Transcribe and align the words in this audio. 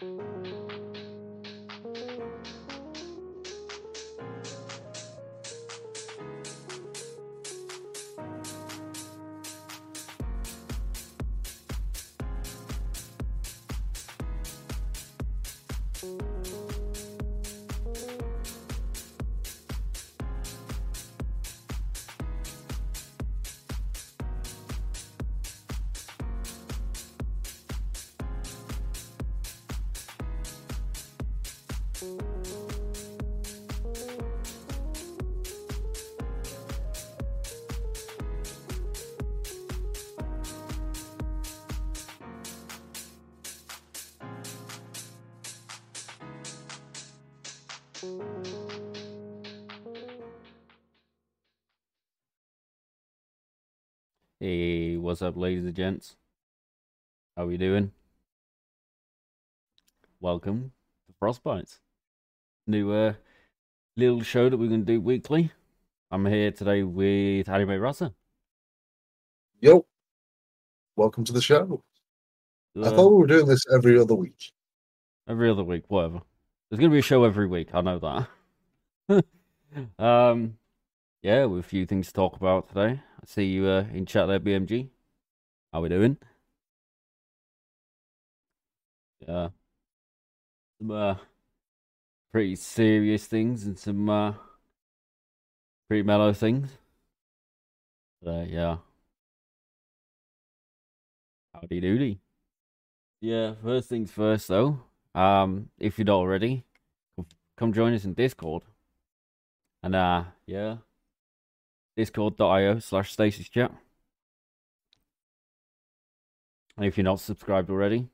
Thank 0.00 0.12
mm 0.12 0.20
-hmm. 0.20 0.46
you. 0.46 0.57
Música 16.00 16.48
Hey, 54.40 54.96
what's 54.96 55.22
up, 55.22 55.36
ladies 55.36 55.64
and 55.64 55.74
gents? 55.74 56.16
How 57.36 57.44
are 57.44 57.46
we 57.46 57.56
doing? 57.56 57.90
Welcome 60.20 60.72
to 61.08 61.14
Frost 61.18 61.42
Bytes. 61.42 61.78
New 62.68 62.92
uh, 62.92 63.14
little 63.96 64.22
show 64.22 64.48
that 64.48 64.56
we're 64.56 64.68
going 64.68 64.86
to 64.86 64.92
do 64.92 65.00
weekly. 65.00 65.50
I'm 66.10 66.26
here 66.26 66.52
today 66.52 66.84
with 66.84 67.48
Anime 67.48 67.80
Razza. 67.80 68.14
Yo, 69.60 69.86
welcome 70.94 71.24
to 71.24 71.32
the 71.32 71.42
show. 71.42 71.82
I 72.76 72.80
Uh, 72.80 72.90
thought 72.90 73.10
we 73.10 73.18
were 73.18 73.26
doing 73.26 73.46
this 73.46 73.62
every 73.74 73.98
other 73.98 74.14
week. 74.14 74.52
every 75.26 75.50
other 75.50 75.64
week, 75.64 75.82
whatever. 75.88 76.22
There's 76.70 76.80
going 76.80 76.90
to 76.90 76.94
be 76.94 76.98
a 76.98 77.02
show 77.02 77.24
every 77.24 77.46
week. 77.46 77.70
I 77.72 77.80
know 77.80 78.26
that. 79.08 79.24
um, 79.98 80.58
yeah, 81.22 81.46
with 81.46 81.60
a 81.64 81.68
few 81.68 81.86
things 81.86 82.08
to 82.08 82.12
talk 82.12 82.36
about 82.36 82.68
today. 82.68 83.00
I 83.00 83.26
see 83.26 83.44
you 83.44 83.66
uh, 83.66 83.86
in 83.92 84.04
chat 84.04 84.28
there, 84.28 84.38
BMG. 84.38 84.88
How 85.72 85.80
we 85.80 85.88
doing? 85.88 86.18
Yeah, 89.26 89.48
some 90.78 90.90
uh, 90.90 91.14
pretty 92.32 92.56
serious 92.56 93.26
things 93.26 93.64
and 93.64 93.78
some 93.78 94.08
uh, 94.10 94.34
pretty 95.88 96.02
mellow 96.02 96.32
things. 96.32 96.68
Uh, 98.26 98.44
yeah. 98.48 98.78
Howdy 101.54 101.80
doody. 101.80 102.18
Yeah, 103.20 103.54
first 103.62 103.88
things 103.88 104.10
first 104.12 104.48
though. 104.48 104.87
Um, 105.14 105.70
if 105.78 105.98
you're 105.98 106.04
not 106.04 106.16
already, 106.16 106.64
come 107.56 107.72
join 107.72 107.94
us 107.94 108.04
in 108.04 108.14
Discord. 108.14 108.62
And 109.82 109.94
uh, 109.94 110.24
yeah, 110.46 110.76
discord.io 111.96 112.78
slash 112.78 113.12
stasis 113.12 113.48
chat. 113.48 113.72
And 116.76 116.86
if 116.86 116.96
you're 116.96 117.04
not 117.04 117.20
subscribed 117.20 117.70
already, 117.70 118.08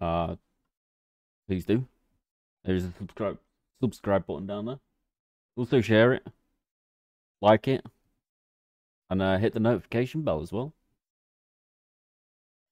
uh, 0.00 0.34
please 1.46 1.64
do. 1.64 1.86
There's 2.64 2.84
a 2.84 2.92
subscribe 2.98 3.38
subscribe 3.80 4.26
button 4.26 4.46
down 4.46 4.66
there. 4.66 4.80
Also 5.56 5.80
share 5.80 6.12
it, 6.14 6.26
like 7.40 7.68
it, 7.68 7.84
and 9.10 9.22
uh, 9.22 9.38
hit 9.38 9.54
the 9.54 9.60
notification 9.60 10.22
bell 10.22 10.42
as 10.42 10.50
well. 10.50 10.72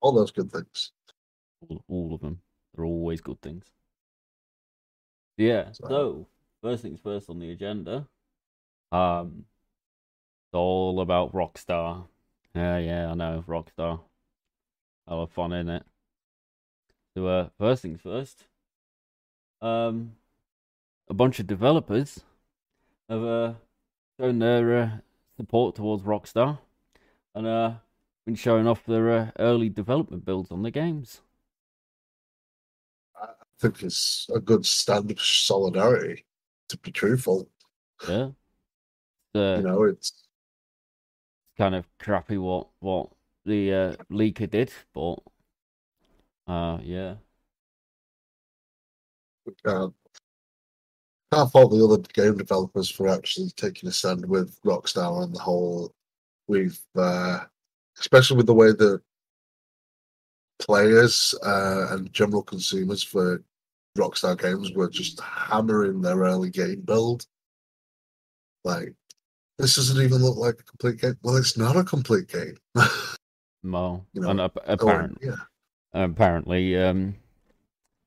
All 0.01 0.13
those 0.13 0.33
good 0.33 0.51
things. 0.51 0.91
All, 1.69 1.85
all 1.89 2.15
of 2.15 2.21
them. 2.21 2.41
They're 2.75 2.85
always 2.85 3.21
good 3.21 3.41
things. 3.43 3.65
Yeah. 5.37 5.73
So- 5.73 5.89
So 5.89 6.27
first 6.63 6.83
things 6.83 7.01
first 7.01 7.29
on 7.31 7.39
the 7.39 7.51
agenda. 7.51 8.07
Um, 8.91 9.47
it's 10.47 10.55
all 10.55 11.01
about 11.01 11.33
Rockstar. 11.33 12.07
Yeah, 12.55 12.79
yeah, 12.79 13.11
I 13.11 13.15
know 13.15 13.45
Rockstar. 13.49 14.01
A 15.07 15.15
lot 15.15 15.23
of 15.25 15.33
fun 15.33 15.53
in 15.53 15.69
it. 15.69 15.85
So 17.15 17.27
uh, 17.27 17.49
first 17.59 17.83
things 17.83 18.01
first. 18.01 18.45
Um, 19.61 20.17
a 21.09 21.15
bunch 21.15 21.39
of 21.41 21.47
developers 21.47 22.21
have 23.09 23.23
uh 23.23 23.55
shown 24.19 24.39
their 24.39 24.77
uh, 24.83 24.91
support 25.37 25.75
towards 25.75 26.03
Rockstar, 26.05 26.59
and 27.35 27.47
uh 27.47 27.75
been 28.25 28.35
showing 28.35 28.67
off 28.69 28.85
their 28.87 29.11
uh, 29.11 29.31
early 29.39 29.69
development 29.69 30.25
builds 30.25 30.51
on 30.51 30.63
the 30.63 30.71
games. 30.71 31.21
Think 33.63 33.85
it's 33.85 34.27
a 34.35 34.41
good 34.41 34.67
stand 34.67 35.09
of 35.13 35.23
solidarity, 35.23 36.27
to 36.69 36.77
be 36.79 36.91
truthful. 36.91 37.49
Yeah. 38.09 38.31
Uh, 39.37 39.57
You 39.57 39.63
know, 39.63 39.85
it's 39.85 40.25
kind 41.57 41.77
of 41.77 41.87
crappy 42.01 42.39
what 42.39 42.67
what 42.81 43.11
the 43.47 43.73
uh, 43.73 43.97
leaker 44.11 44.51
did, 44.51 44.73
but 44.93 45.15
uh, 46.49 46.79
yeah, 46.83 47.15
uh, 49.65 49.89
can't 51.33 51.53
fault 51.53 51.71
the 51.71 51.85
other 51.85 52.03
game 52.13 52.37
developers 52.37 52.91
for 52.91 53.09
actually 53.09 53.51
taking 53.51 53.89
a 53.89 53.93
stand 53.93 54.29
with 54.29 54.61
Rockstar 54.63 55.23
on 55.23 55.33
the 55.33 55.39
whole. 55.39 55.95
We've, 56.49 56.81
uh, 56.97 57.45
especially 58.01 58.39
with 58.39 58.47
the 58.47 58.55
way 58.55 58.73
the 58.73 59.01
players 60.59 61.33
uh, 61.45 61.87
and 61.91 62.13
general 62.13 62.43
consumers 62.43 63.05
for 63.05 63.45
Rockstar 63.97 64.39
games 64.41 64.73
were 64.73 64.89
just 64.89 65.21
hammering 65.21 66.01
their 66.01 66.19
early 66.19 66.51
game 66.51 66.81
build. 66.81 67.27
Like, 68.65 68.95
this 69.59 69.77
doesn't 69.77 70.03
even 70.03 70.19
look 70.23 70.37
like 70.37 70.61
a 70.61 70.65
complete 70.65 71.01
game. 71.01 71.17
Well, 71.23 71.37
it's 71.37 71.57
not 71.59 71.77
a 71.77 71.85
complete 71.85 72.29
game. 72.29 72.57
well, 73.63 74.07
You 74.13 74.23
know, 74.23 74.31
and 74.31 74.41
ap- 74.41 74.57
apparently, 74.67 75.29
yeah, 75.29 75.37
apparently, 75.93 76.77
um, 76.77 77.17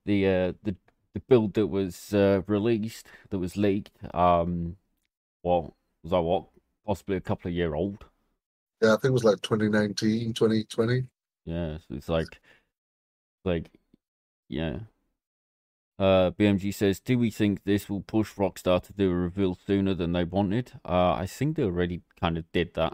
the 0.05 0.27
uh, 0.27 0.53
the 0.63 0.75
the 1.13 1.19
build 1.21 1.53
that 1.55 1.67
was 1.67 2.13
uh, 2.13 2.41
released 2.47 3.07
that 3.29 3.39
was 3.39 3.57
leaked, 3.57 3.97
um, 4.13 4.77
well, 5.43 5.75
was 6.03 6.11
that 6.11 6.21
what 6.21 6.45
possibly 6.85 7.17
a 7.17 7.21
couple 7.21 7.49
of 7.49 7.55
year 7.55 7.75
old? 7.75 8.05
yeah, 8.81 8.89
I 8.89 8.97
think 8.97 9.05
it 9.05 9.11
was 9.11 9.23
like 9.23 9.41
2019, 9.41 10.33
2020. 10.33 11.05
Yeah, 11.45 11.77
so 11.77 11.95
it's 11.95 12.09
like, 12.09 12.39
like, 13.43 13.69
yeah. 14.49 14.79
Uh, 15.97 16.31
BMG 16.31 16.71
says, 16.71 16.99
"Do 16.99 17.17
we 17.17 17.31
think 17.31 17.63
this 17.63 17.89
will 17.89 18.01
push 18.01 18.33
Rockstar 18.35 18.81
to 18.83 18.93
do 18.93 19.11
a 19.11 19.15
reveal 19.15 19.55
sooner 19.55 19.93
than 19.93 20.11
they 20.13 20.23
wanted?" 20.25 20.73
Uh, 20.85 21.13
I 21.13 21.25
think 21.27 21.55
they 21.55 21.63
already 21.63 22.01
kind 22.19 22.37
of 22.37 22.51
did 22.51 22.73
that. 22.75 22.93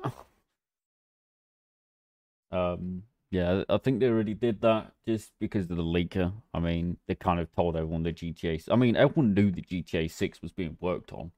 um, 2.51 3.03
yeah, 3.29 3.63
I 3.69 3.77
think 3.77 3.99
they 3.99 4.07
already 4.07 4.33
did 4.33 4.61
that 4.61 4.91
just 5.07 5.31
because 5.39 5.69
of 5.71 5.77
the 5.77 5.83
leaker. 5.83 6.33
I 6.53 6.59
mean, 6.59 6.97
they 7.07 7.15
kind 7.15 7.39
of 7.39 7.51
told 7.55 7.75
everyone 7.77 8.03
the 8.03 8.11
GTA. 8.11 8.59
I 8.69 8.75
mean, 8.75 8.95
everyone 8.97 9.33
knew 9.33 9.51
the 9.51 9.61
GTA 9.61 10.07
Six 10.07 10.41
was 10.41 10.51
being 10.51 10.77
worked 10.81 11.13
on 11.13 11.31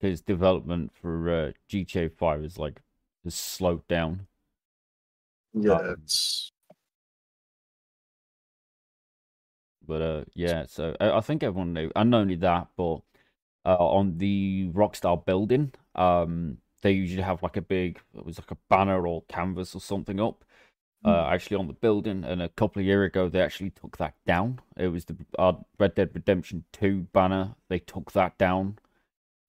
because 0.00 0.22
development 0.22 0.92
for 0.94 1.30
uh, 1.30 1.52
GTA 1.68 2.08
Five 2.10 2.44
is 2.44 2.58
like 2.58 2.82
has 3.24 3.34
slowed 3.34 3.86
down. 3.88 4.26
Yeah, 5.52 5.78
Um, 5.78 5.96
it's 6.02 6.52
But 9.90 10.02
uh, 10.02 10.24
yeah, 10.34 10.66
so 10.68 10.94
I, 11.00 11.10
I 11.18 11.20
think 11.20 11.42
everyone 11.42 11.72
knew, 11.74 11.90
and 11.96 12.10
not 12.12 12.20
only 12.20 12.36
that, 12.36 12.68
but 12.76 12.98
uh, 13.66 13.76
on 13.76 14.18
the 14.18 14.70
Rockstar 14.72 15.24
building, 15.24 15.72
um, 15.96 16.58
they 16.82 16.92
usually 16.92 17.22
have 17.22 17.42
like 17.42 17.56
a 17.56 17.60
big, 17.62 17.98
it 18.16 18.24
was 18.24 18.38
like 18.38 18.52
a 18.52 18.58
banner 18.68 19.04
or 19.04 19.24
canvas 19.28 19.74
or 19.74 19.80
something 19.80 20.20
up, 20.20 20.44
uh, 21.04 21.26
actually 21.26 21.56
on 21.56 21.66
the 21.66 21.72
building. 21.72 22.22
And 22.24 22.40
a 22.40 22.48
couple 22.50 22.80
of 22.80 22.86
years 22.86 23.08
ago, 23.08 23.28
they 23.28 23.40
actually 23.42 23.70
took 23.70 23.96
that 23.98 24.14
down. 24.24 24.60
It 24.76 24.88
was 24.88 25.06
the 25.06 25.16
uh, 25.38 25.54
Red 25.80 25.96
Dead 25.96 26.10
Redemption 26.14 26.64
Two 26.72 27.08
banner. 27.12 27.56
They 27.68 27.80
took 27.80 28.12
that 28.12 28.38
down. 28.38 28.78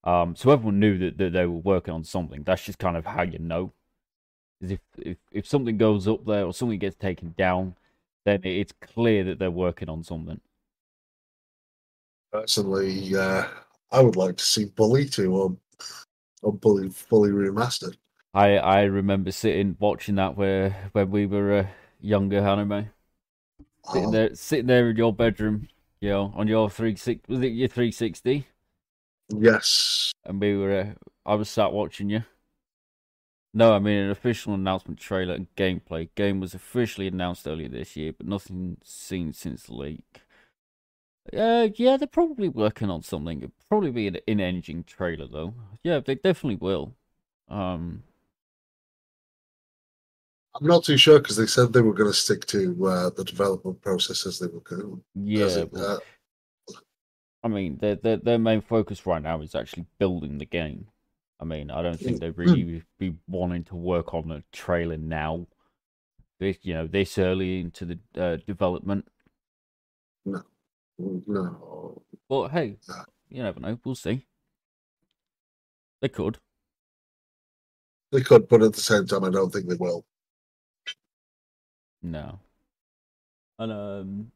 Um, 0.03 0.35
so 0.35 0.51
everyone 0.51 0.79
knew 0.79 0.97
that, 0.97 1.19
that 1.19 1.33
they 1.33 1.45
were 1.45 1.59
working 1.59 1.94
on 1.94 2.03
something. 2.03 2.44
That's 2.44 2.65
just 2.65 2.79
kind 2.79 2.97
of 2.97 3.05
how 3.05 3.23
you 3.23 3.39
know. 3.39 3.73
'Cause 4.61 4.71
if, 4.71 4.79
if 4.97 5.17
if 5.31 5.47
something 5.47 5.77
goes 5.77 6.07
up 6.07 6.25
there 6.25 6.45
or 6.45 6.53
something 6.53 6.79
gets 6.79 6.95
taken 6.95 7.33
down, 7.37 7.75
then 8.25 8.41
it's 8.44 8.73
clear 8.81 9.23
that 9.25 9.39
they're 9.39 9.51
working 9.51 9.89
on 9.89 10.03
something. 10.03 10.41
personally, 12.31 13.15
uh, 13.15 13.47
I 13.91 14.01
would 14.01 14.15
like 14.15 14.38
to 14.38 14.44
see 14.45 14.65
Bully 14.65 15.06
to 15.09 15.44
um, 15.44 15.59
or 16.41 16.53
Bully 16.53 16.89
fully 16.89 17.31
remastered. 17.31 17.97
I 18.33 18.57
I 18.57 18.81
remember 18.83 19.31
sitting 19.31 19.77
watching 19.79 20.15
that 20.15 20.35
where 20.35 20.89
when 20.91 21.12
we 21.12 21.25
were 21.25 21.53
uh, 21.59 21.68
younger, 22.01 22.39
anime, 22.39 22.89
sitting 23.83 24.12
Oh, 24.12 24.12
there 24.12 24.35
sitting 24.35 24.68
there 24.68 24.89
in 24.89 24.97
your 24.97 25.13
bedroom, 25.13 25.69
you 26.01 26.09
know, 26.09 26.33
on 26.35 26.47
your 26.47 26.69
three 26.69 26.95
six 26.95 27.27
was 27.29 27.41
it 27.41 27.47
your 27.53 27.69
three 27.69 27.91
sixty, 27.91 28.47
yes, 29.29 30.13
and 30.25 30.40
we 30.42 30.56
were 30.57 30.80
uh, 30.80 30.94
I 31.25 31.35
was 31.35 31.49
sat 31.49 31.71
watching 31.73 32.09
you. 32.09 32.23
No, 33.53 33.73
I 33.73 33.79
mean 33.79 33.97
an 33.97 34.11
official 34.11 34.53
announcement 34.53 34.99
trailer 34.99 35.33
and 35.33 35.53
gameplay. 35.55 36.09
Game 36.15 36.39
was 36.39 36.53
officially 36.53 37.07
announced 37.07 37.47
earlier 37.47 37.69
this 37.69 37.95
year, 37.97 38.13
but 38.13 38.27
nothing 38.27 38.77
seen 38.83 39.33
since 39.33 39.63
the 39.63 39.73
leak. 39.73 40.21
Uh, 41.35 41.69
yeah, 41.75 41.97
they're 41.97 42.07
probably 42.07 42.49
working 42.49 42.89
on 42.89 43.03
something. 43.03 43.39
It'll 43.39 43.51
probably 43.69 43.91
be 43.91 44.07
an 44.07 44.17
in-engine 44.27 44.83
trailer 44.85 45.27
though. 45.27 45.53
Yeah, 45.83 45.99
they 45.99 46.15
definitely 46.15 46.55
will. 46.57 46.95
Um, 47.47 48.03
I'm 50.55 50.67
not 50.67 50.83
too 50.83 50.97
sure 50.97 51.19
because 51.19 51.37
they 51.37 51.45
said 51.45 51.71
they 51.71 51.81
were 51.81 51.93
going 51.93 52.11
to 52.11 52.17
stick 52.17 52.45
to 52.47 52.87
uh, 52.87 53.09
the 53.11 53.23
development 53.23 53.81
process 53.81 54.25
as 54.25 54.39
they 54.39 54.47
were 54.47 54.61
going. 54.61 55.01
yeah, 55.15 55.47
it, 55.47 55.73
uh, 55.75 55.99
I 57.43 57.47
mean, 57.47 57.77
their 57.77 57.95
their 57.95 58.17
their 58.17 58.39
main 58.39 58.61
focus 58.61 59.05
right 59.05 59.21
now 59.21 59.41
is 59.41 59.55
actually 59.55 59.85
building 59.99 60.37
the 60.37 60.45
game. 60.45 60.87
I 61.42 61.45
mean, 61.45 61.71
I 61.71 61.81
don't 61.81 62.00
think 62.00 62.19
they'd 62.19 62.30
really 62.38 62.83
be 63.00 63.16
wanting 63.28 63.64
to 63.66 63.76
work 63.76 64.14
on 64.14 64.31
a 64.31 64.44
trailer 64.52 64.98
now. 64.98 65.48
This, 66.40 66.57
you 66.62 66.74
know, 66.74 66.88
this 66.88 67.18
early 67.18 67.60
into 67.60 67.86
the 67.86 68.00
uh, 68.16 68.38
development. 68.48 69.07
No, 70.26 70.44
no, 71.00 72.02
But 72.30 72.50
hey, 72.50 72.78
No. 72.88 72.95
you 73.30 73.44
never 73.44 73.60
know. 73.60 73.80
We'll 73.83 73.95
see. 73.95 74.28
They 76.02 76.10
could. 76.10 76.38
they 78.12 78.21
could, 78.21 78.48
but 78.48 78.62
at 78.62 78.74
the 78.74 78.81
same 78.81 79.06
time, 79.07 79.24
I 79.24 79.30
don't 79.30 79.52
think 79.52 79.68
they 79.68 79.76
will. 79.76 80.06
No. 82.04 82.40
And 83.60 83.71
um, 83.71 84.31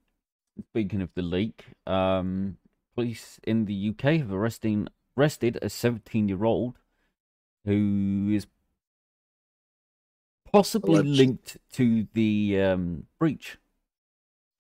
speaking 0.70 1.02
of 1.02 1.10
the 1.16 1.24
leak, 1.24 1.66
um, 1.88 2.58
police 2.96 3.40
in 3.44 3.66
the 3.66 3.90
UK 3.90 4.20
have 4.20 4.32
arresting 4.32 4.88
arrested 5.18 5.58
a 5.62 5.68
17-year-old 5.68 6.76
who 7.66 8.30
is 8.34 8.48
possibly 10.52 11.02
Alleged. 11.02 11.04
linked 11.04 11.58
to 11.74 12.08
the 12.14 12.60
um 12.62 13.06
breach, 13.20 13.58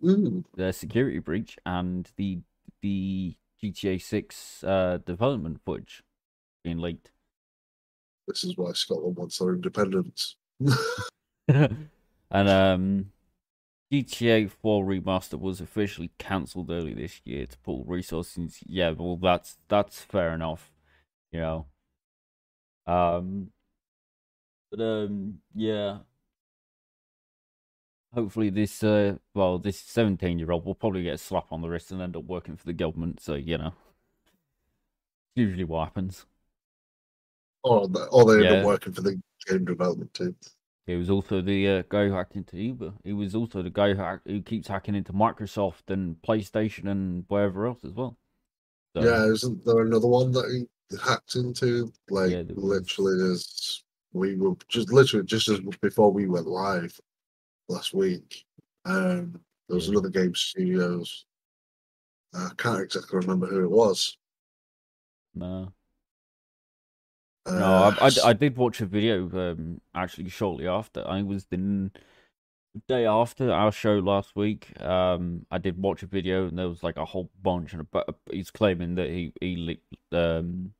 Mm, 0.02 0.44
the 0.56 0.72
security 0.74 1.20
breach, 1.20 1.58
and 1.66 2.12
the 2.18 2.42
the 2.82 3.36
GTA 3.62 3.98
6 3.98 4.64
uh 4.64 5.00
development 5.06 5.62
footage 5.66 6.04
being 6.64 6.80
leaked. 6.80 7.12
this 8.28 8.44
is 8.44 8.58
why 8.58 8.72
Scotland 8.74 9.16
wants 9.18 9.38
their 9.40 9.54
independence. 9.54 10.36
and 11.48 11.90
um, 12.32 13.12
GTA 13.92 14.48
4 14.48 14.86
remaster 14.86 15.40
was 15.40 15.62
officially 15.62 16.12
cancelled 16.18 16.72
early 16.72 16.94
this 16.94 17.22
year 17.26 17.46
to 17.46 17.58
pull 17.60 17.84
resources. 17.86 18.60
Yeah, 18.66 18.92
well, 18.92 19.18
that's 19.18 19.58
that's 19.68 20.02
fair 20.02 20.34
enough, 20.34 20.72
you 21.32 21.40
know. 21.42 21.68
Um, 22.88 23.52
But 24.72 24.80
um, 24.82 25.40
yeah. 25.54 26.00
Hopefully, 28.14 28.50
this 28.50 28.84
uh, 28.84 29.18
well, 29.34 29.58
this 29.60 29.78
seventeen-year-old 29.80 30.66
will 30.66 30.76
probably 30.76 31.04
get 31.04 31.16
a 31.16 31.18
slap 31.18 31.52
on 31.52 31.62
the 31.62 31.68
wrist 31.68 31.92
and 31.92 32.02
end 32.02 32.16
up 32.16 32.24
working 32.24 32.56
for 32.56 32.66
the 32.66 32.74
government. 32.74 33.20
So 33.20 33.36
you 33.36 33.58
know, 33.58 33.68
it's 33.68 35.36
usually 35.36 35.66
what 35.66 35.86
happens. 35.86 36.26
Or, 37.64 37.90
or 38.12 38.26
they 38.26 38.46
end 38.46 38.56
Yeah. 38.56 38.60
up 38.62 38.66
working 38.66 38.94
for 38.94 39.02
the 39.02 39.20
game 39.48 39.66
development 39.66 40.14
team. 40.14 40.36
He 40.86 40.96
was 40.96 41.10
also 41.10 41.42
the 41.42 41.68
uh, 41.68 41.84
guy 41.90 42.08
who 42.08 42.14
hacked 42.14 42.36
into 42.36 42.58
Uber. 42.58 42.94
He 43.04 43.12
was 43.12 43.34
also 43.34 43.64
the 43.64 43.72
guy 43.72 43.94
who, 43.94 44.00
hack- 44.02 44.22
who 44.26 44.42
keeps 44.42 44.68
hacking 44.68 44.94
into 44.94 45.12
Microsoft 45.14 45.90
and 45.90 46.16
PlayStation 46.22 46.88
and 46.88 47.26
wherever 47.28 47.66
else 47.66 47.84
as 47.84 47.92
well. 47.92 48.18
So, 48.96 49.04
Yeah, 49.04 49.26
isn't 49.26 49.66
there 49.66 49.82
another 49.82 50.08
one 50.08 50.32
that 50.34 50.46
he 50.52 50.68
hacked 51.04 51.36
into? 51.36 51.92
Like 52.10 52.32
Yeah, 52.32 52.44
literally 52.50 53.32
as 53.34 53.84
we 54.14 54.36
were 54.36 54.56
just 54.70 54.92
literally 54.92 55.26
just 55.26 55.48
as 55.50 55.60
before 55.82 56.12
we 56.12 56.28
went 56.28 56.48
live 56.48 57.00
last 57.70 57.94
week. 57.94 58.46
Um 58.86 59.42
there 59.68 59.76
was 59.76 59.90
another 59.90 60.10
game 60.10 60.36
studios. 60.36 61.26
I 62.36 62.52
can't 62.58 62.84
exactly 62.84 63.18
remember 63.18 63.48
who 63.48 63.64
it 63.64 63.72
was. 63.72 64.16
no. 65.34 65.74
Uh, 67.46 67.60
No, 67.60 67.94
I, 68.00 68.08
I, 68.08 68.12
I 68.30 68.34
did 68.34 68.58
watch 68.58 68.82
a 68.82 68.86
video 68.86 69.30
um, 69.52 69.82
actually 69.94 70.30
shortly 70.30 70.68
after. 70.68 71.08
I 71.08 71.22
was 71.22 71.46
the 71.46 71.58
n- 71.58 71.92
day 72.88 73.06
after 73.06 73.52
our 73.52 73.72
show 73.72 74.00
last 74.00 74.36
week. 74.36 74.80
Um, 74.82 75.46
I 75.52 75.58
did 75.58 75.82
watch 75.82 76.04
a 76.04 76.08
video 76.08 76.48
and 76.48 76.58
there 76.58 76.70
was 76.70 76.84
like 76.84 76.98
a 76.98 77.06
whole 77.06 77.30
bunch, 77.42 77.74
and 77.74 77.90
but 77.92 78.16
he's 78.32 78.52
claiming 78.52 78.96
that 78.96 79.10
he 79.10 79.34
he 79.42 79.80
um 80.12 80.74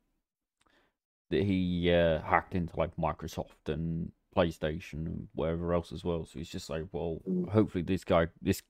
that 1.30 1.42
he 1.42 1.90
uh, 1.92 2.20
hacked 2.20 2.54
into 2.54 2.78
like 2.78 2.96
Microsoft 2.96 3.68
and 3.68 4.12
PlayStation 4.36 5.06
and 5.06 5.28
wherever 5.34 5.72
else 5.74 5.92
as 5.92 6.04
well. 6.04 6.24
So 6.24 6.38
he's 6.38 6.48
just 6.50 6.70
like, 6.70 6.84
well, 6.92 7.20
Mm. 7.28 7.48
hopefully 7.50 7.82
this 7.82 8.04
guy, 8.04 8.28
this 8.40 8.62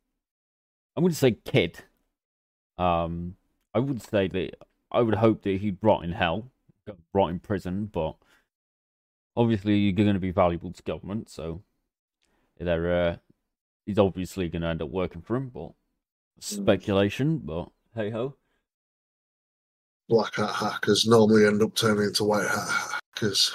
I'm 0.97 1.03
going 1.03 1.13
to 1.13 1.19
say 1.19 1.33
kid. 1.33 1.81
Um, 2.79 3.37
I 3.75 3.81
would 3.81 4.01
say 4.01 4.29
that 4.29 4.55
I 4.91 5.03
would 5.03 5.17
hope 5.17 5.43
that 5.43 5.61
he'd 5.61 5.79
rot 5.83 6.05
in 6.05 6.13
hell, 6.13 6.51
rot 7.13 7.31
in 7.31 7.39
prison, 7.41 7.87
but 7.87 8.17
obviously 9.37 9.77
you're 9.77 9.93
going 9.93 10.15
to 10.15 10.21
be 10.21 10.31
valuable 10.31 10.73
to 10.73 10.83
government, 10.83 11.29
so 11.29 11.63
they're 12.59 13.09
uh, 13.11 13.17
he's 13.87 13.99
obviously 13.99 14.49
going 14.49 14.63
to 14.63 14.69
end 14.69 14.83
up 14.83 14.91
working 14.91 15.23
for 15.23 15.37
him. 15.37 15.49
But 15.51 15.73
speculation, 16.41 17.39
but 17.39 17.71
hey 17.95 18.11
ho. 18.11 18.37
black 20.09 20.35
hat 20.37 20.55
hackers 20.55 21.07
normally 21.07 21.47
end 21.47 21.63
up 21.63 21.75
turning 21.75 22.05
into 22.05 22.25
white 22.25 22.49
hat 22.49 22.69
hackers 23.15 23.53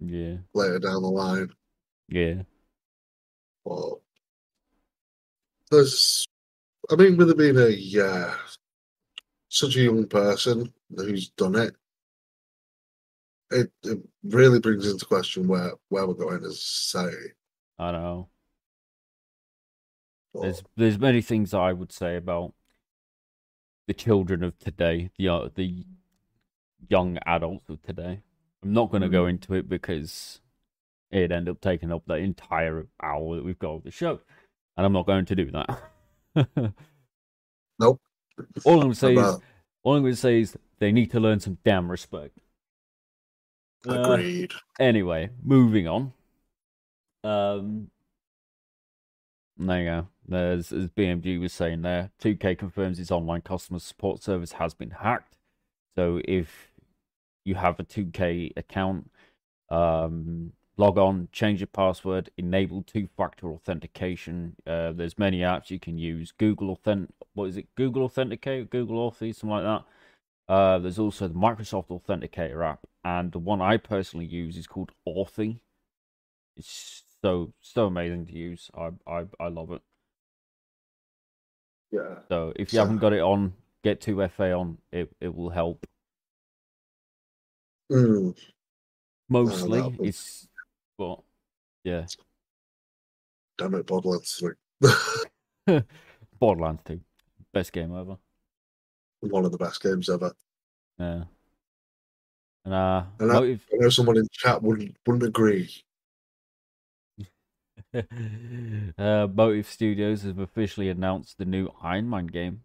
Yeah, 0.00 0.36
later 0.54 0.78
down 0.78 1.02
the 1.02 1.08
line. 1.08 1.50
yeah, 2.08 2.42
But 3.64 4.00
there's, 5.70 6.26
I 6.90 6.96
mean, 6.96 7.16
with 7.16 7.30
it 7.30 7.38
being 7.38 7.56
a 7.58 7.68
yeah, 7.68 8.34
such 9.48 9.76
a 9.76 9.82
young 9.82 10.06
person 10.06 10.72
who's 10.96 11.28
done 11.30 11.54
it, 11.56 11.74
it, 13.50 13.70
it 13.84 13.98
really 14.24 14.58
brings 14.60 14.90
into 14.90 15.04
question 15.06 15.46
where 15.46 15.72
where 15.90 16.06
we're 16.06 16.14
going 16.14 16.42
as 16.44 16.52
a 16.52 16.54
society. 16.54 17.32
I 17.82 17.92
know. 17.92 18.28
There's 20.34 20.62
there's 20.76 20.98
many 20.98 21.20
things 21.20 21.52
I 21.52 21.72
would 21.72 21.92
say 21.92 22.16
about 22.16 22.54
the 23.86 23.94
children 23.94 24.42
of 24.42 24.58
today, 24.58 25.10
the 25.18 25.28
uh, 25.28 25.48
the 25.54 25.84
young 26.88 27.18
adults 27.26 27.68
of 27.68 27.82
today. 27.82 28.22
I'm 28.62 28.72
not 28.72 28.90
going 28.90 29.02
to 29.02 29.08
go 29.08 29.26
into 29.26 29.54
it 29.54 29.68
because 29.68 30.40
it'd 31.10 31.32
end 31.32 31.48
up 31.48 31.60
taking 31.60 31.92
up 31.92 32.04
the 32.06 32.14
entire 32.14 32.86
hour 33.02 33.36
that 33.36 33.44
we've 33.44 33.58
got 33.58 33.74
of 33.74 33.82
the 33.84 33.90
show, 33.90 34.20
and 34.76 34.86
I'm 34.86 34.92
not 34.92 35.06
going 35.06 35.26
to 35.26 35.34
do 35.34 35.50
that. 35.50 36.72
Nope. 37.78 38.00
All 38.64 38.74
I'm 38.74 38.80
going 38.80 38.92
to 38.92 38.98
say 38.98 39.14
is 39.14 39.38
all 39.82 39.96
I'm 39.96 40.02
going 40.02 40.12
to 40.12 40.16
say 40.16 40.40
is 40.40 40.56
they 40.78 40.92
need 40.92 41.10
to 41.10 41.20
learn 41.20 41.40
some 41.40 41.58
damn 41.64 41.90
respect. 41.90 42.38
Uh, 43.88 44.00
agreed. 44.00 44.52
Anyway, 44.78 45.30
moving 45.42 45.88
on. 45.88 46.12
Um, 47.24 47.90
there 49.56 49.78
you 49.80 49.84
go. 49.84 50.08
There's 50.26 50.72
as 50.72 50.88
BMG 50.88 51.40
was 51.40 51.52
saying 51.52 51.82
there, 51.82 52.10
2K 52.20 52.58
confirms 52.58 52.98
its 52.98 53.10
online 53.10 53.42
customer 53.42 53.78
support 53.78 54.22
service 54.22 54.52
has 54.52 54.74
been 54.74 54.90
hacked. 54.90 55.36
So 55.96 56.20
if 56.24 56.70
you 57.44 57.56
have 57.56 57.78
a 57.78 57.84
2K 57.84 58.52
account, 58.56 59.10
um, 59.68 60.52
log 60.76 60.98
on, 60.98 61.28
change 61.32 61.60
your 61.60 61.66
password, 61.66 62.30
enable 62.36 62.82
two-factor 62.82 63.48
authentication. 63.48 64.56
Uh, 64.66 64.92
there's 64.92 65.18
many 65.18 65.40
apps 65.40 65.70
you 65.70 65.78
can 65.78 65.98
use. 65.98 66.32
Google 66.32 66.76
Authent, 66.76 67.10
what 67.34 67.46
is 67.46 67.56
it? 67.56 67.74
Google 67.74 68.04
Authenticate, 68.04 68.70
Google 68.70 69.10
Authy, 69.10 69.34
something 69.34 69.50
like 69.50 69.64
that. 69.64 69.84
Uh, 70.52 70.78
there's 70.78 70.98
also 70.98 71.28
the 71.28 71.34
Microsoft 71.34 71.88
Authenticator 71.88 72.64
app, 72.66 72.86
and 73.04 73.32
the 73.32 73.38
one 73.38 73.60
I 73.60 73.76
personally 73.76 74.26
use 74.26 74.56
is 74.56 74.66
called 74.66 74.92
Authy. 75.06 75.60
It's 76.56 77.04
so 77.22 77.52
so 77.60 77.86
amazing 77.86 78.26
to 78.26 78.32
use. 78.32 78.70
I 78.76 78.90
I 79.06 79.26
I 79.40 79.48
love 79.48 79.70
it. 79.72 79.82
Yeah. 81.90 82.18
So 82.28 82.52
if 82.56 82.72
you 82.72 82.76
So- 82.78 82.82
haven't 82.82 82.98
got 82.98 83.12
it 83.12 83.20
on, 83.20 83.54
get 83.84 84.00
2FA 84.00 84.58
on. 84.58 84.78
It 84.90 85.14
it 85.20 85.34
will 85.34 85.50
help. 85.50 85.86
Mm, 87.90 88.38
Mostly 89.28 89.78
that'll 89.78 89.90
be- 89.90 90.08
it's, 90.08 90.48
but 90.96 91.20
yeah, 91.84 92.06
damn 93.58 93.74
it, 93.74 93.86
Borderlands 93.86 94.32
3. 94.34 94.54
Borderlands 96.38 96.82
2, 96.86 97.00
best 97.52 97.72
game 97.72 97.94
ever. 97.94 98.16
One 99.20 99.44
of 99.44 99.52
the 99.52 99.58
best 99.58 99.82
games 99.82 100.08
ever. 100.08 100.32
Yeah. 100.98 101.24
And 102.64 102.72
uh, 102.74 103.04
And 103.20 103.32
I- 103.32 103.36
I 103.42 103.58
know 103.72 103.88
someone 103.90 104.16
in 104.16 104.26
chat 104.32 104.62
wouldn't 104.62 104.96
wouldn't 105.06 105.24
agree. 105.28 105.70
uh, 108.98 109.26
Motive 109.32 109.66
Studios 109.66 110.22
have 110.22 110.38
officially 110.38 110.88
announced 110.88 111.38
the 111.38 111.44
new 111.44 111.68
Iron 111.82 112.08
Man 112.08 112.26
game. 112.26 112.62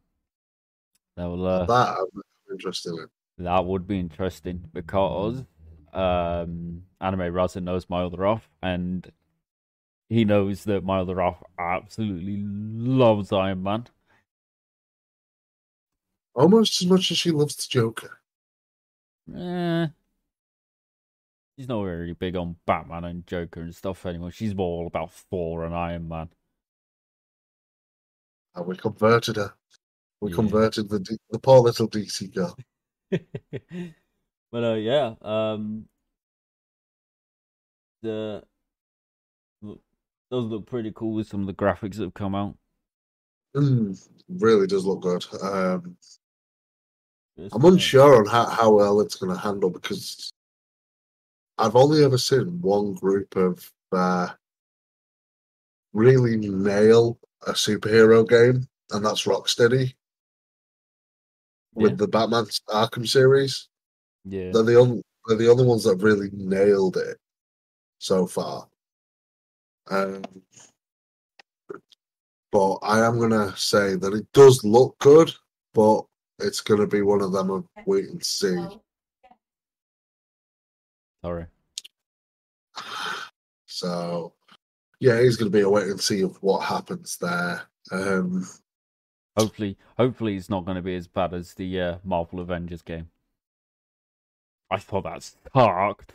That 1.15 1.25
will 1.25 1.45
uh, 1.45 1.65
that 1.65 1.97
I'm 1.97 2.21
interested 2.51 2.93
in. 2.93 3.07
That 3.43 3.65
would 3.65 3.87
be 3.87 3.99
interesting 3.99 4.63
because 4.73 5.43
um, 5.93 6.83
Anime 7.01 7.33
Razza 7.33 7.61
knows 7.61 7.89
my 7.89 8.03
other 8.03 8.23
half, 8.23 8.49
and 8.61 9.11
he 10.09 10.25
knows 10.25 10.63
that 10.63 10.83
my 10.83 10.99
other 10.99 11.19
half 11.19 11.43
absolutely 11.59 12.37
loves 12.37 13.31
Iron 13.31 13.63
Man. 13.63 13.87
Almost 16.33 16.81
as 16.81 16.87
much 16.87 17.11
as 17.11 17.17
she 17.17 17.31
loves 17.31 17.55
the 17.55 17.65
Joker. 17.67 18.19
Eh, 19.35 19.87
she's 21.57 21.67
not 21.67 21.81
really 21.81 22.13
big 22.13 22.35
on 22.35 22.55
Batman 22.65 23.05
and 23.05 23.25
Joker 23.27 23.61
and 23.61 23.75
stuff 23.75 24.05
anymore. 24.05 24.31
She's 24.31 24.53
more 24.55 24.81
all 24.81 24.87
about 24.87 25.11
Thor 25.13 25.65
and 25.65 25.73
Iron 25.73 26.07
Man. 26.07 26.29
And 28.55 28.65
we 28.65 28.77
converted 28.77 29.37
her. 29.37 29.53
We 30.21 30.31
Yeah. 30.31 30.35
converted 30.35 30.89
the 30.89 30.99
D- 30.99 31.17
the 31.29 31.39
poor 31.39 31.59
little 31.59 31.87
DC 31.87 32.33
girl. 32.33 32.55
but 34.51 34.63
uh, 34.63 34.73
yeah, 34.75 35.15
um, 35.21 35.87
the 38.01 38.43
look- 39.61 39.81
those 40.29 40.45
look 40.45 40.65
pretty 40.67 40.91
cool 40.95 41.13
with 41.13 41.27
some 41.27 41.41
of 41.41 41.47
the 41.47 41.53
graphics 41.53 41.95
that 41.95 42.03
have 42.03 42.13
come 42.13 42.35
out. 42.35 42.57
Mm, 43.55 43.97
really 44.29 44.67
does 44.67 44.85
look 44.85 45.01
good. 45.01 45.25
Um, 45.41 45.97
I'm 47.51 47.65
unsure 47.65 48.17
on 48.19 48.25
how, 48.25 48.45
how 48.45 48.71
well 48.71 48.99
it's 48.99 49.15
going 49.15 49.31
to 49.33 49.39
handle 49.39 49.69
because 49.69 50.31
I've 51.57 51.75
only 51.75 52.03
ever 52.03 52.17
seen 52.17 52.61
one 52.61 52.93
group 52.93 53.35
of 53.35 53.71
uh, 53.91 54.29
really 55.93 56.37
nail 56.37 57.19
a 57.45 57.51
superhero 57.53 58.27
game, 58.27 58.67
and 58.91 59.05
that's 59.05 59.25
Rocksteady 59.25 59.95
with 61.73 61.91
Yeah. 61.93 61.95
the 61.97 62.07
Batman 62.07 62.45
Arkham 62.69 63.07
series. 63.07 63.69
Yeah, 64.25 64.51
They're 64.51 64.63
the 64.63 64.75
only 64.75 65.03
they're 65.25 65.37
the 65.37 65.49
only 65.49 65.65
ones 65.65 65.83
that 65.83 65.97
really 65.97 66.29
nailed 66.31 66.97
it 66.97 67.17
so 67.99 68.25
far. 68.27 68.69
Um, 69.89 70.23
but 72.51 72.75
I 72.77 73.05
am 73.05 73.19
gonna 73.19 73.55
say 73.57 73.95
that 73.95 74.13
it 74.13 74.31
does 74.33 74.63
look 74.63 74.97
good, 74.99 75.33
but 75.73 76.05
it's 76.39 76.61
gonna 76.61 76.87
be 76.87 77.01
one 77.01 77.21
of 77.21 77.31
them 77.31 77.49
of 77.51 77.67
wait 77.85 78.05
and 78.09 78.23
see. 78.23 78.79
Sorry. 81.21 81.45
So 83.65 84.33
yeah, 84.99 85.21
he's 85.21 85.37
gonna 85.37 85.51
be 85.51 85.61
a 85.61 85.69
wait 85.69 85.87
and 85.87 85.99
see 85.99 86.21
of 86.21 86.37
what 86.41 86.65
happens 86.65 87.17
there. 87.17 87.61
Um, 87.91 88.45
Hopefully, 89.37 89.77
hopefully 89.97 90.35
it's 90.35 90.49
not 90.49 90.65
going 90.65 90.77
to 90.77 90.81
be 90.81 90.95
as 90.95 91.07
bad 91.07 91.31
as 91.35 91.53
the 91.53 91.79
uh, 91.79 91.97
Marvel 92.03 92.39
Avengers 92.39 92.81
game. 92.81 93.07
I 94.71 94.79
thought 94.79 95.03
that 95.03 95.31
sucked. 95.53 96.13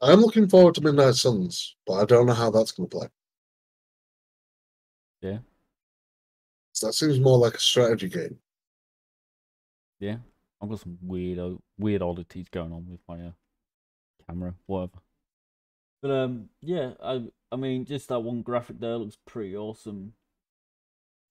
I'm 0.00 0.20
looking 0.20 0.48
forward 0.48 0.74
to 0.74 0.80
Midnight 0.80 1.14
Suns, 1.14 1.76
but 1.86 1.94
I 1.94 2.04
don't 2.04 2.26
know 2.26 2.32
how 2.32 2.50
that's 2.50 2.72
going 2.72 2.88
to 2.88 2.98
play. 2.98 3.08
Yeah. 5.20 5.38
So 6.72 6.86
that 6.86 6.94
seems 6.94 7.20
more 7.20 7.38
like 7.38 7.54
a 7.54 7.60
strategy 7.60 8.08
game. 8.08 8.36
Yeah, 10.00 10.16
I've 10.62 10.68
got 10.70 10.80
some 10.80 10.98
weird 11.02 11.38
o- 11.40 11.62
weird 11.78 12.02
oddities 12.02 12.48
going 12.48 12.72
on 12.72 12.86
with 12.88 13.00
my 13.08 13.26
uh, 13.26 13.32
camera, 14.26 14.54
whatever. 14.66 15.00
But 16.00 16.10
um, 16.10 16.48
yeah, 16.60 16.94
I 17.02 17.28
I 17.50 17.56
mean, 17.56 17.84
just 17.84 18.08
that 18.08 18.20
one 18.20 18.42
graphic 18.42 18.80
there 18.80 18.96
looks 18.96 19.18
pretty 19.26 19.56
awesome. 19.56 20.14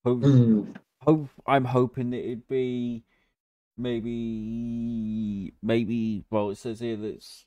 Hope, 0.05 0.23
Hmm. 0.23 0.71
hope 1.01 1.29
I'm 1.45 1.65
hoping 1.65 2.09
that 2.11 2.19
it'd 2.25 2.47
be 2.47 3.03
maybe 3.77 5.53
maybe 5.61 6.25
well, 6.29 6.49
it 6.51 6.57
says 6.57 6.79
here 6.79 6.97
that 6.97 7.07
it's 7.07 7.45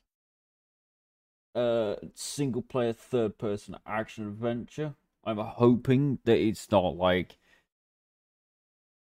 uh 1.55 1.95
single 2.13 2.61
player 2.61 2.93
third 2.93 3.37
person 3.37 3.75
action 3.85 4.27
adventure. 4.27 4.95
I'm 5.23 5.37
hoping 5.37 6.19
that 6.25 6.37
it's 6.37 6.69
not 6.71 6.95
like 6.97 7.37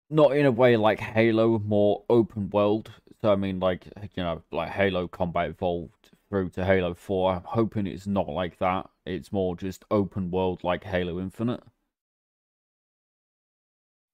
not 0.09 0.35
in 0.35 0.45
a 0.45 0.51
way 0.51 0.77
like 0.77 0.99
Halo, 0.99 1.59
more 1.59 2.03
open 2.09 2.49
world. 2.49 2.91
So 3.21 3.31
I 3.31 3.35
mean, 3.35 3.59
like 3.59 3.85
you 4.15 4.23
know, 4.23 4.41
like 4.51 4.69
Halo 4.69 5.07
Combat 5.07 5.49
Evolved 5.49 6.11
through 6.29 6.49
to 6.49 6.65
Halo 6.65 6.93
Four. 6.93 7.33
I'm 7.33 7.43
hoping 7.43 7.87
it's 7.87 8.07
not 8.07 8.29
like 8.29 8.57
that. 8.59 8.89
It's 9.05 9.31
more 9.31 9.55
just 9.55 9.85
open 9.91 10.31
world 10.31 10.63
like 10.63 10.83
Halo 10.83 11.19
Infinite. 11.19 11.61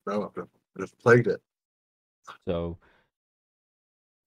No, 0.06 0.32
I've 0.36 0.48
never 0.76 0.92
played 1.02 1.28
it. 1.28 1.42
So, 2.48 2.78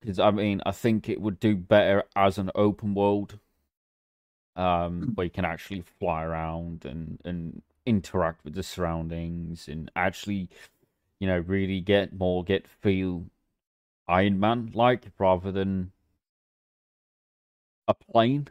because 0.00 0.18
I 0.18 0.30
mean, 0.30 0.60
I 0.66 0.72
think 0.72 1.08
it 1.08 1.20
would 1.20 1.40
do 1.40 1.56
better 1.56 2.04
as 2.14 2.38
an 2.38 2.50
open 2.54 2.94
world, 2.94 3.38
um, 4.56 5.12
where 5.14 5.24
you 5.24 5.30
can 5.30 5.44
actually 5.44 5.82
fly 5.98 6.24
around 6.24 6.84
and 6.84 7.20
and 7.24 7.62
interact 7.86 8.44
with 8.44 8.54
the 8.54 8.62
surroundings 8.62 9.68
and 9.68 9.90
actually, 9.96 10.48
you 11.20 11.26
know, 11.26 11.38
really 11.40 11.80
get 11.80 12.12
more 12.12 12.44
get 12.44 12.68
feel 12.68 13.26
Iron 14.08 14.40
Man 14.40 14.72
like 14.74 15.12
rather 15.18 15.52
than 15.52 15.92
a 17.88 17.94
plane. 17.94 18.48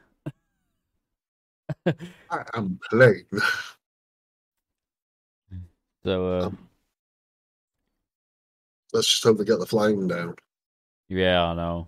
I 2.29 2.43
am 2.53 2.79
playing. 2.89 3.25
So, 6.03 6.27
uh, 6.27 6.47
Um, 6.47 6.69
Let's 8.93 9.07
just 9.09 9.23
hope 9.23 9.37
they 9.39 9.43
get 9.43 9.59
the 9.59 9.65
flying 9.65 10.07
down. 10.07 10.35
yeah, 11.07 11.41
I 11.43 11.53
know. 11.55 11.87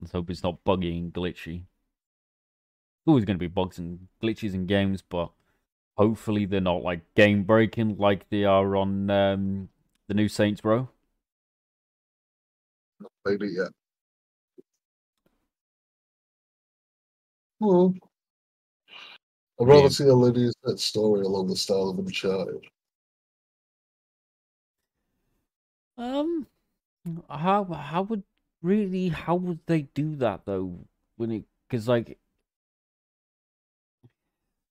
Let's 0.00 0.12
hope 0.12 0.30
it's 0.30 0.42
not 0.42 0.64
buggy 0.64 0.98
and 0.98 1.12
glitchy. 1.12 1.64
There's 3.04 3.12
always 3.12 3.24
going 3.24 3.36
to 3.36 3.40
be 3.40 3.46
bugs 3.48 3.78
and 3.78 4.08
glitches 4.22 4.54
in 4.54 4.66
games, 4.66 5.02
but 5.02 5.30
hopefully 5.96 6.46
they're 6.46 6.60
not 6.60 6.82
like 6.82 7.14
game 7.14 7.44
breaking 7.44 7.98
like 7.98 8.28
they 8.30 8.44
are 8.44 8.76
on 8.76 9.10
um, 9.10 9.68
the 10.14 10.22
new 10.22 10.28
Saints 10.28 10.64
Row. 10.64 10.88
Not 13.00 13.10
played 13.24 13.42
it 13.42 13.52
yet. 13.52 13.68
Well, 17.60 17.94
I'd 19.60 19.66
rather 19.68 19.82
Yeah. 19.82 19.88
see 19.88 20.04
a 20.04 20.14
Lydia's 20.14 20.54
story 20.76 21.22
along 21.22 21.48
the 21.48 21.56
style 21.56 21.90
of 21.90 21.98
Uncharted. 21.98 22.64
Um, 25.96 26.46
how 27.28 27.64
how 27.64 28.02
would 28.02 28.24
really 28.62 29.08
how 29.08 29.34
would 29.36 29.60
they 29.66 29.82
do 29.82 30.16
that 30.16 30.44
though? 30.44 30.86
When 31.16 31.30
it 31.30 31.44
because 31.68 31.88
like 31.88 32.18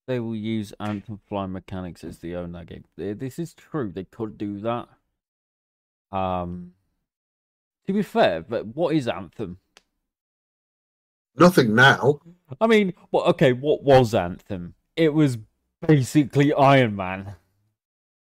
they 0.05 0.19
will 0.19 0.35
use 0.35 0.73
Anthem 0.79 1.17
fly 1.27 1.45
mechanics 1.47 2.03
as 2.03 2.19
they 2.19 2.33
own 2.33 2.51
that 2.53 2.67
game. 2.67 2.85
This 2.97 3.39
is 3.39 3.53
true. 3.53 3.91
They 3.91 4.03
could 4.03 4.37
do 4.37 4.59
that. 4.61 4.89
Um, 6.13 6.73
to 7.87 7.93
be 7.93 8.03
fair, 8.03 8.41
but 8.47 8.67
what 8.67 8.95
is 8.95 9.07
Anthem? 9.07 9.57
Nothing 11.35 11.73
now. 11.73 12.19
I 12.61 12.67
mean, 12.67 12.93
well, 13.11 13.23
okay, 13.25 13.51
what 13.53 13.83
was 13.83 14.13
Anthem? 14.13 14.75
It 14.95 15.13
was 15.13 15.37
basically 15.85 16.53
Iron 16.53 16.95
Man. 16.95 17.35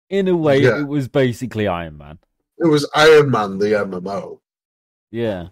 In 0.10 0.28
a 0.28 0.36
way, 0.36 0.60
Yeah. 0.60 0.80
it 0.80 0.88
was 0.88 1.08
basically 1.08 1.68
Iron 1.68 1.98
Man. 1.98 2.20
It 2.58 2.66
was 2.66 2.90
Iron 2.96 3.30
Man, 3.30 3.58
the 3.60 3.68
MMO. 3.74 4.40
Yeah. 5.12 5.50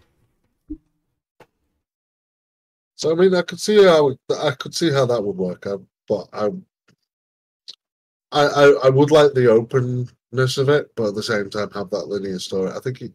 So 2.96 3.12
I 3.12 3.14
mean, 3.14 3.34
I 3.34 3.42
could 3.42 3.60
see 3.60 3.84
how 3.84 4.16
I 4.40 4.50
could 4.52 4.74
see 4.74 4.90
how 4.90 5.06
that 5.06 5.22
would 5.22 5.36
work. 5.36 5.66
I, 5.66 5.74
but 6.08 6.28
I, 6.32 6.46
I, 8.32 8.46
I, 8.46 8.70
I 8.84 8.88
would 8.90 9.10
like 9.10 9.32
the 9.34 9.50
openness 10.34 10.58
of 10.58 10.68
it, 10.68 10.90
but 10.96 11.08
at 11.08 11.14
the 11.14 11.22
same 11.22 11.48
time 11.50 11.70
have 11.70 11.90
that 11.90 12.08
linear 12.08 12.38
story. 12.38 12.70
I 12.70 12.80
think 12.80 13.00
it 13.02 13.12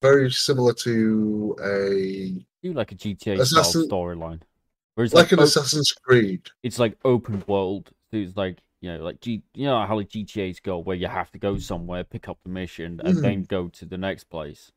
very 0.00 0.30
similar 0.30 0.72
to 0.72 1.56
a 1.62 2.44
Do 2.66 2.72
like 2.72 2.92
a 2.92 2.94
GTA 2.94 3.18
style 3.20 3.40
Assassin- 3.40 3.88
storyline. 3.88 4.40
Whereas 4.94 5.14
like 5.14 5.24
like, 5.26 5.32
an 5.32 5.38
op- 5.40 5.44
Assassin's 5.46 5.92
Creed. 5.92 6.48
it's 6.62 6.78
like 6.78 6.98
open 7.04 7.42
world. 7.46 7.90
So 8.10 8.16
it's 8.18 8.36
like 8.36 8.58
you 8.80 8.92
know, 8.92 9.04
like 9.04 9.20
G, 9.20 9.42
you 9.54 9.66
know 9.66 9.86
how 9.86 9.96
like 9.96 10.08
GTA's 10.08 10.60
go, 10.60 10.78
where 10.78 10.96
you 10.96 11.06
have 11.06 11.30
to 11.32 11.38
go 11.38 11.56
somewhere, 11.58 12.04
pick 12.04 12.28
up 12.28 12.38
the 12.42 12.50
mission, 12.50 13.00
and 13.04 13.18
Mhm. 13.18 13.22
then 13.22 13.44
go 13.44 13.68
to 13.68 13.84
the 13.86 13.96
next 13.96 14.24
place. 14.24 14.72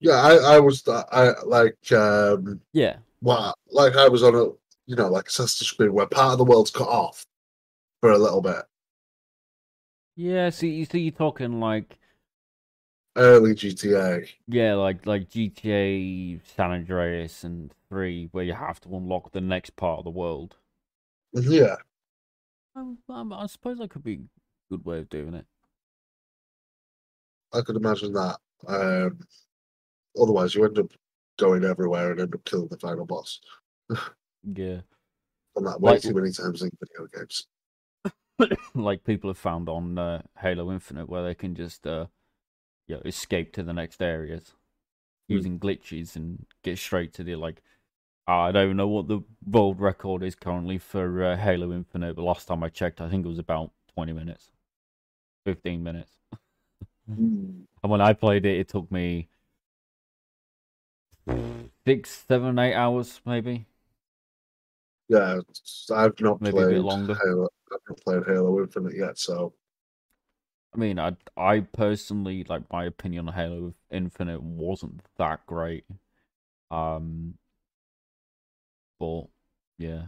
Yeah, 0.00 0.20
I, 0.20 0.56
I 0.56 0.58
was 0.60 0.86
I 0.88 1.32
like 1.44 1.78
um 1.92 2.60
Yeah, 2.72 2.96
what 3.20 3.56
like 3.70 3.96
I 3.96 4.08
was 4.08 4.22
on 4.22 4.34
a 4.34 4.44
you 4.86 4.96
know 4.96 5.08
like 5.08 5.28
Assassin's 5.28 5.70
Creed 5.72 5.90
where 5.90 6.06
part 6.06 6.32
of 6.32 6.38
the 6.38 6.44
world's 6.44 6.70
cut 6.70 6.88
off 6.88 7.24
for 8.00 8.10
a 8.12 8.18
little 8.18 8.42
bit. 8.42 8.62
Yeah. 10.16 10.50
So 10.50 10.66
you 10.66 10.84
so 10.84 10.96
you're 10.98 11.12
talking 11.12 11.60
like 11.60 11.98
Early 13.16 13.54
GTA. 13.54 14.28
yeah, 14.48 14.74
like 14.74 15.06
like 15.06 15.28
GTA 15.28 16.40
San 16.56 16.72
Andreas 16.72 17.44
and 17.44 17.72
three, 17.88 18.28
where 18.32 18.44
you 18.44 18.54
have 18.54 18.80
to 18.82 18.96
unlock 18.96 19.30
the 19.32 19.40
next 19.40 19.76
part 19.76 19.98
of 19.98 20.04
the 20.04 20.10
world. 20.10 20.56
Yeah. 21.32 21.76
Um, 22.76 22.98
um, 23.08 23.32
I 23.32 23.46
suppose 23.46 23.78
that 23.78 23.90
could 23.90 24.02
be 24.02 24.14
a 24.14 24.18
good 24.70 24.84
way 24.84 24.98
of 24.98 25.08
doing 25.08 25.34
it. 25.34 25.46
I 27.52 27.60
could 27.60 27.76
imagine 27.76 28.12
that. 28.14 28.38
Um, 28.66 29.20
otherwise, 30.20 30.54
you 30.56 30.64
end 30.64 30.78
up 30.80 30.90
going 31.38 31.62
everywhere 31.64 32.10
and 32.10 32.20
end 32.20 32.34
up 32.34 32.44
killing 32.44 32.68
the 32.68 32.78
final 32.78 33.06
boss. 33.06 33.40
Yeah. 34.46 34.80
And 35.56 35.66
that 35.66 35.80
way 35.80 35.92
Like- 35.92 36.02
too 36.02 36.12
many 36.12 36.30
times 36.32 36.60
in 36.62 36.70
video 36.80 37.06
games. 37.16 37.46
like 38.74 39.04
people 39.04 39.30
have 39.30 39.38
found 39.38 39.68
on 39.68 39.98
uh, 39.98 40.22
Halo 40.40 40.72
Infinite, 40.72 41.08
where 41.08 41.24
they 41.24 41.34
can 41.34 41.54
just 41.54 41.86
uh, 41.86 42.06
you 42.88 42.96
know, 42.96 43.02
escape 43.04 43.52
to 43.54 43.62
the 43.62 43.72
next 43.72 44.02
areas 44.02 44.54
Hmm. 45.30 45.40
using 45.40 45.58
glitches 45.60 46.16
and 46.16 46.46
get 46.62 46.78
straight 46.78 47.12
to 47.14 47.24
the 47.24 47.36
like. 47.36 47.62
I 48.26 48.52
don't 48.52 48.64
even 48.66 48.76
know 48.78 48.88
what 48.88 49.08
the 49.08 49.20
world 49.46 49.80
record 49.80 50.22
is 50.22 50.34
currently 50.36 50.78
for 50.78 51.24
uh, 51.24 51.36
Halo 51.36 51.72
Infinite, 51.72 52.16
but 52.16 52.22
last 52.22 52.46
time 52.48 52.62
I 52.64 52.70
checked, 52.70 53.00
I 53.00 53.08
think 53.10 53.26
it 53.26 53.28
was 53.28 53.38
about 53.40 53.72
twenty 53.94 54.12
minutes, 54.12 54.50
fifteen 55.46 55.82
minutes. 55.84 56.12
And 57.82 57.90
when 57.92 58.00
I 58.00 58.12
played 58.14 58.46
it, 58.46 58.58
it 58.58 58.68
took 58.68 58.90
me 58.90 59.28
six, 61.86 62.24
seven, 62.28 62.58
eight 62.58 62.74
hours, 62.74 63.20
maybe. 63.24 63.66
Yeah, 65.08 65.40
I've 65.92 66.18
not 66.20 66.40
Maybe 66.40 66.56
a 66.56 66.60
bit 66.60 66.68
played 66.70 66.82
longer. 66.82 67.14
Halo. 67.22 67.48
I've 67.72 67.78
not 67.88 68.00
played 68.00 68.22
Halo 68.26 68.60
Infinite 68.60 68.96
yet, 68.96 69.18
so 69.18 69.54
I 70.74 70.76
mean, 70.76 70.98
I 70.98 71.16
I 71.36 71.60
personally 71.60 72.44
like 72.44 72.70
my 72.72 72.84
opinion 72.84 73.28
on 73.28 73.34
Halo 73.34 73.74
Infinite 73.90 74.42
wasn't 74.42 75.00
that 75.16 75.46
great. 75.46 75.84
Um, 76.70 77.34
but 78.98 79.26
yeah, 79.78 80.06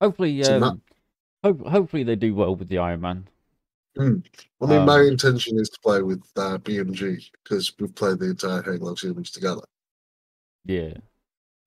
hopefully, 0.00 0.42
um, 0.44 0.82
hope, 1.44 1.66
hopefully 1.66 2.02
they 2.04 2.16
do 2.16 2.34
well 2.34 2.56
with 2.56 2.68
the 2.68 2.78
Iron 2.78 3.00
Man. 3.00 3.28
I 3.98 4.02
mean, 4.02 4.84
my 4.84 5.00
Um, 5.00 5.08
intention 5.08 5.58
is 5.58 5.68
to 5.70 5.80
play 5.80 6.02
with 6.02 6.22
uh, 6.36 6.58
BMG 6.58 7.30
because 7.42 7.72
we've 7.78 7.94
played 7.94 8.18
the 8.20 8.30
entire 8.30 8.62
Halo 8.62 8.94
series 8.94 9.30
together. 9.30 9.62
Yeah. 10.64 10.98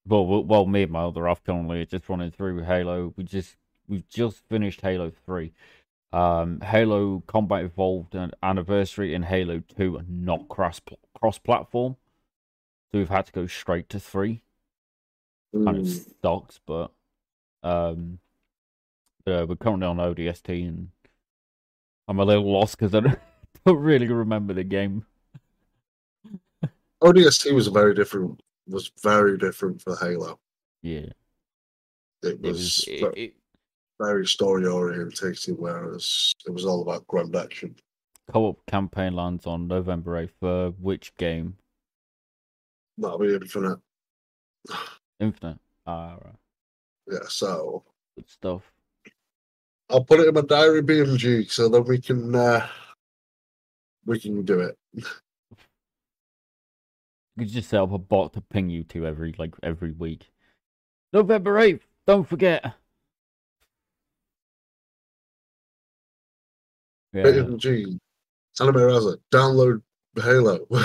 Well, 0.08 0.26
well, 0.26 0.44
well, 0.44 0.66
me 0.66 0.84
and 0.84 0.92
my 0.92 1.04
other 1.04 1.28
half 1.28 1.44
currently 1.44 1.82
are 1.82 1.86
just 1.86 2.10
running 2.10 2.32
through 2.32 2.64
Halo. 2.64 3.14
We 3.18 3.24
just 3.24 3.56
we've 3.88 4.08
just 4.10 4.40
finished 4.50 4.82
Halo 4.82 5.12
Three. 5.26 5.54
Um, 6.14 6.62
Halo 6.62 7.24
Combat 7.28 7.66
Evolved 7.66 8.16
and 8.16 8.34
Anniversary 8.44 9.14
and 9.16 9.26
Halo 9.26 9.62
Two 9.62 9.98
are 9.98 10.06
not 10.08 10.50
cross 10.50 10.82
cross 11.20 11.38
platform, 11.40 11.98
so 12.92 13.00
we've 13.00 13.10
had 13.10 13.28
to 13.28 13.32
go 13.34 13.48
straight 13.48 13.90
to 13.90 14.00
three. 14.00 14.44
kind 15.64 15.78
of 15.78 15.88
Mm, 15.88 16.06
sucks, 16.24 16.60
but 16.66 16.92
um, 17.64 18.20
uh, 19.28 19.46
we're 19.48 19.56
currently 19.56 19.88
on 19.88 19.98
ODST, 19.98 20.68
and 20.68 20.90
I'm 22.08 22.20
a 22.20 22.26
little 22.26 22.52
lost 22.52 22.78
because 22.78 22.94
I 22.96 23.00
don't, 23.02 23.20
don't 23.66 23.78
really 23.78 24.08
remember 24.08 24.54
the 24.54 24.64
game. 24.64 25.06
ODST 27.02 27.54
was 27.54 27.68
a 27.68 27.72
very 27.72 27.94
different 27.94 28.42
was 28.72 28.92
very 29.02 29.38
different 29.38 29.82
for 29.82 29.96
Halo. 29.98 30.40
Yeah, 30.82 31.10
It 32.24 32.24
It 32.24 32.42
was, 32.42 32.58
was 32.58 32.86
it, 32.88 33.14
ve- 33.14 33.22
it, 33.24 33.34
very 34.00 34.26
story 34.26 34.66
orientated, 34.66 35.58
whereas 35.60 36.34
it 36.46 36.52
was 36.52 36.66
all 36.66 36.82
about 36.82 37.06
grand 37.08 37.36
action. 37.36 37.76
co-op 38.32 38.66
campaign 38.66 39.14
lands 39.16 39.46
on 39.46 39.68
November 39.68 40.18
eighth. 40.18 40.34
For 40.40 40.72
which 40.80 41.16
game? 41.18 41.58
That'll 42.98 43.20
be 43.20 43.34
infinite. 43.34 43.80
Infinite. 45.20 45.60
Ah, 45.86 46.16
right. 46.24 46.36
Yeah, 47.12 47.28
so 47.28 47.84
good 48.16 48.30
stuff. 48.30 48.72
I'll 49.90 50.04
put 50.04 50.20
it 50.22 50.28
in 50.28 50.34
my 50.34 50.42
diary 50.42 50.82
BMG 50.82 51.52
so 51.52 51.68
that 51.70 51.82
we 51.82 52.00
can 52.00 52.34
uh 52.34 52.68
we 54.06 54.20
can 54.20 54.44
do 54.44 54.62
it. 54.62 54.78
You 57.36 57.46
could 57.46 57.54
just 57.54 57.70
set 57.70 57.82
up 57.82 57.92
a 57.92 57.98
bot 57.98 58.34
to 58.34 58.42
ping 58.42 58.70
you 58.70 58.84
to 58.86 59.08
every 59.08 59.34
like 59.38 59.56
every 59.64 59.92
week. 59.92 60.32
November 61.14 61.60
eighth. 61.60 61.88
Don't 62.06 62.28
forget. 62.28 62.74
Yeah. 67.14 67.24
BMG. 67.24 68.00
Anime 68.60 69.18
download 69.32 69.82
Halo. 70.16 70.68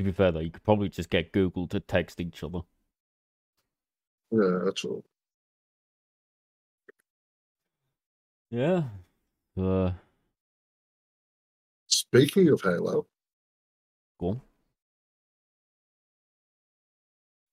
To 0.00 0.04
be 0.04 0.12
fair 0.12 0.32
though, 0.32 0.40
you 0.40 0.50
could 0.50 0.62
probably 0.62 0.88
just 0.88 1.10
get 1.10 1.30
Google 1.30 1.66
to 1.68 1.78
text 1.78 2.22
each 2.22 2.42
other. 2.42 2.60
yeah, 4.30 4.60
that's 4.64 4.82
all. 4.82 5.04
Yeah. 8.48 8.84
Uh, 9.58 9.92
Speaking 11.86 12.48
of 12.48 12.62
Halo, 12.62 13.06
cool. 14.20 14.40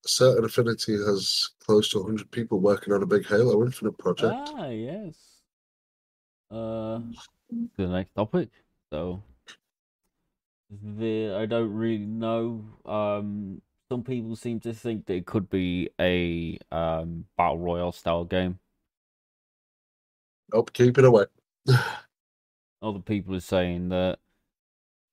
Certain 0.06 0.44
Affinity 0.44 0.94
has 0.94 1.50
close 1.66 1.90
to 1.90 2.00
100 2.00 2.30
people 2.32 2.60
working 2.60 2.94
on 2.94 3.02
a 3.02 3.06
big 3.06 3.26
Halo 3.26 3.66
Infinite 3.66 3.98
project. 3.98 4.34
Ah, 4.56 4.68
yes. 4.68 5.16
Uh, 6.52 7.00
the 7.78 7.88
next 7.88 8.14
topic. 8.14 8.50
So, 8.92 9.24
the 10.70 11.34
I 11.34 11.46
don't 11.46 11.74
really 11.74 12.06
know. 12.06 12.66
Um, 12.86 13.62
some 13.90 14.04
people 14.04 14.36
seem 14.36 14.60
to 14.62 14.74
think 14.74 15.06
that 15.06 15.16
it 15.16 15.26
could 15.26 15.50
be 15.50 15.90
a 16.00 16.58
um 16.72 17.26
battle 17.38 17.60
royale 17.60 17.92
style 17.92 18.26
game. 18.26 18.60
Oh, 20.54 20.64
keep 20.64 20.98
it 20.98 21.06
away. 21.06 21.26
Other 22.82 23.00
people 23.00 23.36
are 23.36 23.42
saying 23.42 23.90
that 23.90 24.20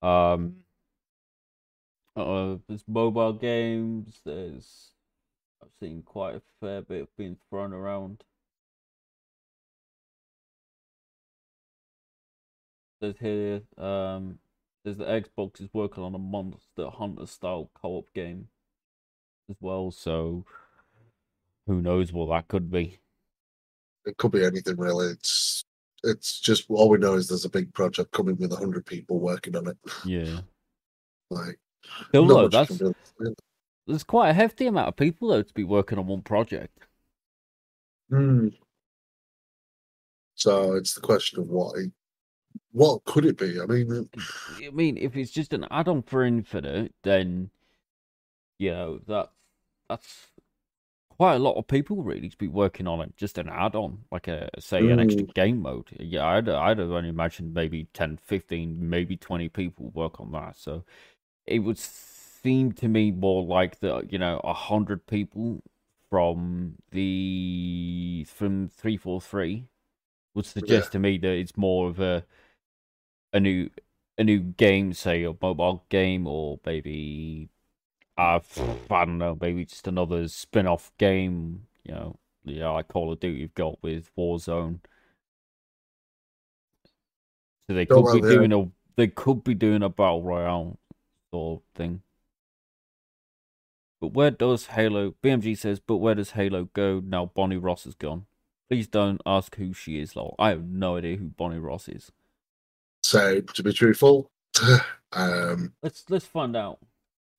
um 0.03 0.64
uh 2.17 2.57
there's 2.69 2.85
mobile 2.87 3.33
games, 3.33 4.21
there's 4.25 4.93
I've 5.63 5.71
seen 5.81 6.03
quite 6.03 6.37
a 6.37 6.43
fair 6.61 6.83
bit 6.83 7.09
being 7.17 7.37
thrown 7.49 7.73
around. 7.73 8.25
There's 13.01 13.19
here 13.19 13.63
um 13.79 14.39
there's 14.85 14.99
the 14.99 15.05
Xbox 15.05 15.61
is 15.61 15.69
working 15.73 16.05
on 16.05 16.15
a 16.15 16.19
Monster 16.19 16.91
Hunter 16.91 17.27
style 17.27 17.71
co-op 17.75 18.13
game 18.13 18.49
as 19.51 19.57
well, 19.61 19.91
so 19.91 20.45
who 21.67 21.81
knows 21.81 22.13
what 22.13 22.29
that 22.29 22.49
could 22.49 22.71
be. 22.71 22.99
It 24.05 24.17
could 24.19 24.33
be 24.33 24.45
anything 24.45 24.77
really. 24.77 25.09
It's 25.09 25.65
it's 26.03 26.39
just 26.39 26.67
all 26.69 26.91
we 26.91 26.99
know 26.99 27.15
is 27.15 27.29
there's 27.29 27.47
a 27.47 27.51
big 27.51 27.73
project 27.73 28.13
coming 28.13 28.37
with 28.37 28.51
100 28.51 28.85
people 28.85 29.19
working 29.19 29.57
on 29.57 29.69
it. 29.69 29.79
Yeah. 30.05 30.41
Like, 31.31 31.59
Still 32.09 32.27
though, 32.27 32.49
that's 32.49 32.81
there's 33.87 34.05
quite 34.05 34.31
a 34.31 34.35
hefty 34.35 34.67
amount 34.67 34.89
of 34.89 34.97
people 34.97 35.29
though 35.29 35.43
to 35.43 35.55
be 35.55 35.65
working 35.65 35.99
on 35.99 36.07
one 36.07 36.23
project. 36.23 36.87
Hmm. 38.11 38.49
So 40.37 40.75
it's 40.75 40.95
the 40.95 41.01
question 41.01 41.41
of 41.41 41.49
what 41.49 41.79
it- 41.79 41.93
what 42.73 43.05
could 43.05 43.25
it 43.25 43.39
be? 43.39 43.61
I 43.61 43.67
mean, 43.67 44.09
I 44.59 44.71
mean, 44.71 44.97
if 44.97 45.17
it's 45.17 45.31
just 45.31 45.53
an 45.53 45.65
add-on 45.71 46.03
for 46.03 46.25
Infinite, 46.25 46.93
then 47.03 47.51
you 48.59 48.71
know 48.71 48.99
that 49.07 49.31
that's 49.89 50.29
quite 51.09 51.35
a 51.35 51.39
lot 51.39 51.57
of 51.57 51.67
people 51.69 52.03
really 52.03 52.29
to 52.29 52.37
be 52.37 52.49
working 52.49 52.87
on 52.89 53.01
it. 53.01 53.17
Just 53.17 53.39
an 53.39 53.49
add-on, 53.49 54.05
like 54.11 54.27
a 54.29 54.49
say 54.59 54.79
an 54.91 54.99
extra 54.99 55.23
game 55.25 55.63
mode. 55.63 55.89
Yeah, 55.99 56.27
I'd 56.27 56.49
I'd 56.49 56.81
only 56.81 57.09
imagined 57.09 57.55
maybe 57.55 57.85
10, 57.93 58.17
15, 58.17 58.89
maybe 58.89 59.17
twenty 59.17 59.49
people 59.49 59.91
work 59.91 60.21
on 60.21 60.33
that. 60.33 60.57
So 60.57 60.85
it 61.47 61.61
would 61.61 61.79
seem 61.79 62.73
to 62.73 62.89
me 62.89 63.11
more 63.11 63.43
like 63.45 63.81
the 63.81 64.07
you 64.11 64.19
know 64.19 64.41
a 64.45 64.55
hundred 64.55 65.07
people 65.07 65.63
from 66.11 66.77
the 66.91 68.27
from 68.29 68.69
three 68.69 68.97
four 68.97 69.21
three 69.21 69.67
would 70.35 70.47
suggest 70.47 70.93
to 70.93 70.99
me 70.99 71.19
that 71.19 71.29
it's 71.33 71.57
more 71.57 71.89
of 71.89 72.01
a 72.01 72.25
a 73.33 73.41
new 73.41 73.71
a 74.19 74.25
new 74.25 74.39
game, 74.41 74.93
say 74.93 75.25
a 75.25 75.35
mobile 75.41 75.85
game, 75.89 76.27
or 76.27 76.61
maybe 76.65 77.49
uh, 78.19 78.41
I 78.91 79.05
don't 79.07 79.19
know, 79.19 79.39
maybe 79.41 79.65
just 79.67 79.89
another 79.89 80.29
spin-off 80.29 80.93
game. 80.99 81.67
You 81.85 81.95
know, 81.95 82.21
yeah, 82.45 82.71
like 82.71 82.89
Call 82.89 83.13
of 83.13 83.21
Duty 83.21 83.41
you've 83.41 83.55
got 83.55 83.83
with 83.83 84.11
Warzone. 84.17 84.81
So 87.69 87.75
they 87.75 87.87
Oh, 87.91 88.01
could 88.01 88.03
well, 88.03 88.17
be 88.17 88.21
yeah. 88.21 88.45
doing 88.45 88.53
a 88.53 88.71
they 88.97 89.09
could 89.09 89.43
be 89.45 89.55
doing 89.55 89.83
a 89.83 89.89
battle 89.89 90.23
royale 90.23 90.79
of 91.35 91.63
thing. 91.75 92.03
But 94.01 94.13
where 94.15 94.31
does 94.31 94.67
Halo? 94.67 95.15
BMG 95.23 95.57
says, 95.57 95.81
but 95.81 95.97
where 95.97 96.15
does 96.15 96.33
Halo 96.33 96.69
go 96.75 97.01
now? 97.05 97.27
Bonnie 97.35 97.57
Ross 97.57 97.87
is 97.87 97.95
gone. 97.95 98.27
Please 98.69 98.87
don't 98.87 99.21
ask 99.27 99.57
who 99.57 99.73
she 99.73 100.01
is, 100.01 100.17
lol. 100.17 100.35
I 100.39 100.51
have 100.51 100.65
no 100.65 100.97
idea 100.97 101.17
who 101.17 101.27
Bonnie 101.27 101.59
Ross 101.59 101.89
is. 101.89 102.13
so 103.03 103.41
to 103.41 103.63
be 103.63 103.73
truthful, 103.73 104.31
um, 105.13 105.73
Let's 105.83 106.05
let's 106.09 106.27
find 106.27 106.57
out 106.57 106.79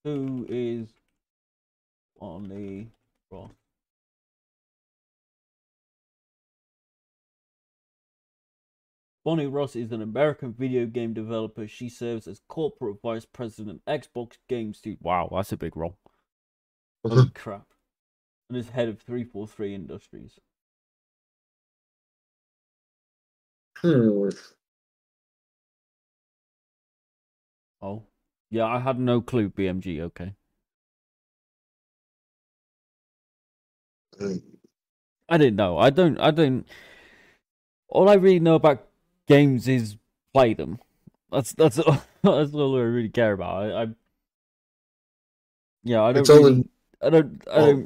who 0.04 0.46
is 0.50 0.90
Bonnie 2.20 2.90
Ross. 3.32 3.52
Bonnie 9.26 9.48
Ross 9.48 9.76
is 9.76 9.92
an 9.92 10.04
American 10.04 10.54
video 10.54 10.86
game 10.86 11.14
developer. 11.14 11.68
She 11.68 11.90
serves 11.90 12.28
as 12.28 12.42
corporate 12.48 13.02
vice 13.02 13.26
president, 13.26 13.82
Xbox 13.88 14.34
Game 14.48 14.74
Studio. 14.76 15.00
Wow, 15.02 15.30
that's 15.34 15.52
a 15.52 15.58
big 15.58 15.76
role. 15.76 15.98
Holy 17.04 17.30
crap! 17.36 17.66
And 18.50 18.58
is 18.58 18.70
head 18.70 18.88
of 18.88 19.02
343 19.02 19.74
Industries. 19.74 20.40
hmm, 23.82 24.30
Oh, 27.82 28.04
yeah, 28.52 28.66
I 28.66 28.80
had 28.80 29.00
no 29.00 29.22
clue. 29.22 29.50
BMG, 29.50 30.02
okay. 30.02 30.36
I 35.28 35.38
didn't 35.38 35.56
know. 35.56 35.78
I 35.80 35.90
don't. 35.90 36.20
I 36.20 36.32
don't. 36.32 36.68
All 37.90 38.08
I 38.10 38.14
really 38.14 38.40
know 38.40 38.56
about 38.56 38.88
games 39.28 39.68
is 39.68 39.98
play 40.34 40.54
them. 40.54 40.80
That's 41.32 41.54
that's 41.54 41.80
all, 41.80 42.02
that's 42.24 42.54
all 42.54 42.78
I 42.78 42.82
really 42.82 43.10
care 43.10 43.34
about. 43.34 43.64
I, 43.64 43.84
I 43.84 43.88
yeah, 45.84 46.04
I 46.04 46.14
don't. 46.14 46.28
Really, 46.28 46.54
in- 46.54 46.70
I 47.02 47.10
don't. 47.10 47.44
I 47.52 47.58
don't. 47.58 47.86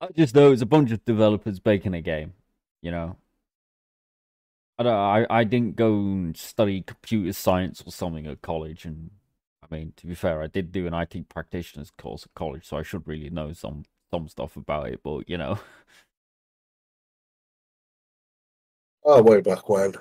I 0.00 0.08
just 0.16 0.34
know 0.34 0.52
it's 0.52 0.62
a 0.62 0.66
bunch 0.66 0.90
of 0.90 1.04
developers 1.04 1.60
making 1.64 1.94
a 1.94 2.02
game. 2.02 2.34
You 2.82 2.90
know. 2.90 3.16
I 4.78 4.82
don't. 4.82 4.94
I 4.94 5.26
I 5.30 5.44
didn't 5.44 5.76
go 5.76 5.94
and 5.94 6.36
study 6.36 6.82
computer 6.82 7.32
science 7.32 7.82
or 7.86 7.92
something 7.92 8.26
at 8.26 8.42
college, 8.42 8.84
and 8.84 9.10
I 9.62 9.74
mean, 9.74 9.92
to 9.96 10.06
be 10.06 10.14
fair, 10.14 10.42
I 10.42 10.48
did 10.48 10.72
do 10.72 10.86
an 10.86 10.94
IT 10.94 11.28
practitioner's 11.28 11.90
course 11.90 12.24
at 12.24 12.34
college, 12.34 12.66
so 12.66 12.76
I 12.76 12.82
should 12.82 13.06
really 13.08 13.30
know 13.30 13.52
some 13.52 13.84
some 14.10 14.28
stuff 14.28 14.56
about 14.56 14.88
it. 14.88 15.00
But 15.02 15.28
you 15.28 15.38
know. 15.38 15.58
Oh, 19.04 19.20
way 19.22 19.40
back 19.40 19.68
when. 19.68 19.94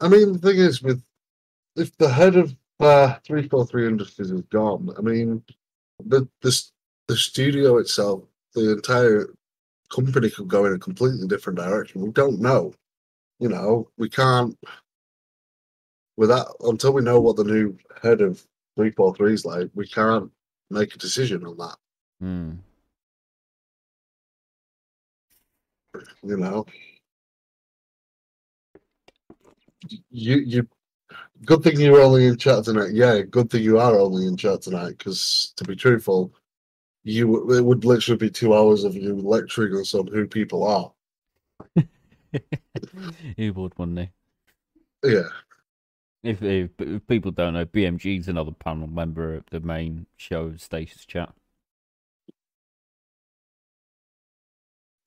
I 0.00 0.08
mean, 0.08 0.32
the 0.32 0.38
thing 0.38 0.58
is, 0.58 0.82
with 0.82 1.02
if 1.76 1.96
the 1.96 2.08
head 2.08 2.36
of 2.36 2.54
uh, 2.80 3.14
343 3.24 3.86
Industries 3.86 4.30
is 4.30 4.42
gone, 4.42 4.90
I 4.98 5.00
mean, 5.00 5.42
the, 6.04 6.28
the 6.40 6.70
the 7.08 7.16
studio 7.16 7.78
itself, 7.78 8.22
the 8.54 8.72
entire 8.72 9.28
company 9.94 10.30
could 10.30 10.48
go 10.48 10.64
in 10.64 10.72
a 10.72 10.78
completely 10.78 11.26
different 11.26 11.58
direction. 11.58 12.02
We 12.02 12.10
don't 12.10 12.40
know. 12.40 12.72
You 13.38 13.48
know, 13.48 13.88
we 13.98 14.08
can't. 14.08 14.56
Without 16.16 16.54
until 16.60 16.92
we 16.92 17.02
know 17.02 17.20
what 17.20 17.36
the 17.36 17.44
new 17.44 17.76
head 18.02 18.20
of 18.20 18.38
343 18.76 19.34
is 19.34 19.44
like, 19.44 19.70
we 19.74 19.86
can't 19.86 20.30
make 20.70 20.94
a 20.94 20.98
decision 20.98 21.44
on 21.46 21.56
that. 21.56 21.76
Hmm. 22.20 22.52
You 26.22 26.36
know, 26.36 26.66
you 29.88 30.36
you 30.38 30.68
good 31.44 31.62
thing 31.62 31.80
you're 31.80 32.00
only 32.00 32.26
in 32.26 32.36
chat 32.36 32.64
tonight. 32.64 32.92
Yeah, 32.92 33.22
good 33.22 33.50
thing 33.50 33.62
you 33.62 33.78
are 33.78 33.98
only 33.98 34.26
in 34.26 34.36
chat 34.36 34.62
tonight. 34.62 34.98
Because 34.98 35.52
to 35.56 35.64
be 35.64 35.76
truthful, 35.76 36.32
you 37.04 37.52
it 37.52 37.64
would 37.64 37.84
literally 37.84 38.18
be 38.18 38.30
two 38.30 38.54
hours 38.54 38.84
of 38.84 38.94
you 38.94 39.14
lecturing 39.16 39.76
us 39.76 39.94
on 39.94 40.06
who 40.06 40.26
people 40.26 40.64
are. 40.64 40.92
he 43.36 43.50
would, 43.50 43.78
wouldn't 43.78 43.98
he? 43.98 44.10
Yeah. 45.04 45.28
If, 46.22 46.40
if, 46.40 46.70
if 46.78 47.06
people 47.08 47.32
don't 47.32 47.54
know, 47.54 47.64
BMG 47.64 48.20
is 48.20 48.28
another 48.28 48.52
panel 48.52 48.86
member 48.86 49.34
of 49.34 49.44
the 49.50 49.58
main 49.58 50.06
show, 50.16 50.56
Stasis 50.56 51.04
Chat. 51.04 51.32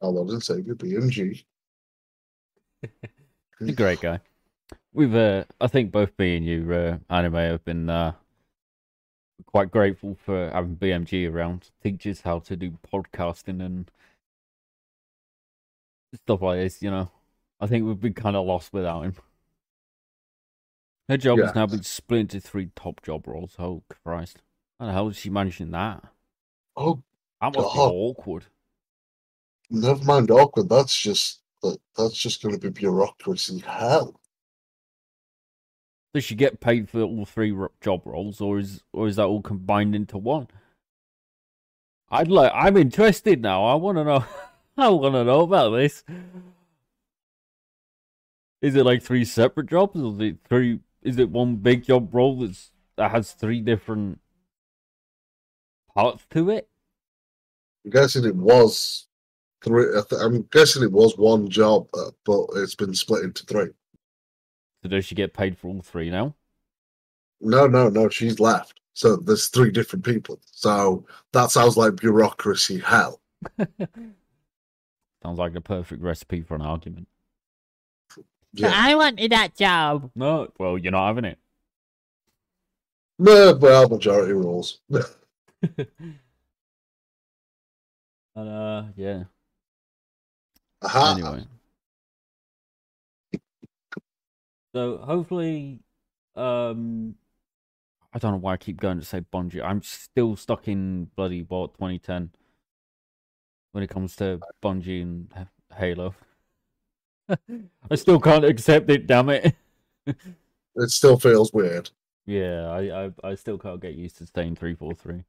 Our 0.02 0.10
Lord 0.10 0.30
and 0.30 0.44
Savior, 0.44 0.76
BMG. 0.76 1.46
He's 3.60 3.70
a 3.70 3.72
great 3.72 4.02
guy. 4.02 4.20
We've, 4.96 5.14
uh, 5.14 5.44
I 5.60 5.68
think 5.68 5.92
both 5.92 6.18
me 6.18 6.38
and 6.38 6.46
you, 6.46 6.72
uh, 6.74 6.98
anime, 7.14 7.34
have 7.34 7.66
been 7.66 7.90
uh, 7.90 8.14
quite 9.46 9.70
grateful 9.70 10.16
for 10.16 10.50
having 10.52 10.78
BMG 10.78 11.30
around 11.30 11.64
to 11.64 11.72
teach 11.84 12.08
us 12.08 12.22
how 12.22 12.40
to 12.40 12.56
do 12.56 12.78
podcasting 12.94 13.62
and 13.62 13.92
stuff 16.14 16.42
like 16.42 16.60
this. 16.60 16.82
You 16.82 16.92
know, 16.92 17.12
I 17.60 17.68
think 17.68 17.86
we've 17.86 18.00
been 18.00 18.14
kind 18.14 18.38
of 18.38 18.46
lost 18.46 18.72
without 18.72 19.02
him. 19.02 19.16
Her 21.10 21.18
job 21.18 21.40
Yeah. 21.40 21.48
has 21.48 21.56
now 21.56 21.66
been 21.68 21.84
split 21.84 22.22
into 22.22 22.40
three 22.40 22.70
top 22.74 23.04
job 23.04 23.28
roles. 23.28 23.56
Oh 23.60 23.84
Christ! 23.90 24.38
How 24.80 24.86
the 24.86 24.94
hell 24.94 25.10
is 25.10 25.18
she 25.18 25.30
managing 25.30 25.72
that? 25.72 26.06
Oh, 26.78 27.04
That 27.42 27.54
must 27.54 27.74
be 27.74 27.80
awkward. 27.82 28.46
never 29.70 30.04
mind 30.06 30.32
awkward. 30.32 30.70
That's 30.70 30.98
just 31.00 31.42
that. 31.62 31.80
That's 31.98 32.16
just 32.18 32.42
going 32.42 32.56
to 32.56 32.62
be 32.62 32.70
bureaucracy 32.70 33.60
hell. 33.60 34.20
Does 36.16 36.24
she 36.24 36.36
get 36.36 36.62
paid 36.62 36.90
for 36.90 37.02
all 37.02 37.26
three 37.26 37.54
job 37.82 38.04
roles, 38.06 38.40
or 38.40 38.58
is 38.58 38.82
or 38.94 39.10
is 39.10 39.18
that 39.18 39.26
all 39.26 39.42
combined 39.42 39.94
into 39.94 40.18
one? 40.18 40.48
I'd 42.10 42.30
like. 42.30 42.54
I'm 42.56 42.78
interested 42.78 43.42
now. 43.42 43.66
I 43.66 43.76
want 43.76 43.98
to 43.98 44.06
know. 44.06 44.26
I 44.78 44.88
want 44.88 45.14
to 45.14 45.26
know 45.26 45.42
about 45.42 45.72
this. 45.72 46.06
Is 48.62 48.76
it 48.76 48.86
like 48.86 49.04
three 49.04 49.26
separate 49.26 49.70
jobs, 49.70 50.00
or 50.00 50.14
is 50.14 50.20
it 50.22 50.38
three? 50.48 50.80
Is 51.02 51.20
it 51.20 51.32
one 51.32 51.58
big 51.58 51.84
job 51.84 52.16
role 52.16 52.40
that's 52.40 52.72
that 52.96 53.12
has 53.12 53.34
three 53.34 53.60
different 53.60 54.22
parts 55.94 56.26
to 56.30 56.50
it? 56.50 56.70
I'm 57.84 57.92
guessing 57.92 58.24
it 58.24 58.38
was 58.38 59.08
three. 59.62 59.88
I 59.94 60.24
I'm 60.24 60.44
guessing 60.44 60.82
it 60.82 60.94
was 60.94 61.18
one 61.18 61.50
job, 61.50 61.90
uh, 61.94 62.12
but 62.24 62.46
it's 62.56 62.76
been 62.76 62.94
split 62.94 63.26
into 63.26 63.46
three. 63.46 63.72
So 64.86 64.90
does 64.90 65.06
she 65.06 65.16
get 65.16 65.34
paid 65.34 65.58
for 65.58 65.68
all 65.68 65.82
three 65.82 66.12
now? 66.12 66.36
No, 67.42 67.66
no, 67.66 67.90
no. 67.90 68.08
She's 68.08 68.40
left. 68.40 68.82
So 68.94 69.16
there's 69.16 69.48
three 69.48 69.72
different 69.72 70.06
people. 70.06 70.40
So 70.46 71.08
that 71.34 71.50
sounds 71.50 71.76
like 71.76 71.96
bureaucracy 71.96 72.78
hell. 72.78 73.20
Sounds 75.24 75.40
like 75.40 75.54
the 75.54 75.62
perfect 75.62 76.04
recipe 76.04 76.44
for 76.44 76.54
an 76.54 76.62
argument. 76.62 77.08
Yeah. 78.54 78.72
I 78.76 78.94
wanted 78.94 79.32
that 79.32 79.56
job. 79.56 80.12
No, 80.14 80.52
well, 80.60 80.78
you're 80.78 80.92
not 80.92 81.08
having 81.08 81.26
it. 81.26 81.40
No, 83.18 83.58
well, 83.60 83.90
majority 83.90 84.34
rules. 84.34 84.82
And 88.38 88.50
uh, 88.50 88.84
yeah. 88.98 89.24
Aha. 90.84 91.14
Anyway. 91.18 91.46
So 94.76 94.98
hopefully, 94.98 95.80
um, 96.36 97.16
I 98.14 98.20
don't 98.20 98.34
know 98.34 98.38
why 98.40 98.54
I 98.54 98.58
keep 98.58 98.82
going 98.82 99.00
to 99.00 99.06
say 99.06 99.22
Bungie. 99.22 99.64
I'm 99.64 99.82
still 99.82 100.36
stuck 100.36 100.68
in 100.68 101.06
bloody 101.16 101.44
what 101.44 101.76
2010 101.76 102.32
when 103.72 103.86
it 103.86 103.90
comes 103.90 104.18
to 104.18 104.42
Bungie 104.62 105.02
and 105.02 105.48
Halo. 105.74 106.14
I 107.30 107.96
still 107.96 108.20
can't 108.20 108.44
accept 108.44 108.90
it. 108.90 109.08
Damn 109.08 109.30
it. 109.30 109.56
It 110.78 110.90
still 110.90 111.18
feels 111.18 111.54
weird. 111.54 111.90
yeah, 112.26 112.68
I, 112.68 113.06
I 113.06 113.12
I 113.24 113.36
still 113.36 113.58
can't 113.58 113.80
get 113.80 113.96
used 113.96 114.18
to 114.18 114.26
staying 114.26 114.58
three 114.58 114.76
four 114.76 114.94
three. 114.94 115.24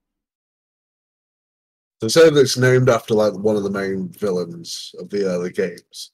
They 2.00 2.08
say 2.08 2.28
that 2.28 2.40
it's 2.40 2.56
named 2.56 2.88
after 2.88 3.14
like 3.14 3.32
one 3.32 3.54
of 3.54 3.62
the 3.62 3.70
main 3.70 4.08
villains 4.08 4.92
of 4.98 5.08
the 5.08 5.24
early 5.24 5.52
games. 5.52 6.10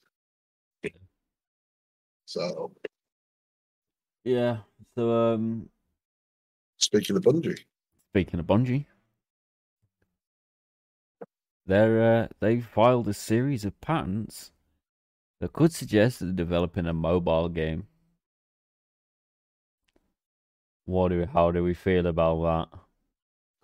So 2.27 2.73
Yeah. 4.24 4.58
So 4.96 5.11
um, 5.11 5.68
speaking 6.76 7.16
of 7.16 7.22
Bungie, 7.22 7.58
Speaking 8.11 8.40
of 8.40 8.46
Bungie, 8.46 8.87
they're 11.66 12.24
uh, 12.24 12.28
they 12.40 12.61
filed 12.61 13.08
a 13.08 13.14
series 13.14 13.64
of 13.64 13.80
patents 13.80 14.52
that 15.40 15.52
could 15.52 15.72
suggest 15.72 16.20
that 16.20 16.26
they're 16.26 16.35
developing 16.35 16.87
a 16.87 16.92
mobile 16.92 17.48
game. 17.48 17.88
What 20.85 21.08
do 21.08 21.26
how 21.26 21.50
do 21.50 21.64
we 21.64 21.74
feel 21.74 22.06
about 22.06 22.70
that? 22.70 22.78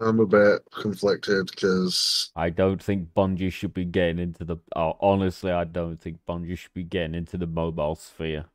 I'm 0.00 0.20
a 0.20 0.26
bit 0.26 0.62
conflicted 0.72 1.50
because 1.50 2.32
I 2.34 2.50
don't 2.50 2.82
think 2.82 3.12
Bungie 3.14 3.52
should 3.52 3.74
be 3.74 3.84
getting 3.84 4.18
into 4.18 4.44
the. 4.44 4.56
Uh, 4.74 4.92
honestly, 5.00 5.50
I 5.50 5.64
don't 5.64 6.00
think 6.00 6.20
Bungie 6.26 6.56
should 6.56 6.72
be 6.72 6.84
getting 6.84 7.14
into 7.14 7.36
the 7.36 7.46
mobile 7.46 7.96
sphere. 7.96 8.46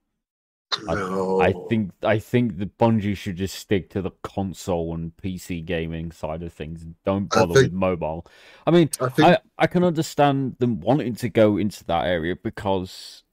I- 0.90 0.96
no, 0.96 1.42
I 1.42 1.54
think 1.70 1.92
I 2.04 2.20
think 2.20 2.58
the 2.58 2.66
Bungie 2.66 3.16
should 3.18 3.36
just 3.38 3.56
stick 3.56 3.90
to 3.92 4.02
the 4.02 4.12
console 4.24 4.94
and 4.94 5.16
PC 5.18 5.64
gaming 5.66 6.12
side 6.12 6.44
of 6.44 6.54
things. 6.54 6.86
Don't 7.06 7.30
bother 7.30 7.54
think- 7.54 7.66
with 7.66 7.74
mobile. 7.74 8.26
I 8.66 8.72
mean, 8.72 8.90
I 9.02 9.10
think 9.10 9.28
I, 9.30 9.38
I 9.58 9.68
can 9.68 9.84
understand 9.84 10.56
them 10.60 10.80
wanting 10.80 11.16
to 11.16 11.30
go 11.30 11.58
into 11.58 11.84
that 11.86 12.06
area 12.06 12.36
because 12.36 13.24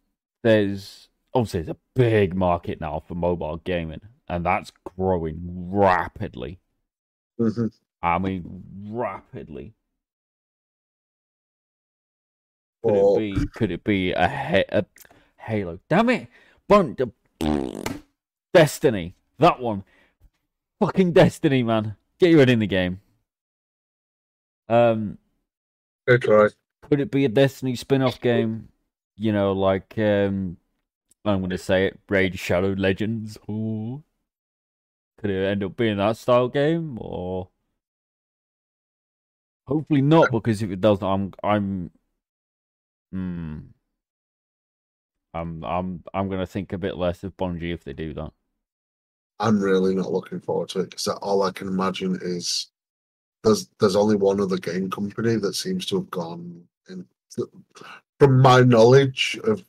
there's 0.43 1.09
obviously 1.35 1.63
there's 1.63 1.77
a 1.77 1.81
big 1.95 2.35
market 2.35 2.81
now 2.81 3.01
for 3.07 3.15
mobile 3.15 3.59
gaming 3.59 4.01
and 4.29 4.45
that's 4.45 4.73
growing 4.97 5.39
rapidly. 5.71 6.59
Mhm. 7.39 7.71
I 8.03 8.19
mean 8.19 8.63
rapidly. 8.89 9.75
Could 12.83 12.93
Well- 12.93 13.17
it 13.17 13.19
be 13.19 13.47
could 13.55 13.71
it 13.71 13.85
be 13.85 14.13
a, 14.13 14.65
a 14.71 14.85
Halo? 15.39 15.79
Damn 15.89 16.11
it. 16.11 16.29
Bun- 16.69 16.97
Destiny. 18.53 19.15
That 19.39 19.61
one. 19.61 19.85
Fucking 20.81 21.13
Destiny, 21.13 21.63
man. 21.63 21.97
Get 22.19 22.31
your 22.31 22.41
head 22.41 22.51
in 22.51 22.59
the 22.59 22.67
game. 22.67 23.01
Um 24.69 25.19
good 26.07 26.23
try. 26.23 26.49
could 26.83 27.01
it 27.01 27.11
be 27.11 27.25
a 27.25 27.29
Destiny 27.29 27.75
spin-off 27.77 28.21
game? 28.21 28.69
You 29.17 29.33
know, 29.33 29.53
like 29.53 29.95
um 29.99 30.57
I'm 31.25 31.41
gonna 31.41 31.59
say 31.59 31.87
it, 31.87 31.99
Raid 32.09 32.39
Shadow 32.39 32.73
Legends. 32.73 33.39
Ooh. 33.49 34.03
Could 35.19 35.31
it 35.31 35.47
end 35.47 35.63
up 35.65 35.77
being 35.77 35.99
that 35.99 36.17
style 36.17 36.49
game 36.49 36.99
or 37.01 37.49
hopefully 39.67 40.01
not, 40.03 40.31
because 40.31 40.63
if 40.63 40.71
it 40.71 40.81
does 40.81 41.03
I'm 41.03 41.33
I'm 41.43 41.91
hmm 43.13 43.59
I'm 45.35 45.65
I'm 45.65 46.03
I'm 46.13 46.29
gonna 46.29 46.47
think 46.47 46.73
a 46.73 46.79
bit 46.79 46.97
less 46.97 47.23
of 47.25 47.37
Bungie 47.37 47.73
if 47.73 47.85
they 47.85 47.93
do 47.93 48.15
that. 48.15 48.33
I'm 49.39 49.61
really 49.61 49.95
not 49.95 50.13
looking 50.13 50.41
forward 50.41 50.69
to 50.71 50.81
it 50.81 50.91
because 50.91 51.09
all 51.09 51.43
I 51.43 51.51
can 51.51 51.69
imagine 51.69 52.19
is 52.21 52.71
there's 53.43 53.69
there's 53.79 53.97
only 53.97 54.17
one 54.17 54.41
other 54.41 54.59
game 54.59 54.91
company 54.91 55.37
that 55.37 55.55
seems 55.55 55.87
to 55.87 55.97
have 55.97 56.11
gone 56.11 56.63
in. 56.89 57.07
From 58.19 58.41
my 58.43 58.61
knowledge 58.61 59.39
of 59.45 59.65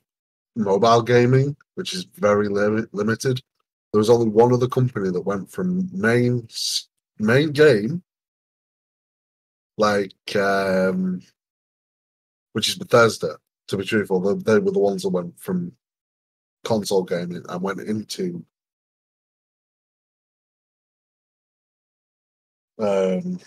mobile 0.56 1.02
gaming, 1.02 1.56
which 1.76 1.93
is 1.93 2.04
very 2.04 2.50
lim- 2.50 2.89
limited, 2.91 3.41
there 3.93 4.00
was 4.00 4.10
only 4.10 4.28
one 4.28 4.54
other 4.54 4.67
company 4.67 5.10
that 5.10 5.21
went 5.21 5.50
from 5.50 5.89
main 5.93 6.47
main 7.19 7.52
game, 7.52 8.04
like 9.78 10.36
um, 10.36 11.21
which 12.54 12.67
is 12.67 12.76
Bethesda. 12.76 13.38
To 13.71 13.77
be 13.77 13.86
truthful, 13.86 14.19
they, 14.19 14.34
they 14.34 14.60
were 14.60 14.71
the 14.71 14.79
ones 14.79 15.03
that 15.03 15.12
went 15.12 15.39
from 15.39 15.71
console 16.65 17.03
gaming 17.03 17.41
and 17.47 17.62
went 17.62 17.79
into 17.79 18.43
um, 22.79 23.39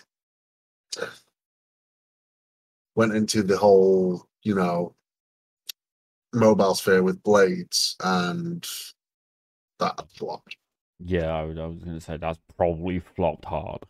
went 2.95 3.15
into 3.15 3.43
the 3.43 3.59
whole, 3.59 4.27
you 4.43 4.55
know, 4.55 4.95
mobile 6.33 6.75
sphere 6.75 7.03
with 7.03 7.23
blades, 7.23 7.95
and 8.03 8.67
that 9.79 10.01
flopped. 10.17 10.57
Yeah, 11.05 11.35
I, 11.35 11.41
I 11.43 11.67
was 11.67 11.85
gonna 11.85 12.01
say 12.01 12.17
that's 12.17 12.41
probably 12.57 13.01
flopped 13.15 13.45
hard. 13.45 13.83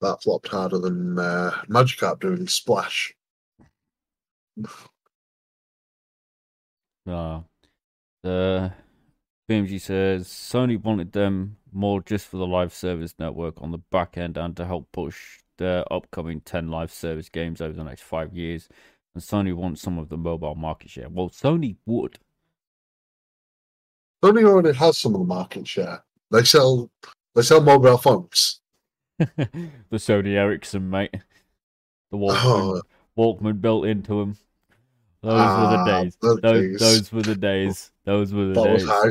That 0.00 0.22
flopped 0.22 0.48
harder 0.48 0.78
than 0.78 1.18
uh, 1.18 1.50
Magikarp 1.68 2.20
doing 2.20 2.46
Splash. 2.46 3.14
Uh, 7.08 7.40
the 8.22 8.70
BMG 9.48 9.80
says 9.80 10.28
Sony 10.28 10.78
wanted 10.78 11.12
them 11.12 11.56
more 11.72 12.02
just 12.02 12.26
for 12.26 12.36
the 12.36 12.46
live 12.46 12.74
service 12.74 13.14
network 13.18 13.62
on 13.62 13.70
the 13.70 13.78
back 13.78 14.18
end 14.18 14.36
and 14.36 14.54
to 14.56 14.66
help 14.66 14.92
push 14.92 15.38
their 15.56 15.90
upcoming 15.90 16.40
10 16.42 16.68
live 16.68 16.92
service 16.92 17.28
games 17.30 17.60
over 17.60 17.72
the 17.72 17.84
next 17.84 18.02
five 18.02 18.34
years. 18.34 18.68
And 19.14 19.22
Sony 19.22 19.54
wants 19.54 19.80
some 19.80 19.98
of 19.98 20.10
the 20.10 20.18
mobile 20.18 20.54
market 20.54 20.90
share. 20.90 21.08
Well, 21.08 21.30
Sony 21.30 21.76
would. 21.86 22.18
Sony 24.22 24.44
already 24.44 24.76
has 24.76 24.98
some 24.98 25.14
of 25.14 25.20
the 25.20 25.26
market 25.26 25.66
share. 25.66 26.04
They 26.30 26.44
sell 26.44 26.90
they 27.34 27.42
sell 27.42 27.62
mobile 27.62 27.98
phones. 27.98 28.60
the 29.18 29.70
Sony 29.92 30.34
Ericsson, 30.34 30.90
mate. 30.90 31.14
The 32.10 32.16
Walkman, 32.16 32.42
Oh, 32.44 32.82
Walkman 33.16 33.60
built 33.60 33.86
into 33.86 34.20
them. 34.20 34.36
Those 35.22 35.32
were 35.32 35.38
Ah, 35.40 35.84
the 35.84 36.02
days. 36.02 36.16
those 36.22 36.40
Those, 36.40 36.78
those 36.80 37.12
were 37.12 37.22
the 37.22 37.34
days. 37.36 37.90
Those 38.04 38.32
were 38.32 38.46
the 38.46 38.54
that 38.62 38.72
was 38.72 38.82
days. 38.82 38.88
high. 38.90 39.08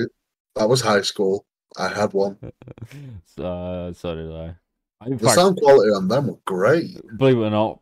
That 0.55 0.69
was 0.69 0.81
high 0.81 1.01
school. 1.01 1.45
I 1.77 1.89
had 1.89 2.13
one. 2.13 2.37
uh, 3.37 3.93
so 3.93 4.15
did 4.15 4.31
I. 4.33 4.55
In 5.05 5.17
The 5.17 5.25
fact, 5.25 5.35
sound 5.35 5.57
quality 5.57 5.89
on 5.91 6.07
them 6.07 6.27
were 6.27 6.39
great. 6.45 6.99
believe 7.17 7.37
it 7.37 7.41
or 7.41 7.49
not, 7.51 7.79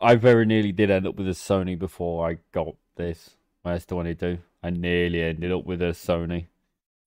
I 0.00 0.16
very 0.16 0.46
nearly 0.46 0.72
did 0.72 0.90
end 0.90 1.06
up 1.06 1.16
with 1.16 1.28
a 1.28 1.32
Sony 1.32 1.78
before 1.78 2.28
I 2.28 2.38
got 2.52 2.74
this 2.96 3.30
I 3.64 3.70
my 3.72 3.76
S22. 3.76 4.38
I 4.62 4.70
nearly 4.70 5.22
ended 5.22 5.52
up 5.52 5.64
with 5.64 5.80
a 5.82 5.92
Sony. 5.92 6.46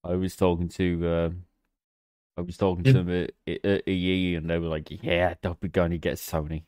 I 0.03 0.15
was 0.15 0.35
talking 0.35 0.69
to, 0.69 1.07
uh, 1.07 1.29
I 2.37 2.41
was 2.41 2.57
talking 2.57 2.83
to 2.85 2.89
You- 2.91 3.03
them 3.03 3.27
at, 3.47 3.65
at 3.65 3.87
EE, 3.87 4.35
and 4.35 4.49
they 4.49 4.57
were 4.59 4.67
like, 4.67 4.89
"Yeah, 5.03 5.33
don't 5.41 5.59
be 5.59 5.67
going 5.67 5.91
to 5.91 5.97
get 5.97 6.15
Sony." 6.15 6.63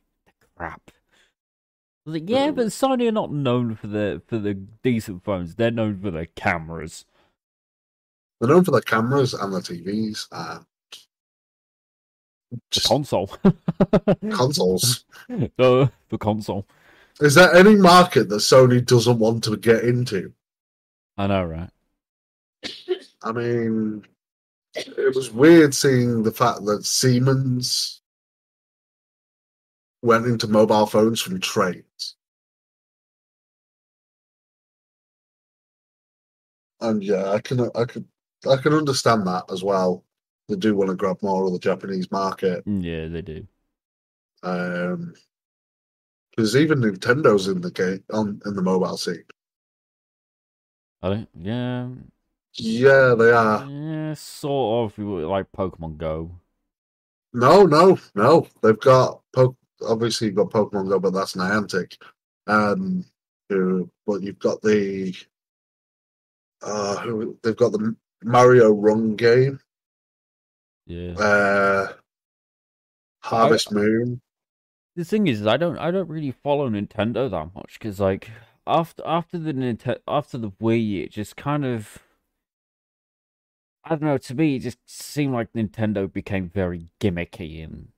Crap. 0.58 0.92
I 2.06 2.12
was 2.12 2.22
like, 2.22 2.30
yeah, 2.30 2.52
but 2.52 2.68
Sony 2.68 3.08
are 3.08 3.12
not 3.12 3.32
known 3.32 3.76
for 3.76 3.88
the 3.88 4.22
for 4.28 4.38
the 4.38 4.54
decent 4.54 5.24
phones. 5.24 5.56
They're 5.56 5.72
known 5.72 6.00
for 6.00 6.12
their 6.12 6.28
cameras. 6.28 7.06
They're 8.40 8.50
known 8.50 8.64
for 8.64 8.72
their 8.72 8.82
cameras 8.82 9.34
and 9.34 9.52
their 9.52 9.62
TVs 9.62 10.28
and 10.32 10.66
The 12.72 12.82
console. 12.82 13.28
consoles. 14.38 15.06
the, 15.30 15.92
the 16.10 16.18
console. 16.20 16.68
Is 17.22 17.34
there 17.34 17.56
any 17.56 17.76
market 17.76 18.30
that 18.30 18.36
Sony 18.36 18.86
doesn't 18.86 19.18
want 19.18 19.44
to 19.46 19.58
get 19.58 19.84
into? 19.84 20.32
I 21.18 21.28
know, 21.28 21.46
right? 21.46 21.70
I 23.24 23.32
mean, 23.32 24.06
it 24.76 25.16
was 25.16 25.32
weird 25.32 25.74
seeing 25.74 26.22
the 26.22 26.32
fact 26.32 26.66
that 26.66 26.86
Siemens 26.86 28.02
went 30.06 30.28
into 30.28 30.48
mobile 30.48 30.86
phones 30.86 31.20
from 31.20 31.40
trains. 31.40 32.16
And 36.80 37.04
yeah, 37.04 37.32
I 37.32 37.40
can 37.40 37.70
I 37.76 37.86
can 37.86 38.06
I 38.50 38.58
can 38.58 38.74
understand 38.74 39.26
that 39.28 39.46
as 39.52 39.64
well. 39.64 40.04
They 40.48 40.56
do 40.56 40.76
want 40.76 40.92
to 40.92 40.96
grab 40.96 41.18
more 41.24 41.46
of 41.46 41.54
the 41.54 41.60
Japanese 41.60 42.12
market. 42.12 42.64
Yeah, 42.68 43.08
they 43.08 43.22
do. 43.22 43.48
Um 44.44 45.14
because 46.32 46.56
even 46.56 46.82
Nintendo's 46.82 47.48
in 47.48 47.62
the 47.62 47.72
game 47.72 48.04
on 48.12 48.42
in 48.46 48.56
the 48.56 48.62
mobile 48.62 48.98
scene. 48.98 49.24
I 51.02 51.10
don't. 51.10 51.30
Yeah. 51.34 51.88
Yeah, 52.58 53.16
they 53.18 53.32
are. 53.32 53.66
Yeah, 53.70 54.14
sort 54.14 54.92
of 54.92 55.00
like 55.00 55.52
Pokemon 55.52 55.98
Go. 55.98 56.32
No, 57.34 57.64
no, 57.64 57.98
no. 58.14 58.48
They've 58.62 58.80
got 58.80 59.22
po- 59.34 59.58
obviously 59.88 60.28
you've 60.28 60.36
got 60.36 60.50
Pokemon 60.52 60.90
Go, 60.90 61.00
but 61.00 61.14
that's 61.14 61.34
Niantic. 61.34 61.98
Um, 62.48 63.04
who, 63.50 63.90
but 64.06 64.22
you've 64.22 64.40
got 64.40 64.62
the 64.62 65.16
uh, 66.62 66.98
who 66.98 67.38
they've 67.44 67.56
got 67.56 67.72
the 67.72 67.96
Mario 68.24 68.72
Run 68.72 69.16
game, 69.16 69.60
Yeah. 70.88 71.14
uh, 71.14 71.94
Harvest 73.22 73.72
Moon. 73.72 74.22
the 74.96 75.06
thing 75.06 75.28
is, 75.28 75.46
I 75.46 75.58
don't, 75.58 75.78
I 75.78 75.92
don't 75.92 76.10
really 76.10 76.32
follow 76.32 76.70
Nintendo 76.70 77.30
that 77.30 77.54
much 77.56 77.74
because, 77.80 78.00
like, 78.00 78.30
after 78.66 79.04
after 79.06 79.38
the 79.38 79.54
Nintendo, 79.54 79.98
after 80.08 80.38
the 80.38 80.52
Wii, 80.52 81.04
it 81.04 81.12
just 81.12 81.36
kind 81.36 81.66
of, 81.66 82.00
I 83.84 83.90
don't 83.90 84.02
know. 84.04 84.18
To 84.18 84.34
me, 84.36 84.56
it 84.56 84.60
just 84.60 84.80
seemed 84.88 85.34
like 85.34 85.54
Nintendo 85.54 86.12
became 86.12 86.50
very 86.50 86.90
gimmicky 87.00 87.64
and, 87.64 87.90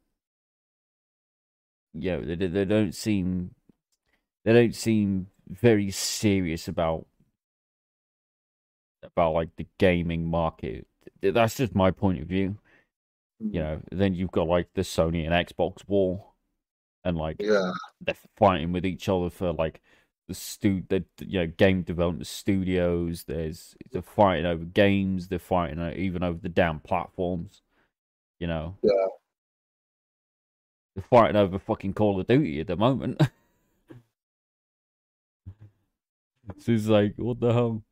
you 2.02 2.12
know, 2.12 2.36
they 2.36 2.48
they 2.48 2.66
don't 2.66 2.94
seem, 2.94 3.52
they 4.46 4.54
don't 4.54 4.76
seem 4.76 5.28
very 5.48 5.92
serious 5.92 6.68
about 6.68 7.06
about 9.04 9.34
like 9.34 9.50
the 9.58 9.68
gaming 9.80 10.26
market. 10.26 10.88
That's 11.22 11.58
just 11.58 11.76
my 11.76 11.92
point 11.92 12.22
of 12.22 12.28
view. 12.28 12.58
You 13.40 13.48
mm-hmm. 13.48 13.58
know, 13.58 13.82
then 13.92 14.14
you've 14.16 14.32
got 14.32 14.48
like 14.48 14.68
the 14.74 14.82
Sony 14.82 15.26
and 15.26 15.48
Xbox 15.48 15.88
war, 15.88 16.26
and 17.04 17.18
like 17.18 17.38
Yeah, 17.40 17.72
they're 18.02 18.16
fighting 18.38 18.72
with 18.72 18.86
each 18.86 19.08
other 19.10 19.30
for 19.30 19.54
like 19.54 19.82
the 20.28 20.34
stu 20.34 20.84
the 20.90 21.06
you 21.20 21.40
know 21.40 21.48
game 21.48 21.84
development 21.84 22.28
studios. 22.28 23.24
There's 23.26 23.76
they're 23.92 24.02
fighting 24.02 24.46
over 24.46 24.66
games. 24.66 25.28
They're 25.28 25.40
fighting 25.40 25.80
o- 25.80 25.94
even 25.96 26.24
over 26.24 26.40
the 26.40 26.50
damn 26.50 26.80
platforms. 26.80 27.62
You 28.40 28.48
know. 28.48 28.78
Yeah. 28.84 29.08
Fighting 31.02 31.36
over 31.36 31.60
fucking 31.60 31.94
Call 31.94 32.20
of 32.20 32.28
Duty 32.28 32.60
at 32.60 32.68
the 32.68 32.76
moment. 32.76 33.22
so 36.58 36.72
it's 36.72 36.88
like, 36.88 37.14
what 37.18 37.40
the 37.40 37.54
hell? 37.54 37.84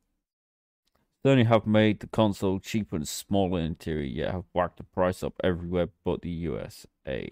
Sony 1.24 1.46
have 1.46 1.66
made 1.66 2.00
the 2.00 2.06
console 2.06 2.60
cheaper 2.60 2.96
and 2.96 3.06
smaller 3.08 3.60
in 3.60 3.74
theory, 3.74 4.08
yet 4.08 4.32
have 4.32 4.44
whacked 4.52 4.76
the 4.76 4.84
price 4.84 5.22
up 5.22 5.34
everywhere 5.42 5.88
but 6.04 6.22
the 6.22 6.30
USA. 6.30 7.28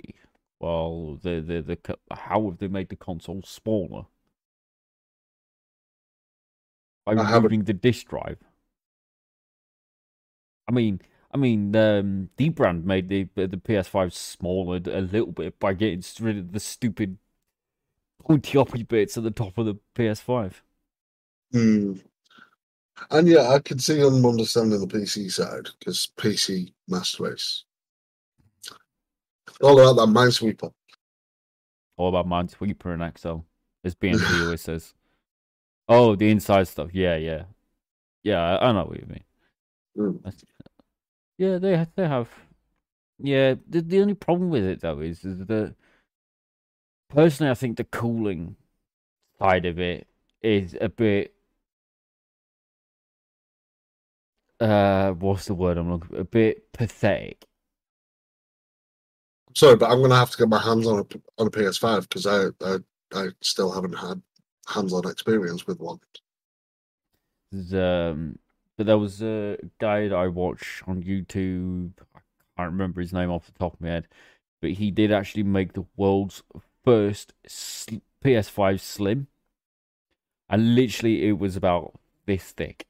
Well, 0.58 1.18
the 1.22 1.40
the 1.40 1.62
the 1.62 1.96
how 2.10 2.44
have 2.48 2.58
they 2.58 2.68
made 2.68 2.88
the 2.88 2.96
console 2.96 3.42
smaller? 3.44 4.06
By 7.04 7.12
removing 7.12 7.64
the 7.64 7.72
disk 7.72 8.08
drive. 8.08 8.38
I 10.66 10.72
mean, 10.72 11.00
I 11.34 11.36
mean, 11.36 11.74
um, 11.74 12.30
dbrand 12.38 12.84
made 12.84 13.08
the 13.08 13.24
the 13.34 13.48
PS5 13.48 14.12
smaller 14.12 14.76
a 14.76 15.00
little 15.00 15.32
bit 15.32 15.58
by 15.58 15.74
getting 15.74 16.02
rid 16.20 16.38
of 16.38 16.52
the 16.52 16.60
stupid 16.60 17.18
pointy 18.20 18.56
uppy 18.56 18.84
bits 18.84 19.16
at 19.16 19.24
the 19.24 19.32
top 19.32 19.58
of 19.58 19.66
the 19.66 19.74
PS5. 19.96 20.52
Hmm. 21.50 21.94
and 23.10 23.28
yeah, 23.28 23.48
I 23.48 23.58
can 23.58 23.80
see 23.80 24.00
them 24.00 24.24
understanding 24.24 24.80
the 24.80 24.86
PC 24.86 25.30
side 25.30 25.68
because 25.78 26.08
PC 26.16 26.72
master 26.88 27.24
race. 27.24 27.64
All 29.60 29.78
about 29.78 29.94
that 29.94 30.12
Minesweeper. 30.12 30.72
All 31.96 32.08
about 32.08 32.28
Minesweeper 32.28 32.94
and 32.94 33.02
Excel, 33.02 33.44
as 33.82 33.96
BMG 33.96 34.42
always 34.44 34.60
says. 34.60 34.94
Oh, 35.88 36.14
the 36.14 36.30
inside 36.30 36.68
stuff. 36.68 36.90
Yeah, 36.92 37.16
yeah, 37.16 37.42
yeah. 38.22 38.40
I, 38.40 38.68
I 38.68 38.72
know 38.72 38.84
what 38.84 39.00
you 39.00 39.06
mean. 39.06 39.24
Mm. 39.96 40.32
Yeah, 41.38 41.58
they 41.58 41.76
ha- 41.76 41.86
they 41.96 42.08
have. 42.08 42.28
Yeah, 43.18 43.54
the 43.68 43.82
the 43.82 44.00
only 44.00 44.14
problem 44.14 44.50
with 44.50 44.64
it 44.64 44.80
though 44.80 45.00
is 45.00 45.24
is 45.24 45.46
that 45.46 45.76
personally, 47.08 47.50
I 47.50 47.54
think 47.54 47.76
the 47.76 47.84
cooling 47.84 48.56
side 49.38 49.66
of 49.66 49.78
it 49.78 50.08
is 50.42 50.76
a 50.80 50.88
bit. 50.88 51.34
Uh, 54.60 55.12
what's 55.12 55.46
the 55.46 55.54
word 55.54 55.76
I'm 55.78 55.90
looking 55.90 56.08
for? 56.08 56.16
A 56.16 56.24
bit 56.24 56.72
pathetic. 56.72 57.44
Sorry, 59.56 59.76
but 59.76 59.90
I'm 59.90 60.00
gonna 60.02 60.16
have 60.16 60.30
to 60.30 60.36
get 60.38 60.48
my 60.48 60.60
hands 60.60 60.86
on 60.86 61.00
a 61.00 61.04
on 61.40 61.46
a 61.46 61.50
PS5 61.50 62.08
because 62.08 62.26
I, 62.26 62.48
I 62.60 62.78
I 63.12 63.28
still 63.40 63.70
haven't 63.70 63.94
had 63.94 64.20
hands-on 64.66 65.08
experience 65.08 65.66
with 65.66 65.78
one. 65.80 66.00
Um, 67.72 68.38
but 68.76 68.86
there 68.86 68.98
was 68.98 69.22
a 69.22 69.58
guy 69.78 70.08
that 70.08 70.14
I 70.16 70.28
watched 70.28 70.86
on 70.88 71.02
YouTube. 71.02 71.92
I 72.16 72.20
can't 72.56 72.72
remember 72.72 73.00
his 73.00 73.12
name 73.12 73.30
off 73.30 73.46
the 73.46 73.52
top 73.52 73.74
of 73.74 73.80
my 73.80 73.88
head, 73.88 74.08
but 74.60 74.72
he 74.72 74.90
did 74.90 75.12
actually 75.12 75.44
make 75.44 75.72
the 75.74 75.86
world's 75.96 76.42
first 76.84 77.34
sl- 77.46 77.96
PS5 78.22 78.80
Slim, 78.80 79.28
and 80.48 80.74
literally 80.74 81.26
it 81.28 81.38
was 81.38 81.54
about 81.56 81.94
this 82.26 82.50
thick. 82.52 82.86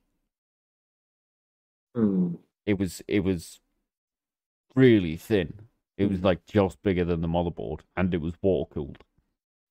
Hmm. 1.95 2.35
It 2.67 2.75
was 2.79 3.03
it 3.09 3.21
was 3.21 3.61
really 4.77 5.17
thin. 5.17 5.69
It 5.97 6.07
was 6.07 6.21
Mm. 6.21 6.25
like 6.25 6.47
just 6.47 6.81
bigger 6.83 7.05
than 7.05 7.21
the 7.23 7.29
motherboard, 7.29 7.81
and 7.97 8.13
it 8.15 8.21
was 8.21 8.35
water 8.43 8.73
cooled. 8.75 9.03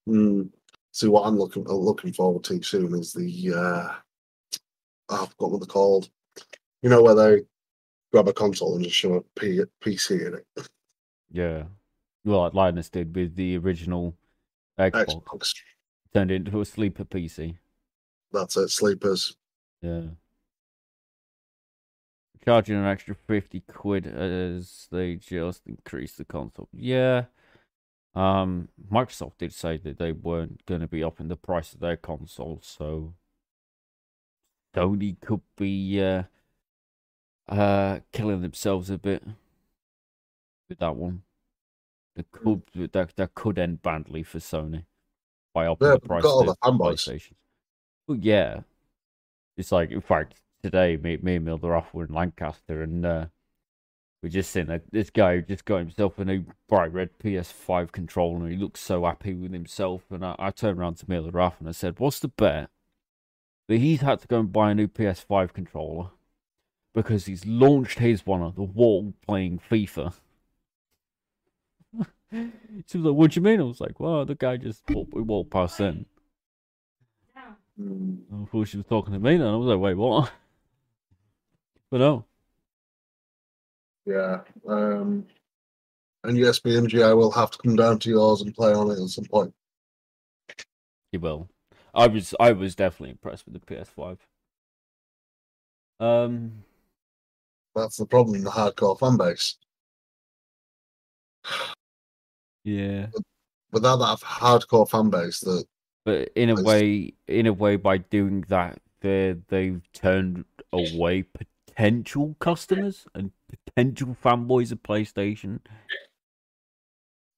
Hmm. 0.05 0.43
See 0.91 1.07
what 1.07 1.23
I'm 1.25 1.37
looking 1.37 1.63
looking 1.63 2.13
forward 2.13 2.43
to 2.45 2.61
soon 2.61 2.93
is 2.95 3.13
the 3.13 3.53
uh, 3.55 3.95
oh, 5.09 5.23
I 5.23 5.25
forgot 5.27 5.51
what 5.51 5.59
they're 5.59 5.67
called. 5.67 6.09
You 6.81 6.89
know 6.89 7.01
where 7.01 7.15
they 7.15 7.41
grab 8.11 8.27
a 8.27 8.33
console 8.33 8.75
and 8.75 8.83
just 8.83 8.95
show 8.95 9.13
a 9.15 9.21
P- 9.39 9.61
PC 9.81 10.27
in 10.27 10.33
it. 10.35 10.67
Yeah, 11.31 11.63
well, 12.25 12.41
like 12.41 12.53
Linus 12.53 12.89
did 12.89 13.15
with 13.15 13.35
the 13.35 13.57
original 13.57 14.15
Xbox, 14.79 15.23
Xbox. 15.23 15.53
turned 16.13 16.31
into 16.31 16.61
a 16.61 16.65
sleeper 16.65 17.05
PC. 17.05 17.57
That's 18.31 18.57
it. 18.57 18.69
Sleepers. 18.69 19.35
Yeah. 19.81 20.01
charging 22.43 22.75
an 22.75 22.85
extra 22.85 23.15
50 23.15 23.61
quid 23.61 24.07
as 24.07 24.87
they 24.91 25.15
just 25.15 25.61
increase 25.65 26.13
the 26.13 26.25
console. 26.25 26.67
Yeah. 26.73 27.25
Um, 28.15 28.69
Microsoft 28.91 29.37
did 29.39 29.53
say 29.53 29.77
that 29.77 29.97
they 29.97 30.11
weren't 30.11 30.65
going 30.65 30.81
to 30.81 30.87
be 30.87 31.03
upping 31.03 31.29
the 31.29 31.35
price 31.35 31.73
of 31.73 31.79
their 31.79 31.97
console, 31.97 32.59
so 32.61 33.13
Sony 34.75 35.19
could 35.21 35.41
be 35.57 36.01
uh, 36.01 36.23
uh, 37.47 37.99
killing 38.11 38.41
themselves 38.41 38.89
a 38.89 38.97
bit 38.97 39.23
with 40.69 40.79
that 40.79 40.95
one. 40.95 41.23
That 42.15 42.31
could 42.31 42.63
that 42.75 43.15
that 43.15 43.33
could 43.35 43.57
end 43.57 43.81
badly 43.81 44.23
for 44.23 44.39
Sony 44.39 44.85
by 45.53 45.65
upping 45.67 45.87
Yeah, 45.87 45.93
the 45.95 45.99
price 45.99 46.23
got 46.23 46.29
all 46.29 46.49
of 46.49 46.57
the. 46.63 46.71
PlayStation. 46.79 47.33
Well, 48.07 48.17
yeah, 48.21 48.61
it's 49.57 49.71
like 49.71 49.91
in 49.91 50.01
fact 50.01 50.35
today 50.61 50.97
me 50.97 51.17
me 51.17 51.35
and 51.35 51.45
Milder 51.45 51.75
off 51.75 51.93
were 51.93 52.05
in 52.05 52.13
Lancaster 52.13 52.83
and 52.83 53.05
uh, 53.05 53.25
we 54.21 54.29
just 54.29 54.51
seen 54.51 54.67
that 54.67 54.83
this 54.91 55.09
guy 55.09 55.39
just 55.41 55.65
got 55.65 55.79
himself 55.79 56.19
a 56.19 56.25
new 56.25 56.45
bright 56.69 56.93
red 56.93 57.09
PS5 57.19 57.91
controller 57.91 58.43
and 58.43 58.51
he 58.51 58.57
looks 58.57 58.79
so 58.79 59.05
happy 59.05 59.33
with 59.33 59.53
himself 59.53 60.03
and 60.11 60.25
I, 60.25 60.35
I 60.39 60.51
turned 60.51 60.79
around 60.79 60.97
to 60.97 61.05
Milder 61.09 61.39
off 61.41 61.59
and 61.59 61.67
I 61.67 61.73
said, 61.73 61.99
"What's 61.99 62.19
the 62.19 62.29
bet 62.29 62.69
that 63.67 63.77
he's 63.77 64.01
had 64.01 64.19
to 64.21 64.27
go 64.27 64.39
and 64.39 64.51
buy 64.51 64.71
a 64.71 64.75
new 64.75 64.87
PS5 64.87 65.53
controller 65.53 66.09
because 66.93 67.25
he's 67.25 67.45
launched 67.45 67.99
his 67.99 68.25
one 68.25 68.43
at 68.43 68.55
the 68.55 68.63
wall 68.63 69.13
playing 69.25 69.59
FIFA?" 69.59 70.13
She 72.87 72.97
was 72.97 73.05
like, 73.05 73.15
"What 73.15 73.31
do 73.31 73.39
you 73.39 73.43
mean?" 73.43 73.59
I 73.59 73.63
was 73.63 73.79
like, 73.81 73.99
"Well, 73.99 74.25
the 74.25 74.35
guy 74.35 74.57
just 74.57 74.83
walked, 74.89 75.13
walked 75.13 75.51
past 75.51 75.79
in." 75.79 76.05
Mm, 77.79 78.23
I 78.31 78.45
thought 78.45 78.67
she 78.67 78.77
was 78.77 78.85
talking 78.85 79.13
to 79.13 79.19
me, 79.19 79.35
and 79.35 79.43
I 79.43 79.55
was 79.55 79.67
like, 79.67 79.79
"Wait, 79.79 79.95
what?" 79.95 80.31
But 81.91 81.99
no, 81.99 82.25
yeah. 84.05 84.41
Um, 84.67 85.25
and 86.23 86.37
yes, 86.37 86.59
BMG, 86.59 87.03
I 87.03 87.13
will 87.13 87.31
have 87.31 87.51
to 87.51 87.57
come 87.59 87.75
down 87.75 87.99
to 87.99 88.09
yours 88.09 88.41
and 88.41 88.53
play 88.53 88.73
on 88.73 88.91
it 88.91 89.01
at 89.01 89.09
some 89.09 89.25
point. 89.25 89.53
he 91.11 91.17
will. 91.17 91.49
I 91.93 92.07
was, 92.07 92.33
I 92.39 92.51
was 92.53 92.75
definitely 92.75 93.11
impressed 93.11 93.45
with 93.45 93.53
the 93.53 93.59
PS5. 93.75 94.17
Um, 95.99 96.63
That's 97.75 97.97
the 97.97 98.05
problem, 98.05 98.35
in 98.35 98.43
the 98.43 98.49
hardcore 98.51 98.99
fan 98.99 99.17
base. 99.17 99.57
yeah, 102.63 103.07
Without 103.71 103.97
that 103.97 104.19
hardcore 104.19 104.89
fan 104.89 105.09
base, 105.09 105.39
that 105.41 105.65
but 106.05 106.29
in 106.35 106.49
a 106.49 106.61
way, 106.61 107.13
in 107.27 107.47
a 107.47 107.53
way, 107.53 107.75
by 107.77 107.97
doing 107.97 108.43
that, 108.49 108.79
they 109.01 109.35
they've 109.47 109.81
turned 109.93 110.45
away 110.71 111.23
potential 111.23 112.35
customers 112.39 113.05
and 113.15 113.31
potential 113.49 114.17
fanboys 114.21 114.71
of 114.71 114.83
PlayStation. 114.83 115.59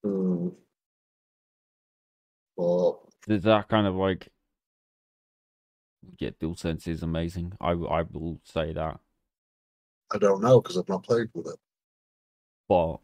mm, 0.04 0.54
but 2.58 2.94
There's 3.28 3.44
that 3.44 3.68
kind 3.70 3.86
of 3.88 3.96
like, 3.96 4.30
yeah, 6.20 6.32
DualSense 6.42 6.88
is 6.88 7.04
amazing. 7.04 7.54
I 7.60 7.72
I 7.72 8.04
will 8.04 8.40
say 8.44 8.74
that, 8.74 9.00
I 10.12 10.18
don't 10.18 10.42
know 10.42 10.62
because 10.62 10.78
I've 10.78 10.90
not 10.90 11.04
played 11.04 11.30
with 11.34 11.48
it. 11.48 11.60
but 12.70 12.98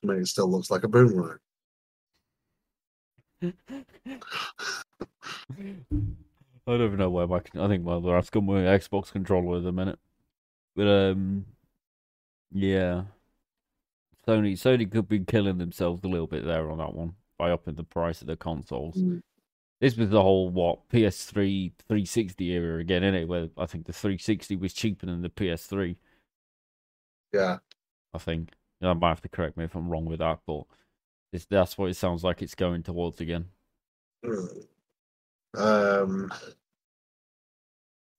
To 0.00 0.06
me, 0.06 0.16
it 0.18 0.26
still 0.28 0.50
looks 0.50 0.70
like 0.70 0.84
a 0.84 0.88
boomerang. 0.88 1.38
I 6.68 6.72
don't 6.72 6.82
even 6.82 6.98
know 6.98 7.10
where 7.10 7.26
my 7.26 7.40
I 7.54 7.68
think 7.68 7.84
my 7.84 8.00
that's 8.00 8.30
got 8.30 8.42
my 8.42 8.54
Xbox 8.54 9.12
controller 9.12 9.58
at 9.58 9.64
the 9.64 9.72
minute. 9.72 9.98
But 10.74 10.86
um 10.88 11.46
yeah. 12.52 13.04
Sony 14.26 14.52
Sony 14.54 14.90
could 14.90 15.08
be 15.08 15.20
killing 15.20 15.58
themselves 15.58 16.02
a 16.02 16.08
little 16.08 16.26
bit 16.26 16.44
there 16.44 16.70
on 16.70 16.78
that 16.78 16.94
one 16.94 17.14
by 17.38 17.50
upping 17.50 17.74
the 17.74 17.84
price 17.84 18.20
of 18.20 18.26
the 18.26 18.36
consoles. 18.36 18.96
Mm, 18.96 19.22
This 19.80 19.96
was 19.96 20.08
the 20.08 20.22
whole 20.22 20.48
what 20.48 20.88
PS3 20.88 21.72
360 21.86 22.44
era 22.52 22.80
again, 22.80 23.02
innit? 23.02 23.26
Where 23.26 23.48
I 23.58 23.66
think 23.66 23.86
the 23.86 23.92
360 23.92 24.56
was 24.56 24.72
cheaper 24.72 25.06
than 25.06 25.22
the 25.22 25.28
PS3. 25.28 25.96
Yeah, 27.32 27.58
I 28.14 28.18
think. 28.18 28.50
I 28.82 28.92
might 28.92 29.08
have 29.08 29.22
to 29.22 29.28
correct 29.28 29.56
me 29.56 29.64
if 29.64 29.74
I'm 29.74 29.88
wrong 29.88 30.04
with 30.04 30.18
that, 30.18 30.40
but 30.46 30.64
it's, 31.32 31.46
that's 31.46 31.78
what 31.78 31.90
it 31.90 31.96
sounds 31.96 32.22
like 32.22 32.42
it's 32.42 32.54
going 32.54 32.82
towards 32.82 33.20
again. 33.20 33.46
Mm. 34.24 34.66
Um, 35.56 36.32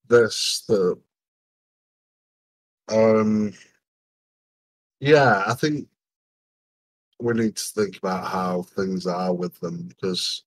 this 0.07 0.63
the 0.67 0.99
um, 2.89 3.53
yeah, 4.99 5.43
I 5.45 5.53
think 5.53 5.87
we 7.19 7.33
need 7.33 7.55
to 7.55 7.63
think 7.63 7.97
about 7.97 8.27
how 8.27 8.61
things 8.61 9.05
are 9.07 9.33
with 9.33 9.59
them 9.59 9.87
because 9.87 10.43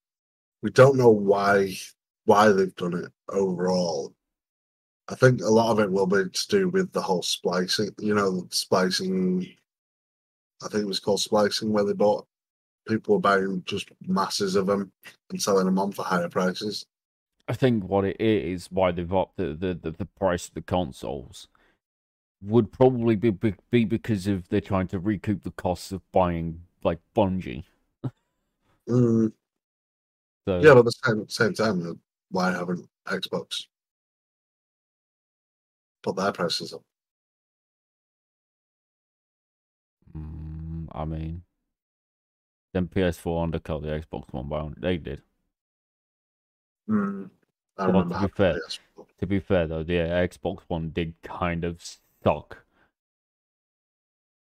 we 0.62 0.70
don't 0.70 0.96
know 0.96 1.10
why 1.10 1.76
why 2.24 2.50
they've 2.50 2.74
done 2.76 2.94
it 2.94 3.12
overall. 3.28 4.12
I 5.08 5.14
think 5.16 5.40
a 5.40 5.48
lot 5.48 5.72
of 5.72 5.80
it 5.80 5.90
will 5.90 6.06
be 6.06 6.28
to 6.30 6.48
do 6.48 6.68
with 6.68 6.92
the 6.92 7.02
whole 7.02 7.22
splicing, 7.22 7.90
you 7.98 8.14
know, 8.14 8.46
splicing. 8.50 9.56
I 10.62 10.68
think 10.68 10.82
it 10.82 10.88
was 10.88 11.00
called 11.00 11.20
splicing, 11.20 11.72
where 11.72 11.84
they 11.84 11.94
bought 11.94 12.26
people 12.86 13.14
were 13.14 13.20
buying 13.20 13.62
just 13.66 13.90
masses 14.06 14.56
of 14.56 14.66
them 14.66 14.92
and 15.30 15.40
selling 15.40 15.64
them 15.64 15.78
on 15.78 15.92
for 15.92 16.04
higher 16.04 16.28
prices. 16.28 16.86
I 17.48 17.54
think 17.54 17.84
what 17.84 18.04
it 18.04 18.20
is, 18.20 18.68
why 18.70 18.92
they've 18.92 19.12
upped 19.12 19.36
the, 19.36 19.54
the, 19.54 19.74
the, 19.74 19.90
the 19.90 20.04
price 20.04 20.48
of 20.48 20.54
the 20.54 20.62
consoles, 20.62 21.48
would 22.42 22.72
probably 22.72 23.16
be, 23.16 23.30
be 23.30 23.54
be 23.70 23.84
because 23.84 24.26
of 24.26 24.48
they're 24.48 24.60
trying 24.60 24.86
to 24.88 24.98
recoup 24.98 25.42
the 25.42 25.50
costs 25.50 25.92
of 25.92 26.00
buying 26.12 26.62
like 26.82 27.00
Bungie. 27.14 27.64
Mm, 28.88 29.32
So 30.50 30.58
yeah, 30.58 30.74
but 30.74 30.80
at 30.80 30.84
the 30.86 30.92
same, 31.04 31.28
same 31.28 31.54
time, 31.54 32.00
why 32.32 32.50
haven't 32.50 32.88
Xbox 33.06 33.66
put 36.02 36.16
their 36.16 36.32
prices 36.32 36.74
up? 36.74 36.82
mm, 40.12 40.88
I 40.90 41.04
mean, 41.04 41.42
then 42.72 42.88
PS4 42.88 43.44
undercut 43.44 43.82
the 43.82 43.90
Xbox 43.90 44.32
One 44.32 44.48
by 44.48 44.68
they 44.76 44.96
did. 44.96 45.22
Mm, 46.88 47.30
I 47.78 47.86
Well, 47.86 48.08
to 48.08 48.18
be 48.18 48.32
fair, 48.34 48.58
To 49.20 49.26
be 49.28 49.38
fair 49.38 49.68
though, 49.68 49.84
the 49.84 49.92
Xbox 49.98 50.62
One 50.66 50.90
did 50.90 51.14
kind 51.22 51.62
of 51.62 51.80
suck. 52.24 52.64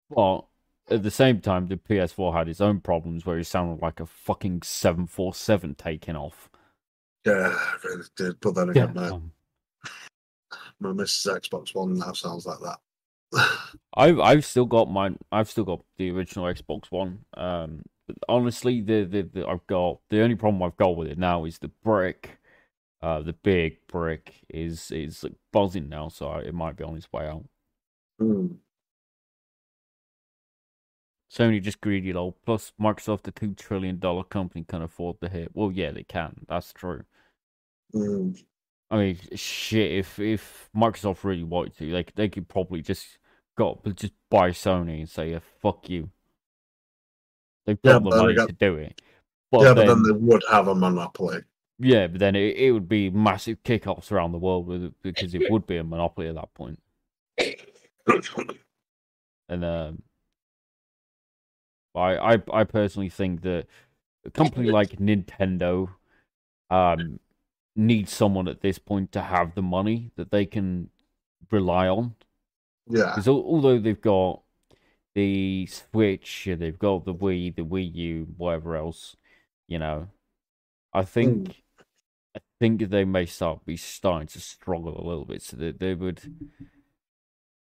But 0.09 0.45
at 0.89 1.03
the 1.03 1.11
same 1.11 1.41
time, 1.41 1.67
the 1.67 1.77
PS4 1.77 2.33
had 2.33 2.49
its 2.49 2.61
own 2.61 2.79
problems 2.79 3.25
where 3.25 3.37
it 3.37 3.45
sounded 3.45 3.81
like 3.81 3.99
a 3.99 4.05
fucking 4.05 4.61
747 4.63 5.75
taking 5.75 6.15
off. 6.15 6.49
Yeah, 7.25 7.53
I 7.55 7.75
really 7.83 8.05
did. 8.15 8.39
But 8.39 8.55
then 8.55 8.69
again, 8.69 8.93
my, 8.93 9.09
Um, 9.09 9.31
my 10.79 10.89
Mrs. 10.89 11.41
Xbox 11.41 11.75
One 11.75 11.95
now 11.95 12.13
sounds 12.13 12.45
like 12.45 12.59
that. 12.59 12.79
I've 13.95 14.19
I've 14.19 14.45
still 14.45 14.65
got 14.65 14.89
mine. 14.89 15.17
I've 15.31 15.49
still 15.49 15.65
got 15.65 15.83
the 15.97 16.09
original 16.11 16.45
Xbox 16.45 16.85
One. 16.89 17.25
Um, 17.35 17.83
but 18.07 18.17
honestly, 18.27 18.81
the, 18.81 19.03
the 19.03 19.21
the 19.21 19.47
I've 19.47 19.65
got 19.67 19.99
the 20.09 20.21
only 20.21 20.35
problem 20.35 20.63
I've 20.63 20.77
got 20.77 20.95
with 20.95 21.09
it 21.09 21.17
now 21.17 21.45
is 21.45 21.59
the 21.59 21.67
brick. 21.83 22.39
Uh, 23.01 23.21
the 23.21 23.33
big 23.33 23.85
brick 23.87 24.33
is 24.49 24.91
is 24.91 25.23
like 25.23 25.35
buzzing 25.51 25.89
now, 25.89 26.07
so 26.09 26.33
it 26.33 26.53
might 26.53 26.75
be 26.75 26.83
on 26.83 26.97
its 26.97 27.11
way 27.13 27.27
out. 27.27 27.45
Mm, 28.19 28.57
Sony 31.31 31.61
just 31.61 31.79
greedy 31.81 32.11
lol. 32.13 32.35
Plus, 32.45 32.73
Microsoft, 32.81 33.23
the 33.23 33.31
two 33.31 33.53
trillion 33.53 33.99
dollar 33.99 34.23
company, 34.23 34.65
can 34.67 34.81
afford 34.81 35.17
the 35.19 35.29
hit. 35.29 35.51
Well, 35.53 35.71
yeah, 35.71 35.91
they 35.91 36.03
can. 36.03 36.45
That's 36.47 36.73
true. 36.73 37.03
mm, 37.93 38.41
I 38.89 38.97
mean, 38.97 39.19
shit. 39.35 39.91
If 39.91 40.17
if 40.19 40.69
Microsoft 40.75 41.23
really 41.23 41.43
wanted 41.43 41.77
to, 41.77 41.91
they 41.91 42.05
they 42.15 42.29
could 42.29 42.47
probably 42.47 42.81
just 42.81 43.19
got 43.55 43.83
just 43.95 44.13
buy 44.29 44.49
Sony 44.51 44.99
and 44.99 45.09
say, 45.09 45.31
yeah, 45.31 45.39
"Fuck 45.61 45.89
you." 45.89 46.09
They've 47.65 47.77
Yeah, 47.83 47.93
got 47.99 48.03
the 48.05 48.09
money 48.17 48.33
again- 48.33 48.47
to 48.47 48.53
do 48.53 48.75
it. 48.77 48.99
But 49.51 49.61
yeah, 49.61 49.73
then, 49.73 49.85
but 49.87 49.93
then 49.95 50.03
they 50.03 50.11
would 50.11 50.43
have 50.49 50.67
a 50.67 50.75
monopoly. 50.75 51.39
yeah, 51.79 52.05
but 52.07 52.19
then 52.19 52.35
it, 52.35 52.55
it 52.57 52.71
would 52.71 52.87
be 52.89 53.09
massive 53.11 53.61
kickoffs 53.63 54.11
around 54.11 54.31
the 54.31 54.37
world 54.39 54.67
with 54.67 54.83
it 54.83 54.93
because 55.03 55.33
it 55.35 55.49
would 55.51 55.65
be 55.67 55.77
a 55.77 55.83
monopoly 55.83 56.27
at 56.27 56.35
that 56.35 56.53
point. 56.55 56.79
And 59.49 59.65
um, 59.65 60.03
I, 61.95 62.35
I 62.35 62.43
I 62.53 62.63
personally 62.63 63.09
think 63.09 63.41
that 63.41 63.67
a 64.25 64.31
company 64.31 64.69
like 64.69 64.91
Nintendo 64.99 65.89
um 66.69 67.19
needs 67.75 68.11
someone 68.13 68.47
at 68.47 68.61
this 68.61 68.79
point 68.79 69.11
to 69.13 69.21
have 69.21 69.55
the 69.55 69.61
money 69.61 70.11
that 70.17 70.31
they 70.31 70.45
can 70.45 70.89
rely 71.51 71.87
on. 71.87 72.15
yeah, 72.89 73.05
Because 73.11 73.27
although 73.27 73.79
they've 73.79 73.99
got 74.01 74.41
the 75.15 75.67
Switch, 75.67 76.47
they've 76.57 76.79
got 76.79 77.05
the 77.05 77.13
Wii, 77.13 77.55
the 77.55 77.63
Wii 77.63 77.93
U, 77.95 78.27
whatever 78.37 78.75
else, 78.75 79.15
you 79.67 79.79
know, 79.79 80.09
I 80.93 81.03
think 81.03 81.63
I 82.35 82.39
think 82.59 82.89
they 82.89 83.05
may 83.05 83.25
start 83.25 83.65
be 83.65 83.77
starting 83.77 84.27
to 84.29 84.39
struggle 84.41 84.99
a 84.99 85.07
little 85.07 85.25
bit. 85.25 85.41
So 85.41 85.57
that 85.57 85.79
they 85.79 85.95
would 85.95 86.21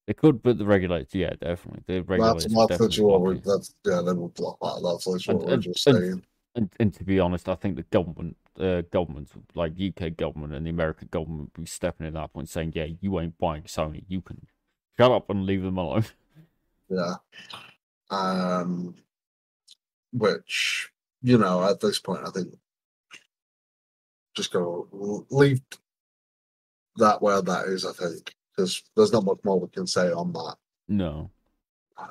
They 0.09 0.15
could, 0.15 0.43
but 0.43 0.57
the 0.57 0.65
regulators, 0.65 1.15
yeah, 1.15 1.35
definitely. 1.39 1.83
The 1.87 2.01
regulators. 2.01 2.45
That's, 2.45 2.55
would 2.55 2.69
that's 2.71 2.79
definitely 2.81 3.05
literally 3.05 3.13
what 3.13 3.21
we, 3.29 3.37
it. 3.37 3.45
that's, 3.45 3.75
yeah, 3.85 4.01
they 4.01 4.13
will 4.15 4.29
block 4.31 4.57
that. 4.63 4.81
That's 4.83 5.07
literally 5.07 5.39
And- 5.39 5.47
we're 5.47 5.53
and- 5.55 5.63
just 5.63 5.87
and- 5.87 5.97
saying. 5.99 6.23
And, 6.55 6.71
and 6.81 6.95
to 6.95 7.05
be 7.05 7.21
honest, 7.21 7.47
I 7.47 7.55
think 7.55 7.77
the 7.77 7.83
government, 7.83 8.37
uh, 8.59 8.81
governments 8.91 9.33
like 9.55 9.75
UK 9.79 10.17
government 10.17 10.55
and 10.55 10.65
the 10.67 10.71
American 10.71 11.09
government, 11.11 11.51
would 11.55 11.65
be 11.65 11.69
stepping 11.69 12.07
in 12.07 12.17
at 12.17 12.21
that 12.21 12.33
point, 12.33 12.49
saying, 12.49 12.73
"Yeah, 12.75 12.87
you 13.03 13.21
ain't 13.21 13.39
buying 13.39 13.65
Sony. 13.65 14.05
You 14.09 14.23
can 14.23 14.45
shut 14.99 15.13
up 15.13 15.29
and 15.29 15.45
leave 15.45 15.63
them 15.63 15.77
alone." 15.79 16.05
Yeah. 16.91 17.17
Um, 18.09 18.95
which, 20.15 20.91
you 21.21 21.37
know, 21.37 21.63
at 21.63 21.81
this 21.81 21.99
point, 21.99 22.27
I 22.27 22.31
think 22.31 22.57
just 24.35 24.51
go 24.55 25.27
leave 25.31 25.61
that 26.97 27.21
where 27.21 27.43
that 27.43 27.67
is, 27.67 27.85
I 27.85 27.93
think, 27.93 28.35
because 28.59 28.83
there's 28.97 29.13
not 29.13 29.25
much 29.25 29.39
more 29.45 29.61
we 29.61 29.69
can 29.69 29.87
say 29.87 30.11
on 30.11 30.33
that. 30.33 30.57
no. 30.89 31.31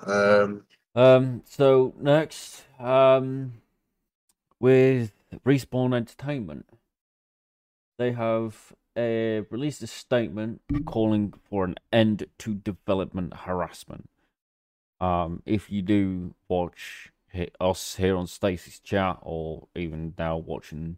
Um, 0.05 0.63
Um. 0.95 1.43
So 1.45 1.93
next, 1.99 2.63
um, 2.79 3.61
with 4.59 5.11
Respawn 5.45 5.93
Entertainment, 5.95 6.65
they 7.97 8.13
have 8.13 8.73
uh, 8.95 9.43
released 9.49 9.83
a 9.83 9.87
statement 9.87 10.61
calling 10.85 11.33
for 11.49 11.65
an 11.65 11.75
end 11.91 12.25
to 12.39 12.55
development 12.55 13.33
harassment. 13.33 14.09
Um, 14.99 15.43
if 15.45 15.69
you 15.69 15.81
do 15.81 16.33
watch 16.47 17.11
us 17.59 17.95
here 17.95 18.15
on 18.15 18.27
Stasis 18.27 18.79
chat, 18.79 19.19
or 19.21 19.67
even 19.75 20.13
now 20.17 20.37
watching, 20.37 20.97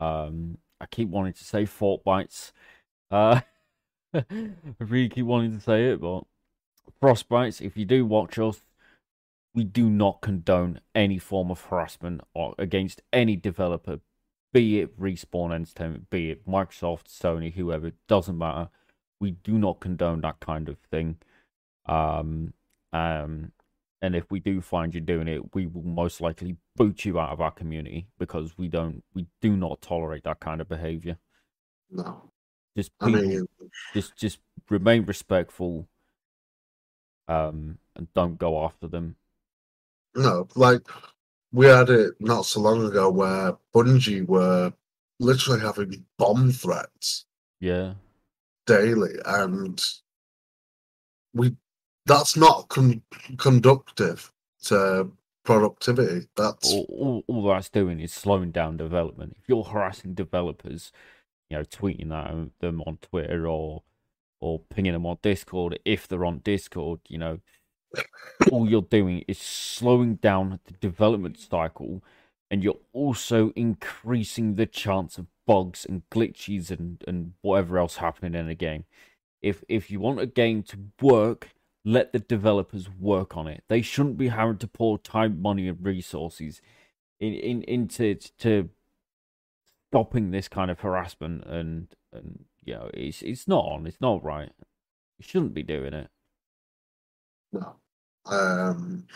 um, 0.00 0.58
I 0.80 0.86
keep 0.86 1.08
wanting 1.08 1.32
to 1.34 1.44
say 1.44 1.64
Fortbites. 1.64 2.52
Uh, 3.10 3.40
I 4.14 4.24
really 4.78 5.08
keep 5.08 5.26
wanting 5.26 5.54
to 5.54 5.60
say 5.60 5.86
it, 5.90 6.00
but 6.00 6.24
Frost 7.00 7.28
Bytes. 7.28 7.60
If 7.60 7.76
you 7.76 7.84
do 7.84 8.06
watch 8.06 8.38
us, 8.38 8.62
we 9.54 9.64
do 9.64 9.90
not 9.90 10.20
condone 10.20 10.80
any 10.94 11.18
form 11.18 11.50
of 11.50 11.60
harassment 11.62 12.20
or 12.34 12.54
against 12.58 13.02
any 13.12 13.36
developer, 13.36 14.00
be 14.52 14.80
it 14.80 14.98
Respawn 14.98 15.52
Entertainment, 15.52 16.10
be 16.10 16.30
it 16.30 16.46
Microsoft, 16.46 17.08
Sony, 17.08 17.52
whoever, 17.52 17.92
doesn't 18.06 18.38
matter. 18.38 18.70
We 19.20 19.32
do 19.32 19.58
not 19.58 19.80
condone 19.80 20.20
that 20.22 20.40
kind 20.40 20.68
of 20.68 20.78
thing. 20.90 21.18
Um, 21.86 22.54
um, 22.92 23.52
and 24.00 24.14
if 24.14 24.30
we 24.30 24.38
do 24.38 24.60
find 24.60 24.94
you 24.94 25.00
doing 25.00 25.28
it, 25.28 25.54
we 25.54 25.66
will 25.66 25.82
most 25.82 26.20
likely 26.20 26.56
boot 26.76 27.04
you 27.04 27.18
out 27.18 27.30
of 27.30 27.40
our 27.40 27.50
community 27.50 28.06
because 28.18 28.56
we 28.56 28.68
don't, 28.68 29.02
we 29.12 29.26
do 29.40 29.56
not 29.56 29.82
tolerate 29.82 30.24
that 30.24 30.40
kind 30.40 30.60
of 30.60 30.68
behavior. 30.68 31.18
no. 31.90 32.27
Just 32.78 32.92
I 33.00 33.08
mean, 33.08 33.44
just 33.92 34.14
just 34.14 34.38
remain 34.70 35.04
respectful. 35.04 35.88
Um, 37.26 37.78
and 37.96 38.06
don't 38.14 38.38
go 38.38 38.64
after 38.64 38.86
them. 38.86 39.16
no, 40.14 40.46
like 40.54 40.82
we 41.52 41.66
had 41.66 41.90
it 41.90 42.14
not 42.20 42.46
so 42.46 42.60
long 42.60 42.86
ago 42.86 43.10
where 43.10 43.56
Bungie 43.74 44.24
were 44.24 44.72
literally 45.18 45.60
having 45.60 46.04
bomb 46.18 46.52
threats 46.52 47.26
Yeah. 47.58 47.94
daily, 48.66 49.14
and 49.26 49.84
we 51.34 51.56
that's 52.06 52.36
not 52.36 52.68
con- 52.68 53.02
conductive 53.38 54.32
to 54.66 55.10
productivity. 55.44 56.28
That's 56.36 56.72
all, 56.72 56.86
all, 56.88 57.24
all 57.26 57.42
that's 57.48 57.70
doing 57.70 57.98
is 57.98 58.12
slowing 58.12 58.52
down 58.52 58.76
development. 58.76 59.36
If 59.40 59.48
you're 59.48 59.64
harassing 59.64 60.14
developers, 60.14 60.92
you 61.50 61.56
know, 61.56 61.64
tweeting 61.64 62.12
at 62.12 62.30
um, 62.30 62.52
them 62.60 62.82
on 62.86 62.98
Twitter 62.98 63.46
or 63.46 63.82
or 64.40 64.60
pinging 64.70 64.92
them 64.92 65.06
on 65.06 65.18
Discord, 65.20 65.78
if 65.84 66.06
they're 66.06 66.24
on 66.24 66.38
Discord, 66.38 67.00
you 67.08 67.18
know, 67.18 67.40
all 68.52 68.68
you're 68.68 68.82
doing 68.82 69.24
is 69.26 69.38
slowing 69.38 70.14
down 70.16 70.60
the 70.66 70.72
development 70.74 71.38
cycle, 71.38 72.04
and 72.50 72.62
you're 72.62 72.78
also 72.92 73.52
increasing 73.56 74.54
the 74.54 74.66
chance 74.66 75.18
of 75.18 75.26
bugs 75.46 75.84
and 75.84 76.02
glitches 76.10 76.70
and 76.70 77.02
and 77.06 77.32
whatever 77.42 77.78
else 77.78 77.96
happening 77.96 78.38
in 78.38 78.48
a 78.48 78.54
game. 78.54 78.84
If 79.42 79.64
if 79.68 79.90
you 79.90 80.00
want 80.00 80.20
a 80.20 80.26
game 80.26 80.62
to 80.64 80.78
work, 81.00 81.50
let 81.84 82.12
the 82.12 82.18
developers 82.18 82.88
work 82.90 83.36
on 83.36 83.46
it. 83.46 83.64
They 83.68 83.82
shouldn't 83.82 84.18
be 84.18 84.28
having 84.28 84.58
to 84.58 84.68
pour 84.68 84.98
time, 84.98 85.40
money, 85.40 85.68
and 85.68 85.84
resources 85.84 86.60
in, 87.20 87.32
in 87.34 87.62
into 87.62 88.14
to 88.14 88.68
stopping 89.90 90.30
this 90.30 90.48
kind 90.48 90.70
of 90.70 90.80
harassment 90.80 91.44
and 91.44 91.88
and 92.12 92.44
you 92.64 92.74
know 92.74 92.90
it's 92.94 93.22
it's 93.22 93.48
not 93.48 93.64
on. 93.64 93.86
It's 93.86 94.00
not 94.00 94.22
right. 94.22 94.50
You 95.18 95.24
shouldn't 95.24 95.54
be 95.54 95.62
doing 95.62 95.94
it. 95.94 96.08
no. 97.52 97.76
Um, 98.26 99.06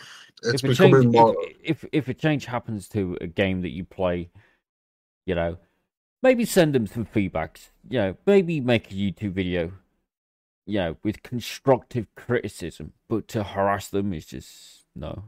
it's 0.41 0.63
if 0.63 0.69
becoming 0.71 1.03
change, 1.03 1.13
more. 1.13 1.35
if, 1.63 1.83
if 1.83 1.89
if 1.91 2.07
a 2.07 2.13
change 2.13 2.45
happens 2.45 2.89
to 2.89 3.17
a 3.21 3.27
game 3.27 3.61
that 3.61 3.69
you 3.69 3.85
play, 3.85 4.29
you 5.25 5.35
know, 5.35 5.57
maybe 6.23 6.45
send 6.45 6.73
them 6.73 6.87
some 6.87 7.05
feedbacks. 7.05 7.69
You 7.89 7.99
know, 7.99 8.17
maybe 8.25 8.59
make 8.59 8.91
a 8.91 8.95
YouTube 8.95 9.33
video. 9.33 9.73
You 10.65 10.79
know, 10.79 10.97
with 11.03 11.23
constructive 11.23 12.07
criticism, 12.15 12.93
but 13.09 13.27
to 13.29 13.43
harass 13.43 13.89
them 13.89 14.13
is 14.13 14.25
just 14.25 14.85
no. 14.95 15.23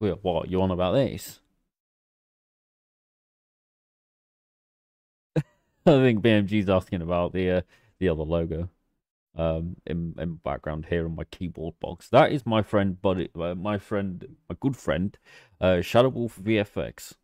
Well, 0.00 0.18
what 0.22 0.50
you 0.50 0.60
on 0.62 0.70
about 0.72 0.92
this? 0.94 1.40
I 5.36 5.42
think 5.84 6.22
BMG's 6.22 6.68
asking 6.68 7.02
about 7.02 7.32
the 7.32 7.50
uh, 7.50 7.60
the 7.98 8.08
other 8.08 8.22
logo 8.22 8.68
um 9.36 9.76
in 9.86 10.14
in 10.18 10.34
background 10.36 10.86
here 10.86 11.06
on 11.06 11.16
my 11.16 11.24
keyboard 11.24 11.74
box. 11.80 12.08
That 12.10 12.32
is 12.32 12.46
my 12.46 12.62
friend 12.62 13.00
buddy 13.00 13.30
uh, 13.36 13.54
my 13.54 13.78
friend 13.78 14.36
my 14.48 14.56
good 14.60 14.76
friend 14.76 15.16
uh 15.60 15.80
Shadow 15.82 16.10
Wolf 16.10 16.38
VFX. 16.38 17.14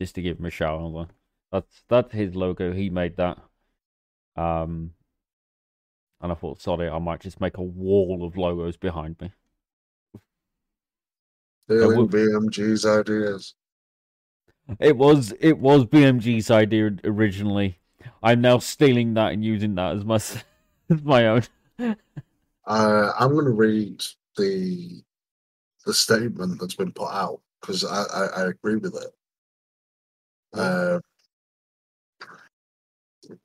Just 0.00 0.14
to 0.16 0.22
give 0.22 0.38
him 0.40 0.46
a 0.46 0.50
shout 0.50 0.80
out. 0.80 1.10
That's 1.52 1.84
that's 1.88 2.12
his 2.14 2.34
logo. 2.36 2.72
He 2.72 2.90
made 2.90 3.16
that. 3.18 3.38
Um 4.36 4.94
and 6.22 6.32
I 6.32 6.34
thought, 6.36 6.60
sorry, 6.60 6.88
I 6.88 6.98
might 6.98 7.20
just 7.20 7.40
make 7.40 7.58
a 7.58 7.62
wall 7.62 8.24
of 8.24 8.36
logos 8.36 8.76
behind 8.76 9.20
me. 9.20 9.32
Stealing 11.66 12.08
BMG's 12.08 12.84
ideas. 12.84 13.54
It 14.80 14.96
was 14.96 15.32
it 15.40 15.58
was 15.58 15.84
BMG's 15.84 16.50
idea 16.50 16.90
originally. 17.04 17.78
I'm 18.22 18.40
now 18.40 18.58
stealing 18.58 19.14
that 19.14 19.32
and 19.32 19.44
using 19.44 19.74
that 19.76 19.96
as 19.96 20.04
my 20.04 20.16
as 20.90 21.02
my 21.02 21.26
own. 21.26 21.42
Uh, 21.78 23.12
I'm 23.18 23.32
going 23.32 23.44
to 23.44 23.50
read 23.50 24.04
the 24.36 25.02
the 25.84 25.94
statement 25.94 26.60
that's 26.60 26.76
been 26.76 26.92
put 26.92 27.10
out 27.10 27.40
because 27.60 27.84
I, 27.84 28.04
I, 28.04 28.26
I 28.26 28.48
agree 28.48 28.76
with 28.76 28.94
it. 28.96 29.10
Uh, 30.54 31.00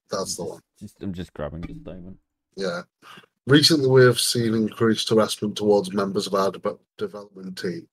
that's 0.10 0.36
the 0.36 0.44
one. 0.44 0.60
Just, 0.80 1.02
I'm 1.02 1.14
just 1.14 1.34
grabbing 1.34 1.62
the 1.62 1.74
statement. 1.74 2.18
Yeah. 2.56 2.82
Recently, 3.48 3.88
we 3.88 4.04
have 4.04 4.20
seen 4.20 4.54
increased 4.54 5.10
harassment 5.10 5.56
towards 5.56 5.94
members 5.94 6.28
of 6.28 6.34
our 6.34 6.52
de- 6.52 6.78
development 6.98 7.58
team. 7.58 7.88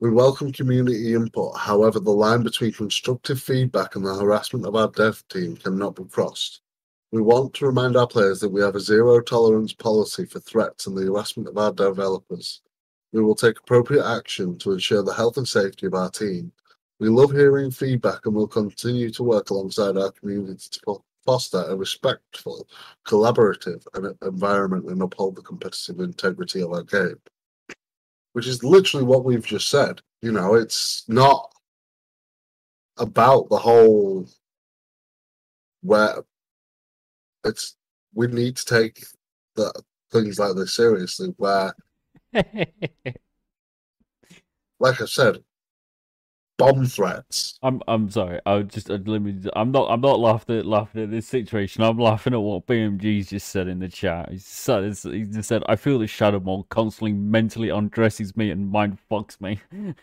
We 0.00 0.10
welcome 0.10 0.50
community 0.50 1.12
input. 1.12 1.58
However, 1.58 2.00
the 2.00 2.10
line 2.10 2.42
between 2.42 2.72
constructive 2.72 3.38
feedback 3.38 3.96
and 3.96 4.06
the 4.06 4.14
harassment 4.14 4.64
of 4.64 4.74
our 4.74 4.88
dev 4.88 5.22
team 5.28 5.58
cannot 5.58 5.96
be 5.96 6.04
crossed. 6.04 6.62
We 7.12 7.20
want 7.20 7.52
to 7.54 7.66
remind 7.66 7.98
our 7.98 8.06
players 8.06 8.40
that 8.40 8.48
we 8.48 8.62
have 8.62 8.76
a 8.76 8.80
zero 8.80 9.20
tolerance 9.20 9.74
policy 9.74 10.24
for 10.24 10.40
threats 10.40 10.86
and 10.86 10.96
the 10.96 11.04
harassment 11.04 11.50
of 11.50 11.58
our 11.58 11.70
developers. 11.70 12.62
We 13.12 13.20
will 13.20 13.34
take 13.34 13.58
appropriate 13.58 14.06
action 14.06 14.56
to 14.60 14.72
ensure 14.72 15.02
the 15.02 15.12
health 15.12 15.36
and 15.36 15.46
safety 15.46 15.84
of 15.84 15.92
our 15.92 16.08
team. 16.08 16.50
We 16.98 17.10
love 17.10 17.32
hearing 17.32 17.70
feedback 17.70 18.24
and 18.24 18.34
will 18.34 18.48
continue 18.48 19.10
to 19.10 19.22
work 19.22 19.50
alongside 19.50 19.98
our 19.98 20.12
community 20.12 20.66
to 20.86 21.04
foster 21.26 21.62
a 21.68 21.76
respectful, 21.76 22.66
collaborative 23.06 23.84
environment 24.22 24.86
and 24.86 25.02
uphold 25.02 25.36
the 25.36 25.42
competitive 25.42 26.00
integrity 26.00 26.62
of 26.62 26.72
our 26.72 26.84
game. 26.84 27.20
Which 28.32 28.46
is 28.46 28.62
literally 28.62 29.04
what 29.04 29.24
we've 29.24 29.44
just 29.44 29.68
said. 29.68 30.00
You 30.22 30.32
know, 30.32 30.54
it's 30.54 31.04
not 31.08 31.52
about 32.98 33.48
the 33.48 33.58
whole 33.58 34.28
where 35.82 36.16
it's 37.44 37.76
we 38.14 38.26
need 38.26 38.56
to 38.56 38.64
take 38.64 39.04
the 39.56 39.72
things 40.12 40.38
like 40.38 40.54
this 40.54 40.74
seriously 40.74 41.32
where 41.38 41.74
like 42.34 42.72
I 45.00 45.06
said, 45.06 45.42
bomb 46.60 46.86
threats. 46.86 47.58
I'm 47.62 47.82
I'm 47.88 48.10
sorry. 48.10 48.40
I 48.46 48.62
just 48.62 48.90
I'd 48.90 49.08
let 49.08 49.22
me. 49.22 49.36
I'm 49.54 49.72
not 49.72 49.90
I'm 49.90 50.00
not 50.00 50.20
laughing 50.20 50.58
at 50.58 50.66
laughing 50.66 51.02
at 51.02 51.10
this 51.10 51.26
situation. 51.26 51.82
I'm 51.82 51.98
laughing 51.98 52.34
at 52.34 52.40
what 52.40 52.66
BMG's 52.66 53.30
just 53.30 53.48
said 53.48 53.68
in 53.68 53.78
the 53.78 53.88
chat. 53.88 54.30
He 54.30 54.38
said 54.38 54.84
he 54.84 55.24
just 55.24 55.48
said 55.48 55.62
I 55.68 55.76
feel 55.76 55.98
the 55.98 56.06
Shadow 56.06 56.40
Maul 56.40 56.64
constantly 56.64 57.12
mentally 57.12 57.70
undresses 57.70 58.36
me 58.36 58.50
and 58.50 58.70
mind 58.70 58.98
fucks 59.10 59.40
me. 59.40 59.60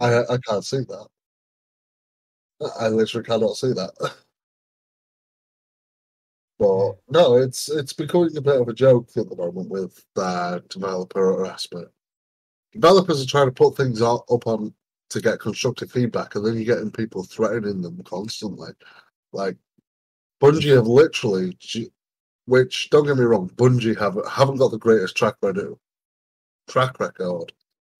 I 0.00 0.24
I 0.24 0.38
can't 0.46 0.64
see 0.64 0.78
that. 0.78 1.06
I 2.80 2.88
literally 2.88 3.24
cannot 3.24 3.54
see 3.56 3.72
that. 3.72 3.92
But 6.56 6.98
no, 7.08 7.34
it's 7.36 7.68
it's 7.68 7.92
becoming 7.92 8.36
a 8.36 8.40
bit 8.40 8.60
of 8.60 8.68
a 8.68 8.72
joke 8.72 9.08
at 9.16 9.28
the 9.28 9.34
moment 9.34 9.68
with 9.70 10.04
uh, 10.16 10.60
developer 10.68 11.20
harassment. 11.20 11.88
Developers 12.74 13.22
are 13.22 13.26
trying 13.26 13.46
to 13.46 13.52
put 13.52 13.76
things 13.76 14.02
up 14.02 14.24
on 14.28 14.74
to 15.10 15.20
get 15.20 15.38
constructive 15.38 15.90
feedback, 15.90 16.34
and 16.34 16.44
then 16.44 16.54
you're 16.54 16.64
getting 16.64 16.90
people 16.90 17.22
threatening 17.22 17.80
them 17.80 18.02
constantly. 18.04 18.70
Like 19.32 19.56
Bungie 20.42 20.74
have 20.74 20.86
literally, 20.86 21.56
which 22.46 22.90
don't 22.90 23.06
get 23.06 23.16
me 23.16 23.24
wrong, 23.24 23.48
Bungie 23.50 23.98
have 23.98 24.18
haven't 24.28 24.56
got 24.56 24.70
the 24.72 24.78
greatest 24.78 25.16
track 25.16 25.36
record 25.40 25.74
track 26.68 26.98
record 26.98 27.52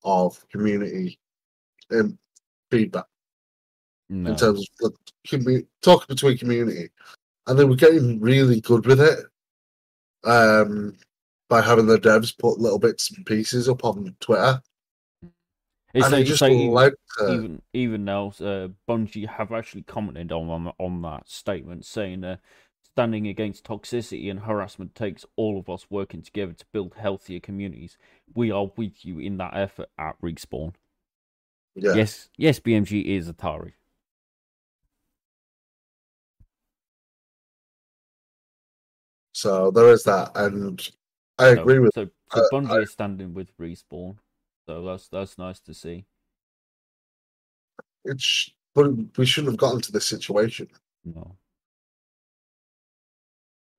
of 0.04 0.44
community 0.48 1.18
um, 1.92 2.18
feedback 2.70 3.06
No. 4.08 4.30
in 4.30 4.36
terms 4.36 4.66
of 4.82 4.92
the 4.92 4.92
commu- 5.28 5.66
talking 5.82 6.06
between 6.08 6.38
community, 6.38 6.90
and 7.46 7.58
they 7.58 7.64
were 7.64 7.76
getting 7.76 8.20
really 8.20 8.60
good 8.60 8.86
with 8.86 9.00
it 9.00 9.20
um, 10.24 10.96
by 11.48 11.60
having 11.60 11.86
the 11.86 11.98
devs 11.98 12.36
put 12.36 12.58
little 12.58 12.78
bits 12.78 13.10
and 13.10 13.24
pieces 13.26 13.68
up 13.68 13.84
on 13.84 14.14
Twitter, 14.20 14.60
It's 15.92 16.06
and 16.06 16.12
like 16.12 16.12
they 16.12 16.24
just 16.24 16.42
like 16.42 16.94
to, 17.18 17.32
even 17.32 17.62
even 17.72 18.04
now, 18.04 18.28
uh, 18.40 18.68
Bungie 18.88 19.28
have 19.28 19.52
actually 19.52 19.82
commented 19.82 20.32
on 20.32 20.48
on, 20.50 20.72
on 20.78 21.02
that 21.02 21.28
statement, 21.28 21.84
saying 21.84 22.24
uh, 22.24 22.36
standing 22.94 23.28
against 23.28 23.64
toxicity 23.64 24.30
and 24.30 24.40
harassment 24.40 24.94
takes 24.94 25.24
all 25.36 25.58
of 25.58 25.68
us 25.68 25.86
working 25.90 26.22
together 26.22 26.52
to 26.52 26.64
build 26.72 26.94
healthier 26.96 27.40
communities. 27.40 27.96
We 28.34 28.50
are 28.50 28.70
with 28.76 29.04
you 29.04 29.18
in 29.18 29.36
that 29.38 29.56
effort 29.56 29.88
at 29.98 30.20
Respawn. 30.20 30.74
yeah. 31.76 31.94
Yes, 31.94 32.28
yes, 32.36 32.60
BMG 32.60 33.04
is 33.04 33.30
Atari. 33.30 33.72
So 39.32 39.70
there 39.72 39.90
is 39.90 40.04
that, 40.04 40.30
and 40.36 40.80
I 41.38 41.54
So- 41.54 41.60
agree 41.62 41.78
with 41.80 41.94
so. 41.94 42.08
So 42.32 42.40
uh, 42.44 42.48
Bungie 42.52 42.70
I- 42.70 42.80
is 42.82 42.90
standing 42.92 43.34
with 43.34 43.56
Respawn, 43.58 44.16
so 44.66 44.82
that's 44.84 45.08
that's 45.08 45.36
nice 45.38 45.60
to 45.60 45.74
see. 45.74 46.06
it. 48.04 48.20
Sh- 48.20 48.50
but 48.74 48.90
we 49.18 49.24
shouldn't 49.26 49.52
have 49.52 49.58
gotten 49.58 49.80
to 49.82 49.92
this 49.92 50.06
situation, 50.06 50.68
No, 51.04 51.36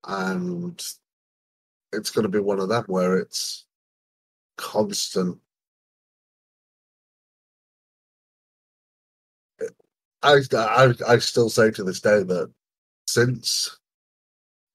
and 0.05 0.81
it's 1.93 2.09
going 2.11 2.23
to 2.23 2.29
be 2.29 2.39
one 2.39 2.59
of 2.59 2.69
them 2.69 2.83
where 2.87 3.17
it's 3.17 3.65
constant. 4.57 5.39
I, 10.23 10.39
I 10.53 10.93
I 11.07 11.17
still 11.19 11.49
say 11.49 11.71
to 11.71 11.83
this 11.83 11.99
day 12.01 12.23
that 12.23 12.51
since 13.05 13.77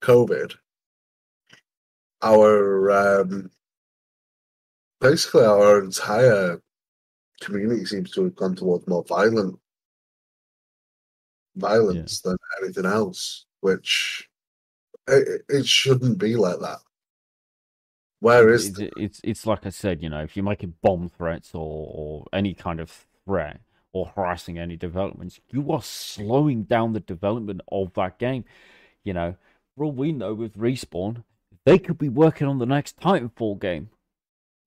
COVID, 0.03 0.55
our 2.23 2.91
um, 2.91 3.51
basically 5.01 5.45
our 5.45 5.83
entire 5.83 6.61
community 7.41 7.85
seems 7.85 8.11
to 8.13 8.25
have 8.25 8.37
gone 8.37 8.55
towards 8.55 8.87
more 8.87 9.05
violent 9.05 9.59
violence 11.57 12.21
than 12.21 12.37
anything 12.63 12.87
else, 12.87 13.47
which 13.61 14.29
it, 15.09 15.43
it 15.49 15.67
shouldn't 15.67 16.19
be 16.19 16.37
like 16.37 16.61
that. 16.61 16.79
Where 18.21 18.51
is 18.51 18.79
it's, 18.79 18.93
it's 18.97 19.21
it's 19.25 19.47
like 19.47 19.65
I 19.65 19.71
said, 19.71 20.03
you 20.03 20.11
know, 20.11 20.21
if 20.21 20.37
you're 20.37 20.45
making 20.45 20.75
bomb 20.83 21.09
threats 21.09 21.55
or 21.55 21.91
or 21.95 22.27
any 22.33 22.53
kind 22.53 22.79
of 22.79 23.07
threat 23.25 23.61
or 23.93 24.13
harassing 24.15 24.59
any 24.59 24.77
developments, 24.77 25.41
you 25.51 25.73
are 25.73 25.83
slowing 25.83 26.65
down 26.65 26.93
the 26.93 27.01
development 27.01 27.63
of 27.73 27.95
that 27.95 28.19
game. 28.19 28.45
You 29.05 29.15
know, 29.15 29.37
for 29.75 29.85
all 29.85 29.93
we 29.93 30.13
know 30.13 30.35
with 30.35 30.55
Respawn, 30.59 31.25
they 31.67 31.79
could 31.79 31.99
be 31.99 32.09
working 32.09 32.47
on 32.47 32.59
the 32.59 32.67
next 32.67 32.99
Titanfall 32.99 33.61
game. 33.61 33.91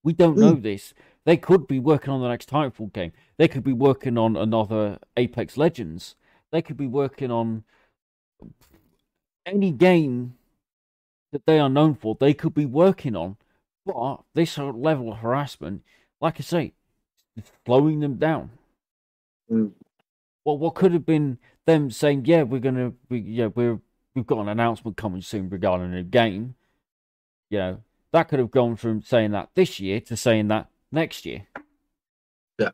We 0.03 0.13
don't 0.13 0.37
know 0.37 0.53
this. 0.53 0.93
They 1.25 1.37
could 1.37 1.67
be 1.67 1.79
working 1.79 2.13
on 2.13 2.21
the 2.21 2.27
next 2.27 2.49
Titanfall 2.49 2.93
game. 2.93 3.13
They 3.37 3.47
could 3.47 3.63
be 3.63 3.73
working 3.73 4.17
on 4.17 4.35
another 4.35 4.99
Apex 5.15 5.57
Legends. 5.57 6.15
They 6.51 6.61
could 6.61 6.77
be 6.77 6.87
working 6.87 7.31
on 7.31 7.63
any 9.45 9.71
game 9.71 10.35
that 11.31 11.45
they 11.45 11.59
are 11.59 11.69
known 11.69 11.95
for. 11.95 12.15
They 12.19 12.33
could 12.33 12.53
be 12.53 12.65
working 12.65 13.15
on. 13.15 13.37
But 13.85 14.21
this 14.33 14.57
level 14.57 15.11
of 15.11 15.19
harassment, 15.19 15.83
like 16.21 16.39
I 16.39 16.43
say, 16.43 16.73
is 17.35 17.43
slowing 17.65 17.99
them 17.99 18.15
down. 18.15 18.51
Mm. 19.51 19.71
Well, 20.45 20.57
what 20.57 20.75
could 20.75 20.93
have 20.93 21.05
been 21.05 21.37
them 21.65 21.91
saying, 21.91 22.25
"Yeah, 22.25 22.43
we're 22.43 22.59
gonna, 22.59 22.93
we, 23.09 23.19
yeah, 23.19 23.47
we're 23.47 23.79
we've 24.15 24.27
got 24.27 24.39
an 24.39 24.49
announcement 24.49 24.97
coming 24.97 25.21
soon 25.21 25.49
regarding 25.49 25.93
a 25.93 26.03
game." 26.03 26.55
You 27.53 27.59
know, 27.59 27.77
that 28.13 28.29
could 28.29 28.39
have 28.39 28.49
gone 28.49 28.75
from 28.77 29.03
saying 29.03 29.29
that 29.33 29.49
this 29.53 29.79
year 29.79 29.99
to 30.01 30.17
saying 30.17 30.47
that 30.47 30.69
next 30.91 31.23
year. 31.23 31.45
Yeah. 32.57 32.71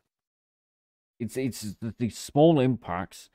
It's 1.18 1.36
it's 1.36 1.76
the, 1.82 1.94
these 1.98 2.16
small 2.16 2.58
impacts. 2.58 3.28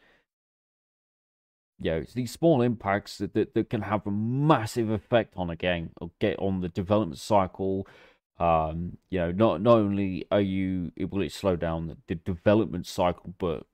Yeah, 1.79 1.97
it's 1.97 2.13
these 2.13 2.31
small 2.31 2.63
impacts 2.63 3.19
that, 3.19 3.35
that, 3.35 3.53
that 3.53 3.69
can 3.69 3.83
have 3.83 4.07
a 4.07 4.11
massive 4.11 4.89
effect 4.89 5.35
on 5.37 5.51
a 5.51 5.55
game 5.55 5.91
or 6.01 6.09
get 6.19 6.39
on 6.39 6.61
the 6.61 6.69
development 6.69 7.19
cycle. 7.19 7.87
Um, 8.39 8.97
you 9.11 9.19
know, 9.19 9.31
not 9.31 9.61
not 9.61 9.77
only 9.77 10.25
are 10.31 10.41
you 10.41 10.91
it 10.95 11.11
will 11.11 11.21
it 11.21 11.31
slow 11.31 11.55
down 11.55 11.85
the, 11.89 11.97
the 12.07 12.15
development 12.15 12.87
cycle, 12.87 13.35
but 13.37 13.67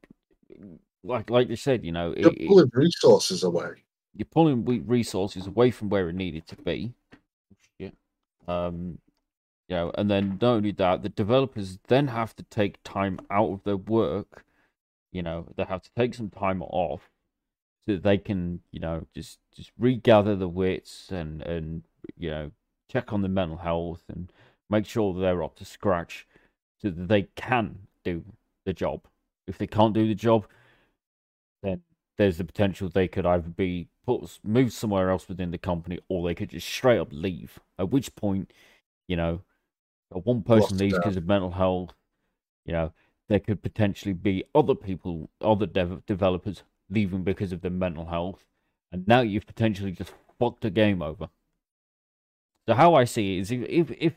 like 1.06 1.30
like 1.30 1.48
you 1.48 1.56
said, 1.56 1.86
you 1.86 1.94
know, 1.94 2.14
you're 2.18 2.34
it, 2.34 2.38
it- 2.42 2.48
pulling 2.50 2.70
resources 2.74 3.44
away. 3.44 3.86
you're 4.14 4.26
pulling 4.26 4.66
resources 4.86 5.48
away 5.48 5.72
from 5.72 5.88
where 5.88 6.10
it 6.10 6.16
needed 6.16 6.46
to 6.48 6.58
be. 6.58 6.94
Um, 8.52 9.00
you 9.68 9.76
know, 9.76 9.92
and 9.98 10.12
then 10.12 10.38
not 10.42 10.56
only 10.56 10.72
that, 10.74 11.02
the 11.02 11.10
developers 11.10 11.80
then 11.88 12.08
have 12.08 12.36
to 12.36 12.44
take 12.44 12.84
time 12.84 13.20
out 13.30 13.52
of 13.52 13.64
their 13.64 13.78
work. 13.78 14.44
You 15.14 15.24
know, 15.24 15.48
they 15.56 15.64
have 15.64 15.82
to 15.84 15.92
take 15.98 16.14
some 16.14 16.30
time 16.30 16.62
off 16.62 17.10
so 17.86 17.94
that 17.94 18.04
they 18.04 18.18
can, 18.18 18.62
you 18.72 18.80
know, 18.80 19.08
just 19.16 19.40
just 19.56 19.72
regather 19.80 20.36
the 20.36 20.48
wits 20.50 21.10
and 21.10 21.42
and 21.42 21.84
you 22.18 22.30
know 22.30 22.52
check 22.92 23.14
on 23.14 23.22
the 23.22 23.30
mental 23.30 23.58
health 23.58 24.04
and 24.10 24.32
make 24.70 24.86
sure 24.86 25.14
they're 25.14 25.44
up 25.44 25.56
to 25.58 25.66
scratch 25.66 26.28
so 26.82 26.90
that 26.90 27.08
they 27.08 27.24
can 27.36 27.88
do 28.04 28.24
the 28.66 28.74
job. 28.74 29.02
If 29.48 29.58
they 29.58 29.68
can't 29.68 29.94
do 29.94 30.08
the 30.08 30.16
job, 30.16 30.48
then 31.64 31.82
there's 32.22 32.38
the 32.38 32.44
potential 32.44 32.88
they 32.88 33.08
could 33.08 33.26
either 33.26 33.50
be 33.50 33.88
put 34.06 34.40
moved 34.44 34.74
somewhere 34.74 35.10
else 35.10 35.28
within 35.28 35.50
the 35.50 35.58
company 35.58 35.98
or 36.08 36.28
they 36.28 36.36
could 36.36 36.52
just 36.52 36.68
straight 36.68 37.00
up 37.00 37.08
leave. 37.12 37.60
At 37.80 37.90
which 37.90 38.16
point, 38.16 38.54
you 39.08 39.16
know, 39.16 39.42
one 40.10 40.44
person 40.44 40.78
leaves 40.78 40.94
because 40.94 41.18
of 41.18 41.26
mental 41.26 41.50
health, 41.50 41.96
you 42.64 42.74
know, 42.74 42.94
there 43.28 43.40
could 43.40 43.64
potentially 43.64 44.14
be 44.14 44.44
other 44.54 44.76
people, 44.76 45.32
other 45.42 45.66
dev- 45.66 46.06
developers 46.06 46.62
leaving 46.92 47.24
because 47.24 47.52
of 47.52 47.62
their 47.62 47.72
mental 47.72 48.06
health, 48.06 48.46
and 48.92 49.08
now 49.08 49.22
you've 49.22 49.48
potentially 49.48 49.92
just 49.92 50.14
fucked 50.38 50.64
a 50.64 50.70
game 50.70 51.02
over. 51.02 51.30
So 52.68 52.76
how 52.76 52.94
I 52.94 53.06
see 53.06 53.38
it 53.38 53.42
is, 53.42 53.52
if 53.52 53.64
if, 53.68 53.92
if 53.98 54.14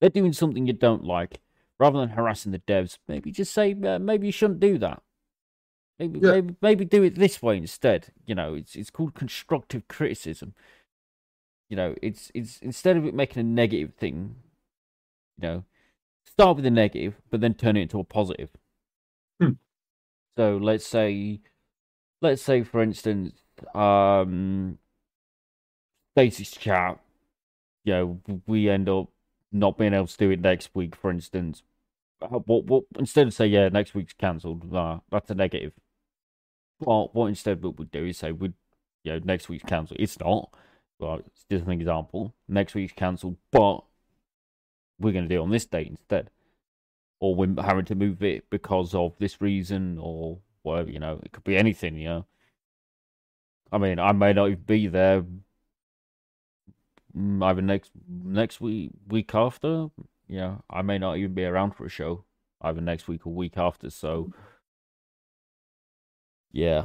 they're 0.00 0.10
doing 0.10 0.32
something 0.32 0.66
you 0.66 0.72
don't 0.72 1.04
like, 1.04 1.40
rather 1.78 2.00
than 2.00 2.08
harassing 2.08 2.50
the 2.50 2.58
devs, 2.58 2.98
maybe 3.06 3.30
just 3.30 3.54
say 3.54 3.76
uh, 3.84 4.00
maybe 4.00 4.26
you 4.26 4.32
shouldn't 4.32 4.58
do 4.58 4.76
that. 4.78 5.03
Maybe 5.98 6.18
Yeah. 6.18 6.32
maybe 6.32 6.56
maybe 6.60 6.84
do 6.84 7.02
it 7.04 7.14
this 7.14 7.40
way 7.42 7.56
instead. 7.56 8.12
You 8.26 8.34
know, 8.34 8.54
it's 8.54 8.74
it's 8.76 8.90
called 8.90 9.14
constructive 9.14 9.86
criticism. 9.88 10.54
You 11.68 11.76
know, 11.76 11.94
it's 12.02 12.30
it's 12.34 12.58
instead 12.58 12.96
of 12.96 13.04
it 13.06 13.14
making 13.14 13.40
a 13.40 13.44
negative 13.44 13.94
thing, 13.94 14.36
you 15.38 15.42
know, 15.42 15.64
start 16.26 16.56
with 16.56 16.66
a 16.66 16.70
negative, 16.70 17.20
but 17.30 17.40
then 17.40 17.54
turn 17.54 17.76
it 17.76 17.82
into 17.82 18.00
a 18.00 18.04
positive. 18.04 18.50
Hmm. 19.40 19.52
So 20.36 20.56
let's 20.56 20.86
say, 20.86 21.40
let's 22.20 22.42
say 22.42 22.62
for 22.64 22.82
instance, 22.82 23.34
um, 23.74 24.78
Stasis 26.16 26.50
chat. 26.52 27.00
You 27.84 27.92
know, 27.92 28.20
we 28.46 28.68
end 28.68 28.88
up 28.88 29.08
not 29.52 29.76
being 29.78 29.94
able 29.94 30.06
to 30.06 30.16
do 30.16 30.30
it 30.30 30.40
next 30.40 30.70
week, 30.74 30.96
for 30.96 31.10
instance. 31.10 31.62
What 32.20 32.64
what 32.64 32.84
instead 32.98 33.26
of 33.26 33.34
say 33.34 33.46
yeah 33.46 33.68
next 33.68 33.94
week's 33.94 34.14
cancelled, 34.14 34.70
nah, 34.72 35.00
that's 35.10 35.30
a 35.30 35.34
negative. 35.34 35.72
Well, 36.86 37.10
what 37.12 37.26
instead 37.26 37.62
what 37.62 37.78
we'd 37.78 37.90
do 37.90 38.04
is 38.04 38.18
say 38.18 38.32
we'd 38.32 38.54
you 39.02 39.12
know 39.12 39.20
next 39.24 39.48
week's 39.48 39.64
cancelled. 39.64 40.00
It's 40.00 40.18
not. 40.18 40.50
Well, 40.98 41.20
it's 41.26 41.44
just 41.50 41.66
an 41.66 41.72
example. 41.72 42.34
Next 42.48 42.74
week's 42.74 42.92
cancelled, 42.92 43.36
but 43.50 43.80
we're 44.98 45.12
going 45.12 45.28
to 45.28 45.34
do 45.34 45.40
it 45.40 45.42
on 45.42 45.50
this 45.50 45.66
date 45.66 45.88
instead. 45.88 46.30
Or 47.20 47.34
we're 47.34 47.62
having 47.62 47.84
to 47.86 47.94
move 47.94 48.22
it 48.22 48.48
because 48.50 48.94
of 48.94 49.14
this 49.18 49.40
reason 49.40 49.98
or 50.00 50.38
whatever, 50.62 50.90
you 50.90 50.98
know. 50.98 51.20
It 51.24 51.32
could 51.32 51.44
be 51.44 51.56
anything, 51.56 51.96
you 51.96 52.08
know. 52.08 52.26
I 53.72 53.78
mean, 53.78 53.98
I 53.98 54.12
may 54.12 54.32
not 54.32 54.50
even 54.50 54.62
be 54.62 54.86
there 54.86 55.24
either 57.14 57.62
next 57.62 57.90
next 58.08 58.60
week, 58.60 58.90
week 59.08 59.34
after. 59.34 59.88
You 60.26 60.38
know, 60.38 60.62
I 60.70 60.82
may 60.82 60.98
not 60.98 61.16
even 61.16 61.34
be 61.34 61.44
around 61.44 61.72
for 61.72 61.86
a 61.86 61.90
show 61.90 62.24
either 62.60 62.80
next 62.80 63.08
week 63.08 63.26
or 63.26 63.32
week 63.32 63.56
after. 63.56 63.90
So, 63.90 64.32
yeah, 66.54 66.84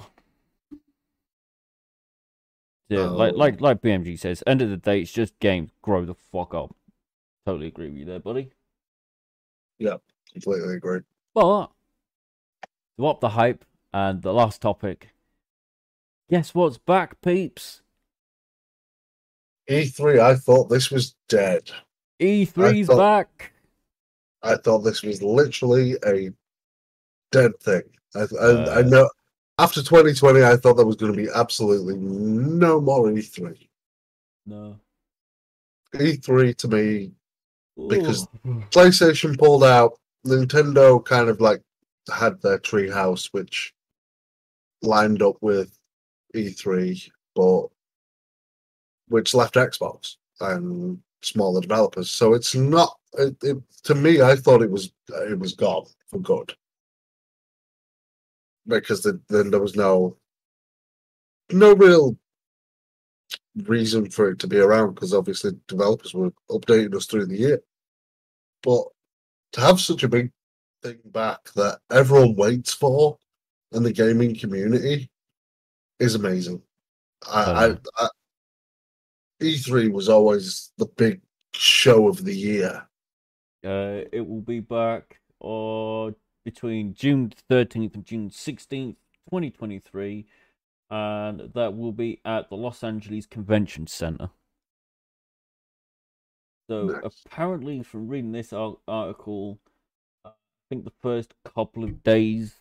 Yeah, 2.89 3.01
like 3.05 3.33
Um, 3.33 3.37
like 3.37 3.61
like 3.61 3.81
BMG 3.81 4.17
says, 4.19 4.43
end 4.47 4.61
of 4.63 4.69
the 4.71 4.77
day, 4.77 5.01
it's 5.01 5.11
just 5.11 5.37
games. 5.39 5.69
Grow 5.83 6.05
the 6.05 6.15
fuck 6.15 6.53
up. 6.55 6.75
Totally 7.45 7.67
agree 7.67 7.89
with 7.89 7.99
you 7.99 8.05
there, 8.05 8.19
buddy. 8.19 8.51
Yeah, 9.77 9.97
completely 10.33 10.75
agree. 10.75 11.01
But 11.35 11.69
to 12.97 13.07
up 13.07 13.21
the 13.21 13.29
hype 13.29 13.63
and 13.93 14.21
the 14.23 14.33
last 14.33 14.61
topic. 14.61 15.09
Guess 16.29 16.53
what's 16.55 16.77
back, 16.79 17.21
peeps? 17.21 17.81
E3, 19.69 20.19
I 20.19 20.35
thought 20.35 20.69
this 20.69 20.89
was 20.91 21.15
dead. 21.27 21.71
E3's 22.19 22.87
thought- 22.87 22.97
back. 22.97 23.53
I 24.41 24.55
thought 24.55 24.79
this 24.79 25.03
was 25.03 25.21
literally 25.21 25.95
a 26.05 26.31
dead 27.31 27.51
thing. 27.59 27.83
I, 28.15 28.19
I, 28.21 28.23
I 28.45 28.79
Uh, 28.79 28.81
know 28.83 29.09
after 29.59 29.81
2020, 29.81 30.41
I 30.43 30.55
thought 30.55 30.75
there 30.75 30.85
was 30.85 30.95
going 30.95 31.11
to 31.11 31.17
be 31.21 31.27
absolutely 31.35 31.95
no 31.97 32.79
more 32.79 33.11
E 33.11 33.15
E3. 33.15 33.67
No. 34.45 34.79
E3 35.93 36.55
to 36.55 36.67
me, 36.69 37.11
Because- 37.87 38.27
PlayStation 38.71 39.37
pulled 39.37 39.63
out. 39.63 39.99
Nintendo 40.25 41.03
kind 41.03 41.29
of 41.29 41.39
like 41.39 41.61
had 42.13 42.41
their 42.41 42.59
treehouse, 42.59 43.29
which 43.31 43.73
lined 44.81 45.21
up 45.21 45.37
with 45.41 45.77
E3, 46.35 47.09
but 47.35 47.67
which 49.07 49.33
left 49.33 49.55
Xbox 49.55 50.15
and 50.41 50.99
smaller 51.21 51.61
developers. 51.61 52.11
So 52.11 52.33
it's 52.33 52.53
not. 52.55 52.97
It, 53.13 53.35
it, 53.43 53.57
to 53.83 53.95
me, 53.95 54.21
I 54.21 54.35
thought 54.35 54.61
it 54.61 54.69
was 54.69 54.91
it 55.09 55.39
was 55.39 55.53
gone 55.53 55.85
for 56.09 56.19
good 56.19 56.53
because 58.77 59.01
the, 59.01 59.19
then 59.29 59.51
there 59.51 59.59
was 59.59 59.75
no 59.75 60.17
no 61.51 61.73
real 61.73 62.17
reason 63.65 64.09
for 64.09 64.29
it 64.29 64.39
to 64.39 64.47
be 64.47 64.59
around 64.59 64.93
because 64.93 65.13
obviously 65.13 65.51
developers 65.67 66.13
were 66.13 66.31
updating 66.49 66.95
us 66.95 67.05
through 67.05 67.25
the 67.25 67.37
year. 67.37 67.61
But 68.63 68.83
to 69.53 69.61
have 69.61 69.79
such 69.79 70.03
a 70.03 70.07
big 70.07 70.31
thing 70.83 70.99
back 71.05 71.39
that 71.55 71.79
everyone 71.91 72.35
waits 72.35 72.73
for 72.73 73.17
in 73.71 73.83
the 73.83 73.91
gaming 73.91 74.37
community 74.37 75.09
is 75.99 76.15
amazing. 76.15 76.61
I. 77.27 77.43
I, 77.51 77.77
I 77.97 78.07
E3 79.41 79.91
was 79.91 80.09
always 80.09 80.71
the 80.77 80.85
big 80.85 81.21
show 81.53 82.07
of 82.07 82.23
the 82.23 82.35
year. 82.35 82.85
Uh, 83.63 84.03
it 84.11 84.25
will 84.25 84.41
be 84.41 84.59
back 84.59 85.19
uh, 85.41 86.11
between 86.45 86.93
June 86.93 87.31
13th 87.49 87.95
and 87.95 88.05
June 88.05 88.29
16th, 88.29 88.95
2023, 89.29 90.25
and 90.89 91.51
that 91.53 91.75
will 91.77 91.91
be 91.91 92.19
at 92.25 92.49
the 92.49 92.55
Los 92.55 92.83
Angeles 92.83 93.25
Convention 93.25 93.87
Center. 93.87 94.31
So 96.69 96.85
Nice. 96.87 97.21
apparently, 97.25 97.83
from 97.83 98.07
reading 98.07 98.31
this 98.31 98.53
article, 98.53 99.59
I 100.23 100.31
think 100.69 100.83
the 100.85 100.93
first 101.01 101.33
couple 101.43 101.83
of 101.83 102.03
days 102.03 102.55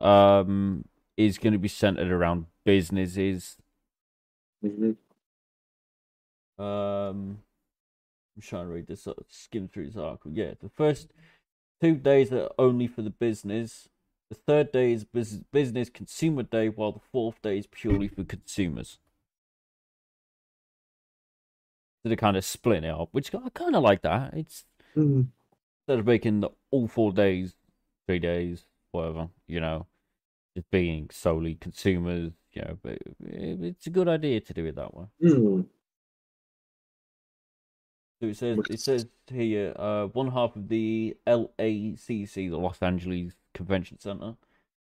um 0.00 0.84
is 1.16 1.38
going 1.38 1.52
to 1.52 1.58
be 1.58 1.68
centered 1.68 2.10
around 2.10 2.46
businesses. 2.64 3.58
Um, 6.58 7.42
I'm 8.34 8.42
trying 8.42 8.66
to 8.66 8.72
read 8.72 8.86
this, 8.86 9.06
uh, 9.06 9.12
skim 9.28 9.68
through 9.68 9.86
this 9.86 9.96
article. 9.96 10.30
Yeah, 10.32 10.54
the 10.60 10.70
first 10.70 11.12
two 11.82 11.96
days 11.96 12.32
are 12.32 12.48
only 12.58 12.86
for 12.86 13.02
the 13.02 13.10
business. 13.10 13.88
The 14.30 14.36
third 14.36 14.70
day 14.70 14.92
is 14.92 15.04
business 15.04 15.90
consumer 15.90 16.44
day, 16.44 16.68
while 16.68 16.92
the 16.92 17.00
fourth 17.00 17.42
day 17.42 17.58
is 17.58 17.66
purely 17.66 18.06
for 18.08 18.22
consumers. 18.22 18.98
So 22.02 22.08
they're 22.08 22.16
kind 22.16 22.36
of 22.36 22.44
splitting 22.44 22.84
it 22.88 22.94
up, 22.94 23.08
which 23.12 23.34
I 23.34 23.48
kind 23.50 23.74
of 23.74 23.82
like 23.82 24.02
that. 24.02 24.34
It's 24.34 24.64
Mhm. 24.94 25.26
instead 25.80 25.98
of 25.98 26.06
making 26.06 26.40
the 26.40 26.50
all 26.70 26.86
four 26.86 27.12
days, 27.12 27.56
three 28.06 28.20
days, 28.20 28.64
whatever, 28.92 29.30
you 29.48 29.60
know, 29.60 29.86
just 30.56 30.70
being 30.70 31.10
solely 31.10 31.56
consumers, 31.56 32.32
you 32.52 32.62
know, 32.62 32.78
but 32.82 32.98
it- 33.20 33.62
it's 33.62 33.86
a 33.86 33.90
good 33.90 34.08
idea 34.08 34.40
to 34.40 34.54
do 34.54 34.66
it 34.66 34.76
that 34.76 34.94
way. 34.94 35.06
Mm. 35.20 35.68
So 38.22 38.28
it 38.28 38.36
says 38.36 38.58
it 38.70 38.80
says 38.80 39.06
here, 39.26 39.72
uh, 39.74 40.04
one 40.06 40.30
half 40.30 40.54
of 40.54 40.68
the 40.68 41.16
LACC, 41.26 42.50
the 42.50 42.56
Los 42.56 42.80
Angeles 42.80 43.32
Convention 43.52 43.98
Center, 43.98 44.36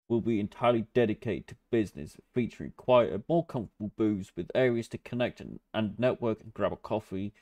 will 0.09 0.21
be 0.21 0.39
entirely 0.39 0.87
dedicated 0.95 1.49
to 1.49 1.57
business, 1.73 2.17
featuring 2.33 2.73
quieter, 2.77 3.21
more 3.29 3.45
comfortable 3.45 3.91
booths 3.97 4.31
with 4.37 4.53
areas 4.55 4.87
to 4.87 4.99
connect 4.99 5.41
and, 5.41 5.59
and 5.73 5.99
network 5.99 6.43
and 6.43 6.55
grab 6.55 6.73
a 6.73 6.77
coffee. 6.77 7.33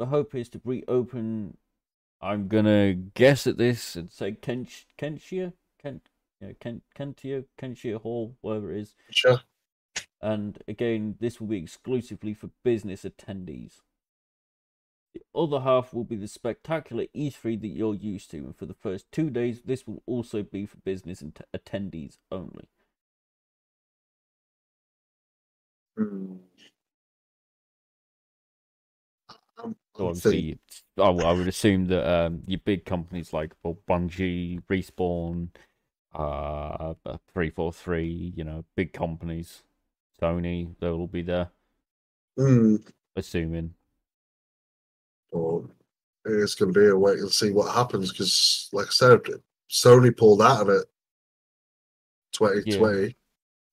The 0.00 0.06
hope 0.06 0.34
is 0.34 0.48
to 0.48 0.60
reopen. 0.64 1.56
I'm 2.20 2.48
gonna 2.48 2.94
guess 2.94 3.46
at 3.46 3.56
this 3.56 3.94
and 3.94 4.10
say 4.10 4.32
Kench 4.32 4.86
Kenshia 4.98 5.52
Kent, 5.80 6.08
yeah, 6.40 6.54
Kent 6.58 6.82
Kentia 6.98 7.44
Kenshia 7.56 8.00
Hall, 8.00 8.34
whatever 8.40 8.72
it 8.72 8.80
is. 8.80 8.96
Sure. 9.10 9.40
And 10.20 10.60
again, 10.66 11.14
this 11.20 11.40
will 11.40 11.46
be 11.46 11.58
exclusively 11.58 12.34
for 12.34 12.50
business 12.64 13.04
attendees. 13.04 13.82
The 15.16 15.22
other 15.40 15.60
half 15.60 15.94
will 15.94 16.04
be 16.04 16.16
the 16.16 16.28
spectacular 16.28 17.06
E3 17.16 17.60
that 17.62 17.68
you're 17.68 17.94
used 17.96 18.30
to, 18.32 18.38
and 18.38 18.56
for 18.56 18.66
the 18.66 18.74
first 18.74 19.12
two 19.12 19.30
days, 19.30 19.62
this 19.64 19.86
will 19.86 20.02
also 20.06 20.42
be 20.44 20.66
for 20.66 20.78
business 20.78 21.22
and 21.22 21.34
attendees 21.56 22.18
only. 22.32 22.68
Mm. 25.98 26.38
So 29.96 30.08
I'm 30.08 30.08
obviously, 30.08 30.32
thinking- 30.32 30.50
it's- 30.52 30.82
I, 30.98 31.06
w- 31.06 31.26
I 31.26 31.32
would 31.32 31.48
assume 31.48 31.86
that 31.88 32.08
um, 32.10 32.42
your 32.46 32.60
big 32.64 32.84
companies 32.86 33.32
like 33.32 33.54
well, 33.64 33.78
Bungie, 33.88 34.62
Respawn, 34.70 35.50
uh, 36.14 36.94
three 37.32 37.50
four 37.50 37.72
three, 37.72 38.32
you 38.36 38.44
know, 38.44 38.64
big 38.76 38.92
companies, 38.94 39.64
Sony, 40.20 40.74
they 40.80 40.90
will 40.90 41.08
be 41.08 41.22
there. 41.22 41.50
Mm. 42.38 42.86
Assuming, 43.16 43.74
But 45.32 45.62
it's 46.24 46.54
going 46.54 46.72
to 46.72 46.80
be 46.80 46.86
a 46.86 46.96
wait 46.96 47.18
and 47.20 47.30
see 47.30 47.50
what 47.50 47.74
happens 47.74 48.10
because, 48.12 48.68
like 48.72 48.86
I 48.86 48.90
said, 48.90 49.20
Sony 49.70 50.16
pulled 50.16 50.42
out 50.42 50.62
of 50.62 50.68
it 50.70 50.84
2020. 52.32 53.16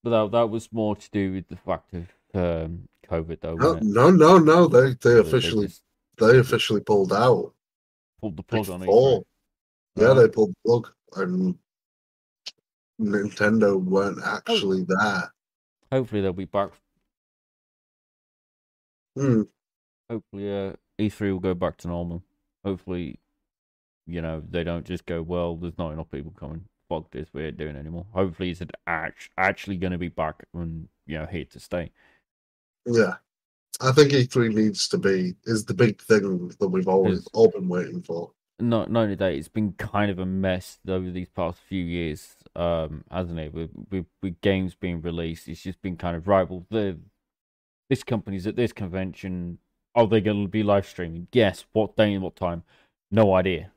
but 0.04 0.10
that 0.10 0.32
that 0.38 0.50
was 0.50 0.72
more 0.72 0.96
to 0.96 1.10
do 1.12 1.34
with 1.34 1.48
the 1.48 1.56
fact 1.58 1.94
of 1.94 2.04
um, 2.34 2.88
COVID, 3.10 3.40
though. 3.42 3.56
No, 3.56 3.80
no, 3.82 4.10
no, 4.10 4.38
no. 4.40 4.68
They 4.68 4.94
they 5.02 5.20
officially 5.20 5.68
just 5.68 5.82
they 6.18 6.38
officially 6.40 6.82
pulled 6.82 7.14
out. 7.14 7.54
pulled 8.22 8.38
the 8.38 8.44
plug 8.44 8.70
on 8.70 8.82
it. 8.82 8.86
before. 8.86 9.24
Yeah, 9.96 10.08
Right. 10.08 10.14
they 10.22 10.28
pulled 10.30 10.50
the 10.50 10.56
plug, 10.66 10.92
and 11.18 11.56
Nintendo 13.00 13.82
weren't 13.84 14.20
actually 14.24 14.84
there. 14.88 15.32
Hopefully, 15.92 16.22
they'll 16.22 16.34
be 16.34 16.46
back. 16.46 16.72
Hmm. 19.16 19.44
Hopefully, 20.10 20.52
uh, 20.52 20.74
E3 21.00 21.32
will 21.32 21.40
go 21.40 21.54
back 21.54 21.78
to 21.78 21.88
normal. 21.88 22.24
Hopefully, 22.64 23.20
you 24.06 24.22
know, 24.22 24.42
they 24.50 24.64
don't 24.64 24.86
just 24.86 25.06
go, 25.06 25.22
well, 25.22 25.56
there's 25.56 25.78
not 25.78 25.92
enough 25.92 26.12
people 26.12 26.34
coming. 26.38 26.66
Fuck 26.90 27.12
this, 27.12 27.28
we 27.34 27.46
ain't 27.46 27.58
doing 27.58 27.76
it 27.76 27.80
anymore. 27.80 28.06
Hopefully, 28.12 28.52
it's 28.52 28.62
actually 29.38 29.78
going 29.78 29.92
to 29.92 29.98
be 29.98 30.10
back 30.10 30.44
and, 30.54 30.88
you 31.08 31.18
know, 31.18 31.26
here 31.26 31.46
to 31.46 31.60
stay. 31.60 31.92
Yeah, 32.86 33.14
I 33.82 33.92
think 33.92 34.12
E3 34.12 34.54
needs 34.54 34.88
to 34.90 34.98
be 34.98 35.34
is 35.46 35.66
the 35.66 35.74
big 35.74 36.02
thing 36.02 36.52
that 36.60 36.68
we've 36.68 36.88
always 36.88 37.26
all 37.28 37.50
been 37.50 37.68
waiting 37.68 38.02
for. 38.02 38.32
Not, 38.60 38.92
not 38.92 39.04
only 39.04 39.16
that, 39.16 39.34
it's 39.34 39.48
been 39.48 39.74
kind 39.74 40.12
of 40.12 40.20
a 40.20 40.26
mess 40.26 40.78
over 40.88 41.10
these 41.10 41.30
past 41.30 41.60
few 41.68 41.84
years, 41.84 42.36
um, 42.56 43.04
hasn't 43.10 43.40
it? 43.40 43.54
With, 43.54 43.72
with, 43.90 44.06
with 44.22 44.40
games 44.42 44.76
being 44.76 45.02
released, 45.02 45.48
it's 45.48 45.64
just 45.64 45.82
been 45.82 45.98
kind 45.98 46.16
of 46.16 46.28
right. 46.28 46.48
Well, 46.48 46.66
the 46.70 47.00
this 47.90 48.04
company's 48.04 48.48
at 48.48 48.56
this 48.56 48.74
convention. 48.74 49.60
Are 49.96 50.08
they 50.08 50.22
going 50.22 50.44
to 50.44 50.50
be 50.50 50.64
live 50.64 50.88
streaming? 50.88 51.28
Yes. 51.32 51.66
What 51.74 51.96
day 51.96 52.14
and 52.14 52.24
what 52.24 52.36
time? 52.36 52.64
No 53.12 53.36
idea. 53.36 53.72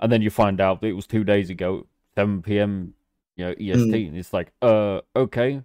And 0.00 0.10
then 0.10 0.22
you 0.22 0.30
find 0.30 0.60
out 0.60 0.80
that 0.80 0.88
it 0.88 0.94
was 0.94 1.06
two 1.06 1.22
days 1.22 1.48
ago, 1.48 1.86
7 2.16 2.42
p.m. 2.42 2.94
You 3.36 3.46
know 3.46 3.52
EST, 3.52 4.08
and 4.08 4.16
it's 4.16 4.32
like, 4.32 4.52
uh, 4.60 5.00
okay. 5.16 5.62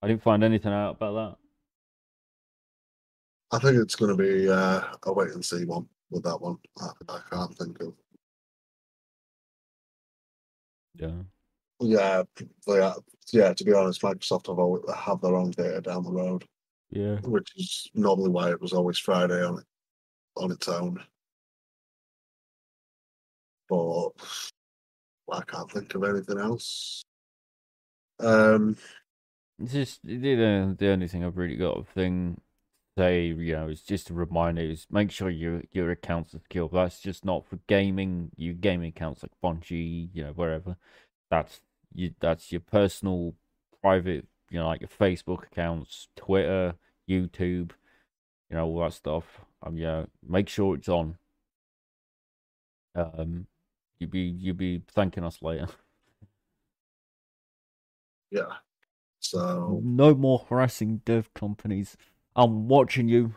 I 0.00 0.06
didn't 0.06 0.22
find 0.22 0.44
anything 0.44 0.72
out 0.72 0.92
about 0.92 1.38
that. 3.52 3.56
I 3.56 3.58
think 3.58 3.76
it's 3.78 3.96
going 3.96 4.16
to 4.16 4.22
be 4.22 4.48
uh, 4.48 4.82
a 5.02 5.12
wait 5.12 5.30
and 5.30 5.44
see 5.44 5.64
one 5.64 5.86
with 6.10 6.22
that 6.24 6.40
one. 6.40 6.56
I, 6.80 6.90
I 7.08 7.20
can't 7.30 7.58
think 7.58 7.80
of. 7.80 7.94
that. 10.96 11.24
Yeah. 11.80 12.22
Yeah, 12.66 12.94
yeah. 13.32 13.52
To 13.52 13.64
be 13.64 13.72
honest, 13.72 14.02
Microsoft 14.02 14.46
have 14.48 14.58
always 14.58 14.82
have 14.96 15.20
their 15.20 15.36
own 15.36 15.50
data 15.52 15.80
down 15.80 16.04
the 16.04 16.10
road, 16.12 16.44
Yeah. 16.90 17.16
which 17.22 17.50
is 17.56 17.90
normally 17.94 18.30
why 18.30 18.50
it 18.50 18.60
was 18.60 18.72
always 18.72 18.98
Friday 18.98 19.44
on 19.44 19.58
it 19.58 19.64
on 20.36 20.50
its 20.50 20.68
own. 20.68 21.02
But 23.68 24.10
I 25.30 25.42
can't 25.42 25.70
think 25.70 25.94
of 25.94 26.04
anything 26.04 26.38
else. 26.38 27.02
Um, 28.20 28.76
It's 29.58 29.72
just 29.72 30.00
the 30.04 30.16
the 30.78 30.88
only 30.88 31.08
thing 31.08 31.24
I've 31.24 31.36
really 31.36 31.56
got 31.56 31.78
a 31.78 31.84
thing 31.84 32.40
say, 32.96 33.26
you 33.26 33.52
know, 33.52 33.68
is 33.68 33.82
just 33.82 34.10
a 34.10 34.14
reminder 34.14 34.62
is 34.62 34.86
make 34.90 35.10
sure 35.10 35.30
your 35.30 35.62
your 35.72 35.90
accounts 35.90 36.34
are 36.34 36.40
secure. 36.40 36.68
That's 36.72 37.00
just 37.00 37.24
not 37.24 37.46
for 37.46 37.58
gaming. 37.68 38.30
Your 38.36 38.54
gaming 38.54 38.88
accounts 38.88 39.22
like 39.22 39.32
Bungie, 39.42 40.08
you 40.12 40.24
know, 40.24 40.32
wherever. 40.32 40.76
That's 41.30 41.60
you. 41.94 42.14
That's 42.20 42.50
your 42.50 42.60
personal, 42.60 43.34
private, 43.82 44.26
you 44.50 44.58
know, 44.58 44.66
like 44.66 44.80
your 44.80 44.88
Facebook 44.88 45.44
accounts, 45.44 46.08
Twitter, 46.16 46.74
YouTube, 47.08 47.72
you 48.50 48.56
know, 48.56 48.66
all 48.66 48.80
that 48.80 48.92
stuff. 48.94 49.40
Um, 49.62 49.76
yeah, 49.76 50.04
make 50.26 50.48
sure 50.48 50.76
it's 50.76 50.88
on. 50.88 51.18
Um, 52.94 53.46
you'll 53.98 54.10
be 54.10 54.20
you'll 54.20 54.56
be 54.56 54.82
thanking 54.88 55.24
us 55.24 55.42
later. 55.42 55.68
Yeah. 58.30 58.56
So 59.20 59.80
No 59.82 60.14
more 60.14 60.46
harassing 60.48 60.98
dev 61.04 61.32
companies. 61.34 61.96
I'm 62.36 62.68
watching 62.68 63.08
you. 63.08 63.34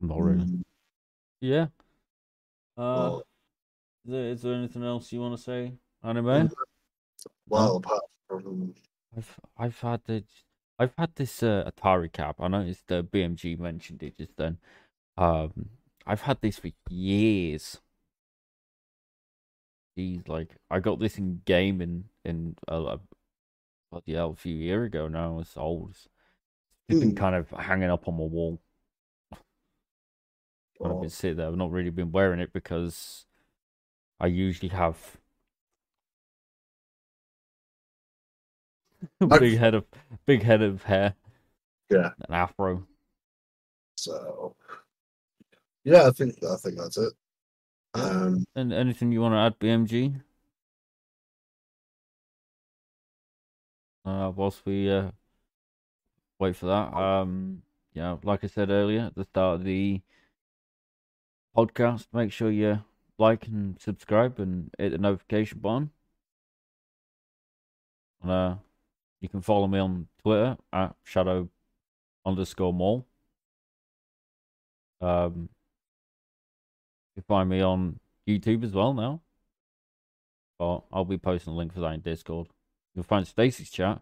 Not 0.00 0.20
really. 0.22 0.44
mm, 0.44 0.62
Yeah. 1.40 1.66
Uh, 2.76 2.82
well, 2.84 3.18
is 4.04 4.10
there, 4.12 4.24
is 4.30 4.42
there 4.42 4.54
anything 4.54 4.84
else 4.84 5.12
you 5.12 5.20
want 5.20 5.36
to 5.36 5.42
say, 5.42 5.74
anime? 6.02 6.50
Mm. 7.54 7.72
well, 7.72 7.76
apart 7.76 8.02
from 8.28 8.74
I've 9.16 9.40
I've 9.56 9.80
had 9.80 10.04
this 10.04 10.24
I've 10.78 10.94
had 10.96 11.14
this 11.16 11.42
uh, 11.42 11.70
Atari 11.70 12.12
cap. 12.12 12.36
I 12.40 12.48
noticed 12.48 12.86
the 12.88 13.02
BMG 13.02 13.56
mentioned 13.56 14.02
it 14.02 14.16
just 14.16 14.36
then. 14.36 14.58
Um, 15.16 15.70
I've 16.06 16.22
had 16.22 16.40
this 16.42 16.58
for 16.58 16.70
years. 16.90 17.80
Jeez, 19.98 20.28
like 20.28 20.56
I 20.70 20.80
got 20.80 20.98
this 21.00 21.18
in 21.18 21.42
game 21.44 21.80
in 21.80 22.04
in 22.24 22.56
uh, 22.68 22.98
bloody 23.90 24.14
hell, 24.14 24.30
a 24.32 24.36
few 24.36 24.56
years 24.56 24.86
ago 24.88 25.08
now. 25.08 25.40
It's 25.40 25.56
old. 25.56 25.96
It's 26.88 26.98
been 26.98 27.12
Hmm. 27.12 27.16
kind 27.16 27.36
of 27.36 27.50
hanging 27.50 27.90
up 27.90 28.08
on 28.08 28.16
my 28.16 28.24
wall. 28.24 28.60
Of 30.84 30.98
well, 30.98 31.00
been 31.00 31.10
sitting 31.10 31.36
there. 31.38 31.48
I've 31.48 31.56
not 31.56 31.70
really 31.70 31.90
been 31.90 32.12
wearing 32.12 32.40
it 32.40 32.52
because 32.52 33.26
I 34.20 34.26
usually 34.28 34.70
have 34.70 35.18
big 39.38 39.58
head 39.58 39.74
of 39.74 39.84
big 40.26 40.42
head 40.42 40.62
of 40.62 40.82
hair. 40.84 41.14
Yeah. 41.90 42.10
An 42.28 42.34
afro. 42.34 42.86
so 43.96 44.54
yeah, 45.84 46.06
I 46.08 46.10
think 46.10 46.42
I 46.44 46.56
think 46.56 46.78
that's 46.78 46.98
it. 46.98 47.12
Um, 47.94 48.44
And 48.54 48.72
anything 48.72 49.12
you 49.12 49.20
want 49.20 49.34
to 49.34 49.38
add, 49.38 49.58
BMG? 49.58 50.20
Uh, 54.04 54.30
whilst 54.34 54.64
we 54.64 54.90
uh, 54.90 55.10
wait 56.38 56.56
for 56.56 56.66
that, 56.66 56.94
um, 56.94 57.62
yeah, 57.92 58.16
like 58.22 58.44
I 58.44 58.46
said 58.48 58.70
earlier 58.70 59.02
at 59.06 59.14
the 59.14 59.24
start 59.24 59.60
of 59.60 59.64
the 59.64 60.00
podcast, 61.56 62.06
make 62.12 62.30
sure 62.32 62.50
you 62.50 62.84
like 63.18 63.46
and 63.48 63.80
subscribe 63.80 64.38
and 64.38 64.70
hit 64.78 64.92
the 64.92 64.98
notification 64.98 65.58
button. 65.60 65.90
And, 68.22 68.30
uh, 68.30 68.54
you 69.20 69.28
can 69.28 69.40
follow 69.40 69.66
me 69.66 69.78
on 69.78 70.08
Twitter 70.22 70.56
at 70.72 70.94
shadow 71.04 71.48
underscore 72.24 72.72
maul. 72.72 73.06
Um, 75.00 75.48
you 77.14 77.22
can 77.22 77.24
find 77.26 77.48
me 77.48 77.60
on 77.60 77.98
YouTube 78.28 78.64
as 78.64 78.72
well 78.72 78.92
now. 78.92 79.20
But 80.58 80.82
I'll 80.92 81.04
be 81.04 81.18
posting 81.18 81.52
a 81.52 81.56
link 81.56 81.74
for 81.74 81.80
that 81.80 81.94
in 81.94 82.00
Discord. 82.00 82.48
You'll 82.94 83.04
find 83.04 83.26
Stasis 83.26 83.70
chat. 83.70 84.00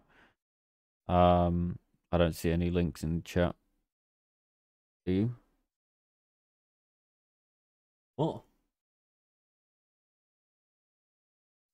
Um, 1.07 1.77
I 2.11 2.17
don't 2.17 2.35
see 2.35 2.51
any 2.51 2.69
links 2.69 3.03
in 3.03 3.17
the 3.17 3.21
chat. 3.21 3.55
Do 5.05 5.11
you? 5.11 5.35
What? 8.15 8.41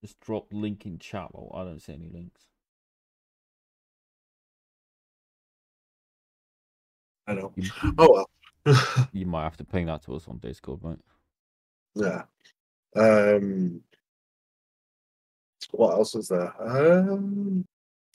Just 0.04 0.20
drop 0.20 0.48
link 0.52 0.86
in 0.86 0.98
chat. 0.98 1.30
Well, 1.32 1.52
I 1.54 1.64
don't 1.64 1.80
see 1.80 1.94
any 1.94 2.10
links. 2.12 2.51
I 7.28 7.34
know. 7.34 7.53
You, 7.55 7.69
Oh 7.97 8.26
well. 8.65 9.07
you 9.11 9.26
might 9.26 9.43
have 9.43 9.57
to 9.57 9.63
ping 9.63 9.88
that 9.88 10.03
to 10.03 10.15
us 10.15 10.28
on 10.28 10.38
Discord, 10.38 10.84
mate. 10.84 10.99
yeah. 11.95 12.24
Um, 12.95 13.82
what 15.72 15.93
else 15.93 16.15
is 16.15 16.28
there? 16.28 16.53
Um, 16.61 17.65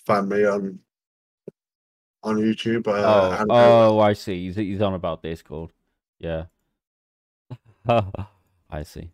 find 0.06 0.28
me 0.28 0.44
on 0.44 0.78
on 2.22 2.36
YouTube. 2.36 2.86
Uh, 2.86 3.44
Oh, 3.48 3.96
oh, 3.96 3.98
I 4.00 4.12
see. 4.12 4.46
He's, 4.46 4.56
he's 4.56 4.82
on 4.82 4.94
about 4.94 5.22
Discord. 5.22 5.72
Yeah. 6.18 6.44
I 7.88 8.82
see. 8.82 9.10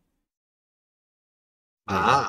ah, 1.88 2.28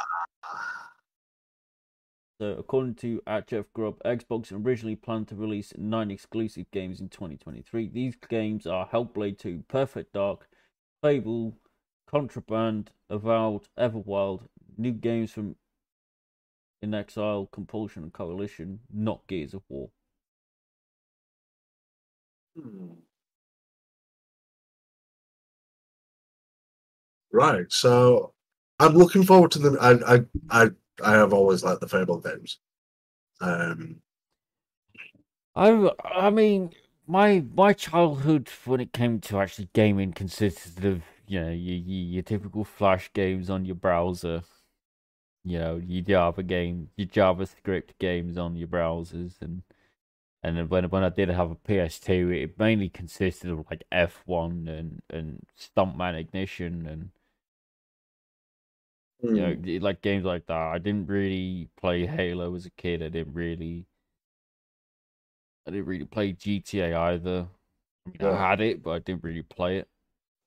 So, 2.41 2.55
according 2.57 2.95
to 2.95 3.21
at 3.27 3.47
Jeff 3.47 3.65
Grubb, 3.73 4.01
Xbox 4.03 4.51
originally 4.51 4.95
planned 4.95 5.27
to 5.29 5.35
release 5.35 5.73
nine 5.77 6.11
exclusive 6.11 6.69
games 6.71 6.99
in 6.99 7.09
2023. 7.09 7.89
These 7.89 8.15
games 8.29 8.65
are 8.67 8.87
Hellblade 8.89 9.37
2, 9.37 9.63
Perfect 9.67 10.13
Dark, 10.13 10.47
Fable, 11.01 11.55
Contraband, 12.07 12.91
Avowed, 13.09 13.67
Everwild, 13.77 14.47
new 14.77 14.91
games 14.91 15.31
from 15.31 15.55
inXile, 16.83 17.49
Compulsion, 17.51 18.03
and 18.03 18.13
Coalition, 18.13 18.79
not 18.91 19.25
Gears 19.27 19.53
of 19.53 19.61
War. 19.69 19.89
hmm. 22.55 22.93
right. 27.31 27.71
So 27.71 28.33
I'm 28.79 28.93
looking 28.95 29.23
forward 29.23 29.51
to 29.51 29.59
them. 29.59 29.77
I 29.81 29.91
I 30.15 30.25
I 30.49 30.69
I 31.01 31.13
have 31.13 31.33
always 31.33 31.63
liked 31.63 31.81
the 31.81 31.87
Fable 31.87 32.19
games. 32.19 32.59
Um, 33.41 34.01
I 35.55 35.91
I 36.03 36.29
mean, 36.29 36.71
my 37.07 37.43
my 37.55 37.73
childhood 37.73 38.49
when 38.65 38.79
it 38.79 38.93
came 38.93 39.19
to 39.21 39.39
actually 39.39 39.69
gaming 39.73 40.13
consisted 40.13 40.85
of 40.85 41.03
you 41.27 41.39
know 41.39 41.51
your 41.51 41.77
your, 41.77 42.23
typical 42.23 42.63
Flash 42.63 43.11
games 43.13 43.49
on 43.49 43.65
your 43.65 43.75
browser, 43.75 44.43
you 45.43 45.59
know 45.59 45.77
your 45.77 46.03
Java 46.03 46.43
game, 46.43 46.89
your 46.97 47.07
JavaScript 47.07 47.97
games 47.99 48.37
on 48.37 48.55
your 48.55 48.67
browsers, 48.67 49.41
and 49.41 49.63
and 50.43 50.69
when 50.69 50.85
when 50.89 51.03
I 51.03 51.09
did 51.09 51.29
have 51.29 51.51
a 51.51 51.55
PS2, 51.55 52.43
it 52.43 52.59
mainly 52.59 52.89
consisted 52.89 53.51
of 53.51 53.65
like 53.69 53.83
F1 53.91 54.67
and 54.69 55.01
and 55.09 55.45
Stuntman 55.59 56.19
Ignition 56.19 56.87
and 56.87 57.09
you 59.23 59.31
know 59.31 59.53
hmm, 59.53 59.77
like 59.83 60.01
games 60.01 60.25
like 60.25 60.45
that. 60.47 60.57
I 60.57 60.77
didn't 60.77 61.07
really 61.07 61.69
play 61.79 62.05
Halo 62.05 62.55
as 62.55 62.65
a 62.65 62.71
kid. 62.71 63.01
I 63.01 63.09
didn't 63.09 63.33
really 63.33 63.85
I 65.65 65.71
didn't 65.71 65.85
really 65.85 66.05
play 66.05 66.33
GTA 66.33 66.93
either. 66.93 67.47
Yeah. 68.19 68.31
I 68.31 68.49
had 68.49 68.61
it, 68.61 68.83
but 68.83 68.91
I 68.91 68.99
didn't 68.99 69.23
really 69.23 69.43
play 69.43 69.77
it. 69.77 69.87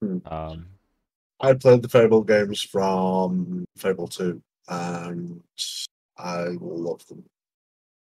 Hmm. 0.03 0.19
Um, 0.27 0.67
I 1.41 1.55
played 1.55 1.83
the 1.83 1.89
Fable 1.89 2.23
games 2.23 2.63
from 2.63 3.65
Fable 3.79 4.09
Two, 4.09 4.43
and 4.69 5.43
I 6.19 6.49
love 6.61 7.07
them. 7.07 7.25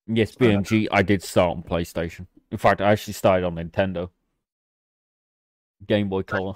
yes, 0.07 0.35
Uh, 0.35 0.39
BMG. 0.39 0.87
I 0.91 1.03
did 1.03 1.21
start 1.21 1.57
on 1.57 1.63
PlayStation. 1.63 2.25
In 2.51 2.57
fact, 2.57 2.81
I 2.81 2.91
actually 2.91 3.13
started 3.13 3.45
on 3.45 3.55
Nintendo, 3.55 4.09
Game 5.85 6.09
Boy 6.09 6.23
Color. 6.23 6.53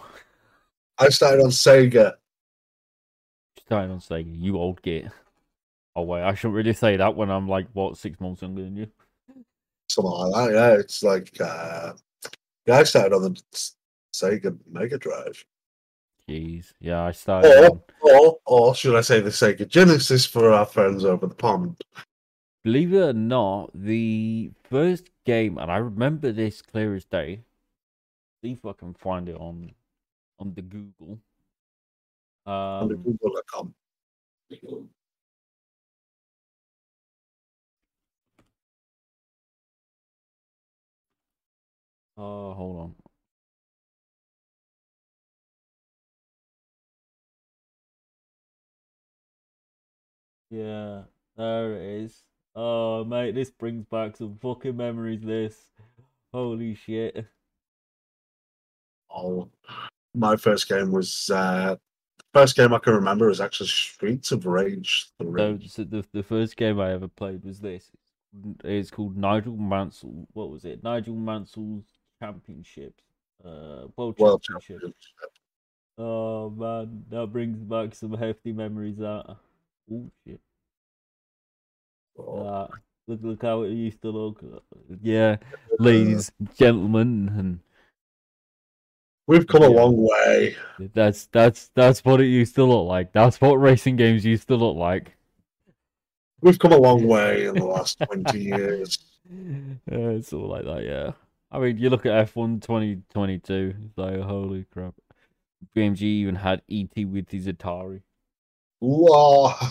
I 0.98 1.10
started 1.10 1.44
on 1.44 1.50
Sega. 1.50 2.14
Started 3.72 3.92
on 3.94 4.00
Sega. 4.00 4.26
You 4.38 4.58
old 4.58 4.82
git. 4.82 5.06
Oh 5.96 6.02
wait, 6.02 6.24
I 6.24 6.34
shouldn't 6.34 6.56
really 6.56 6.74
say 6.74 6.98
that 6.98 7.16
when 7.16 7.30
I'm 7.32 7.48
like 7.48 7.68
what 7.72 7.96
six 7.98 8.20
months 8.20 8.42
younger 8.42 8.64
than 8.64 8.76
you. 8.76 8.88
something 9.90 10.12
like 10.12 10.34
that. 10.34 10.54
Yeah, 10.54 10.74
it's 10.80 11.02
like 11.02 11.32
uh, 11.40 11.94
yeah, 12.66 12.80
I 12.80 12.84
started 12.84 13.16
on 13.16 13.22
the 13.34 13.42
Sega 14.14 14.58
Mega 14.70 14.98
Drive, 14.98 15.46
Jeez, 16.30 16.74
yeah, 16.82 17.02
I 17.04 17.12
started. 17.12 17.50
or 17.50 17.66
on- 17.72 17.82
or 18.02 18.38
or 18.46 18.76
should 18.76 18.96
I 18.98 19.02
say 19.02 19.22
the 19.22 19.30
Sega 19.30 19.66
Genesis 19.66 20.26
for 20.26 20.52
our 20.52 20.66
friends 20.66 21.06
over 21.06 21.26
the 21.28 21.36
pond? 21.36 21.82
Believe 22.66 22.94
it 22.94 23.00
or 23.02 23.14
not, 23.14 23.72
the 23.74 24.52
first 24.70 25.10
game, 25.26 25.58
and 25.58 25.72
I 25.72 25.78
remember 25.78 26.34
this 26.34 26.62
clear 26.62 26.94
as 26.94 27.06
day. 27.06 27.42
See 28.44 28.52
if 28.52 28.66
I 28.66 28.74
can 28.74 28.94
find 28.96 29.30
it 29.30 29.38
on 29.38 29.72
on 30.40 30.54
the 30.56 30.62
Google. 30.62 31.20
On 32.46 32.88
the 32.88 32.96
Um, 32.96 33.04
Google.com. 33.04 33.74
oh, 42.18 42.54
hold 42.54 42.78
on. 42.80 42.96
Yeah, 50.50 51.04
there 51.38 51.76
it 51.76 52.04
is. 52.04 52.24
Oh, 52.56 53.06
mate, 53.06 53.36
this 53.36 53.50
brings 53.50 53.86
back 53.86 54.18
some 54.18 54.38
fucking 54.42 54.76
memories. 54.76 55.22
This, 55.22 55.72
holy 56.34 56.76
shit. 56.76 57.26
Oh, 59.10 59.50
my 60.14 60.36
first 60.36 60.68
game 60.68 60.92
was 60.92 61.30
uh, 61.30 61.78
first 62.34 62.56
game 62.56 62.74
I 62.74 62.80
can 62.80 62.94
remember 62.94 63.30
is 63.30 63.42
actually 63.42 63.68
Streets 63.70 64.32
of 64.32 64.46
Rage 64.46 65.10
three. 65.20 65.68
so 65.68 65.84
the 65.84 66.06
the 66.14 66.24
first 66.24 66.56
game 66.58 66.80
I 66.80 66.92
ever 66.94 67.08
played 67.08 67.44
was 67.44 67.60
this. 67.60 67.92
It's 68.64 68.90
called 68.90 69.18
Nigel 69.18 69.58
Mansell. 69.58 70.28
What 70.34 70.50
was 70.50 70.64
it? 70.66 70.84
Nigel 70.84 71.16
Mansell's 71.16 71.84
Championships. 72.22 73.04
Uh, 73.44 73.88
World 73.98 74.18
World 74.20 74.44
Championship. 74.44 74.80
Championship. 74.82 75.32
Oh 75.98 76.50
man, 76.50 77.04
that 77.10 77.28
brings 77.28 77.58
back 77.58 77.94
some 77.94 78.14
hefty 78.14 78.54
memories. 78.54 78.98
That. 78.98 79.36
Oh 79.92 80.10
shit. 80.26 80.40
Oh, 82.18 82.44
That. 82.44 82.70
Look, 83.08 83.20
look 83.24 83.42
how 83.42 83.64
it 83.64 83.72
used 83.72 84.02
to 84.04 84.10
look. 84.10 84.42
Yeah, 85.02 85.38
ladies, 85.80 86.32
and 86.40 86.56
gentlemen, 86.56 87.34
and 87.38 87.60
We've 89.28 89.48
come 89.48 89.64
a 89.64 89.70
long 89.70 89.96
way. 89.98 90.56
that's 90.94 91.28
that's 91.28 91.70
that's 91.76 92.04
what 92.04 92.22
it 92.22 92.26
used 92.26 92.56
to 92.56 92.64
look 92.66 92.88
like. 92.88 93.14
That's 93.14 93.40
what 93.40 93.54
racing 93.56 93.96
games 93.96 94.26
used 94.26 94.48
to 94.50 94.56
look 94.56 94.76
like. 94.76 95.16
We've 96.42 96.60
come 96.60 96.72
a 96.72 96.78
long 96.78 97.08
way 97.08 97.46
in 97.46 97.56
the 97.56 97.66
last 97.66 98.00
twenty 98.00 98.40
years. 98.40 98.98
Yeah, 99.90 100.10
it's 100.10 100.34
all 100.34 100.50
like 100.50 100.66
that, 100.66 100.84
yeah. 100.84 101.12
I 101.52 101.60
mean, 101.60 101.78
you 101.78 101.90
look 101.90 102.06
at 102.06 102.28
F1 102.34 102.62
2022, 102.62 103.76
it's 103.86 103.98
like, 103.98 104.20
holy 104.20 104.66
crap. 104.74 104.96
BMG 105.76 106.02
even 106.02 106.36
had 106.36 106.62
ET 106.70 107.06
with 107.08 107.30
his 107.30 107.48
Atari. 107.48 108.02
Whoa. 108.80 109.54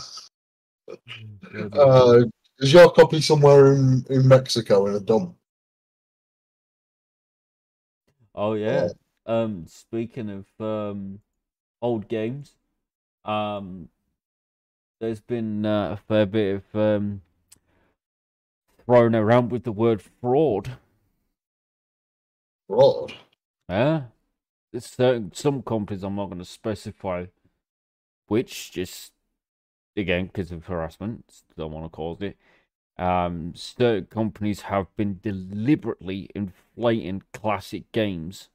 Uh, 1.72 2.24
is 2.59 2.72
your 2.72 2.90
copy 2.90 3.20
somewhere 3.20 3.74
in, 3.74 4.05
in 4.11 4.26
Mexico 4.26 4.88
in 4.88 4.96
a 4.96 5.01
dump? 5.01 5.36
oh, 8.34 8.55
yeah. 8.55 8.88
Um, 9.30 9.66
speaking 9.68 10.28
of 10.28 10.46
um, 10.58 11.20
old 11.80 12.08
games, 12.08 12.56
um, 13.24 13.88
there's 15.00 15.20
been 15.20 15.64
uh, 15.64 15.92
a 15.92 15.96
fair 15.96 16.26
bit 16.26 16.56
of 16.56 16.80
um, 16.80 17.22
thrown 18.84 19.14
around 19.14 19.52
with 19.52 19.62
the 19.62 19.70
word 19.70 20.02
fraud. 20.02 20.72
Fraud. 22.66 23.12
Yeah. 23.68 24.02
There's 24.72 24.86
certain 24.86 25.32
some 25.32 25.62
companies 25.62 26.02
I'm 26.02 26.16
not 26.16 26.26
going 26.26 26.38
to 26.38 26.44
specify 26.44 27.26
which, 28.26 28.72
just 28.72 29.12
again 29.96 30.26
because 30.26 30.50
of 30.50 30.66
harassment. 30.66 31.42
Don't 31.56 31.70
want 31.70 31.84
to 31.86 31.90
cause 31.90 32.20
it. 32.20 32.36
Um, 32.98 33.52
certain 33.54 34.06
companies 34.06 34.62
have 34.62 34.88
been 34.96 35.20
deliberately 35.22 36.30
inflating 36.34 37.22
classic 37.32 37.92
games. 37.92 38.48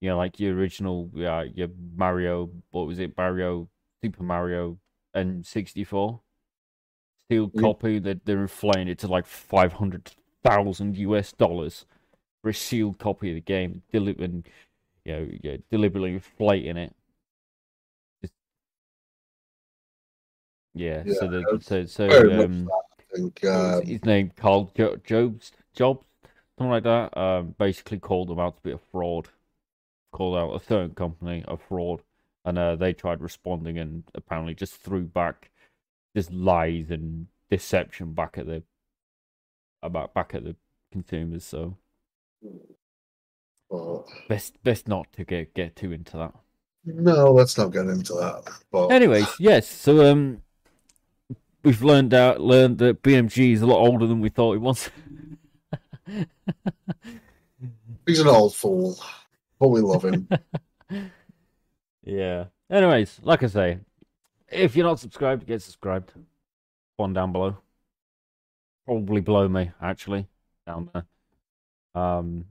You 0.00 0.10
know, 0.10 0.18
like 0.18 0.38
your 0.38 0.54
original, 0.54 1.10
uh, 1.16 1.44
your 1.54 1.68
Mario. 1.96 2.50
What 2.70 2.86
was 2.86 2.98
it? 2.98 3.16
Mario, 3.16 3.68
Super 4.02 4.22
Mario, 4.22 4.78
and 5.14 5.44
sixty 5.44 5.84
four. 5.84 6.20
Sealed 7.30 7.52
Yeah. 7.54 7.62
copy 7.62 7.98
that 8.00 8.24
they're 8.24 8.42
inflating 8.42 8.88
it 8.88 8.98
to 9.00 9.08
like 9.08 9.26
five 9.26 9.72
hundred 9.74 10.12
thousand 10.44 10.96
US 10.98 11.32
dollars 11.32 11.86
for 12.42 12.50
a 12.50 12.54
sealed 12.54 12.98
copy 12.98 13.30
of 13.30 13.34
the 13.36 13.40
game, 13.40 13.82
deli- 13.90 14.16
and 14.18 14.46
you 15.04 15.12
know, 15.12 15.28
yeah, 15.42 15.56
deliberately 15.70 16.12
inflating 16.12 16.76
it. 16.76 16.94
Just- 18.22 18.34
yeah, 20.74 21.02
so 21.04 21.26
the 21.26 21.58
so 21.62 21.86
so 21.86 22.42
um, 22.42 22.68
think 23.14 23.40
his, 23.40 23.50
um, 23.50 23.86
his 23.86 24.04
name 24.04 24.30
Karl 24.36 24.70
jo- 24.76 24.96
Jobs 25.04 25.52
Jobs 25.74 26.04
something 26.58 26.70
like 26.70 26.84
that. 26.84 27.16
Um, 27.16 27.54
basically 27.58 27.98
called 27.98 28.28
them 28.28 28.38
out 28.38 28.56
to 28.56 28.62
be 28.62 28.72
a 28.72 28.78
fraud, 28.78 29.28
called 30.16 30.38
out 30.38 30.54
a 30.54 30.64
certain 30.64 30.94
company 30.94 31.44
a 31.46 31.58
fraud, 31.58 32.00
and 32.44 32.58
uh, 32.58 32.74
they 32.74 32.94
tried 32.94 33.20
responding 33.20 33.78
and 33.78 34.04
apparently 34.14 34.54
just 34.54 34.76
threw 34.76 35.04
back 35.04 35.50
just 36.16 36.32
lies 36.32 36.90
and 36.90 37.26
deception 37.50 38.14
back 38.14 38.38
at 38.38 38.46
the 38.46 38.62
about 39.82 40.14
back 40.14 40.34
at 40.34 40.44
the 40.44 40.56
consumers. 40.90 41.44
So 41.44 41.76
well, 43.68 44.08
best 44.26 44.62
best 44.64 44.88
not 44.88 45.12
to 45.12 45.24
get 45.24 45.52
get 45.52 45.76
too 45.76 45.92
into 45.92 46.16
that. 46.16 46.32
no, 46.86 47.32
let's 47.32 47.58
not 47.58 47.72
get 47.72 47.86
into 47.86 48.14
that. 48.14 48.44
But 48.70 48.88
Anyways, 48.88 49.28
yes. 49.38 49.68
So 49.68 50.10
um, 50.10 50.40
we've 51.62 51.82
learned 51.82 52.14
out 52.14 52.40
learned 52.40 52.78
that 52.78 53.02
BMG 53.02 53.52
is 53.52 53.60
a 53.60 53.66
lot 53.66 53.86
older 53.86 54.06
than 54.06 54.22
we 54.22 54.30
thought 54.30 54.54
it 54.54 54.62
was. 54.62 54.88
he's 58.06 58.20
an 58.20 58.28
old 58.28 58.56
fool, 58.56 58.98
but 59.58 59.68
we 59.68 59.80
love 59.80 60.04
him. 60.04 60.28
yeah. 62.04 62.44
Anyways, 62.70 63.20
like 63.22 63.42
I 63.42 63.46
say, 63.46 63.78
if 64.48 64.76
you're 64.76 64.86
not 64.86 65.00
subscribed, 65.00 65.46
get 65.46 65.62
subscribed. 65.62 66.12
One 66.96 67.12
down 67.12 67.32
below. 67.32 67.56
Probably 68.86 69.20
below 69.20 69.48
me, 69.48 69.70
actually, 69.80 70.26
down 70.66 70.90
there. 70.92 71.04
Um, 71.94 72.46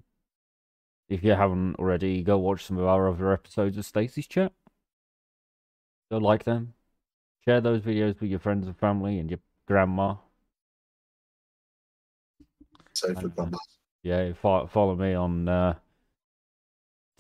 if 1.08 1.24
you 1.24 1.32
haven't 1.32 1.76
already, 1.76 2.24
go 2.24 2.38
watch 2.38 2.66
some 2.66 2.78
of 2.78 2.86
our 2.86 3.10
other 3.10 3.32
episodes 3.32 3.78
of 3.78 3.86
Stasis 3.86 4.28
Chat. 4.28 4.52
Go 6.12 6.18
like 6.18 6.44
them. 6.44 6.74
Share 7.46 7.62
those 7.62 7.82
videos 7.82 8.20
with 8.20 8.30
your 8.30 8.40
friends 8.40 8.66
and 8.68 8.78
family 8.78 9.20
and 9.20 9.30
your 9.30 9.40
grandma. 9.68 10.16
Safe 12.94 13.22
with 13.22 13.38
my 13.38 13.50
Yeah, 14.04 14.34
follow, 14.34 14.68
follow 14.68 14.96
me 14.96 15.14
on 15.14 15.48
uh, 15.48 15.76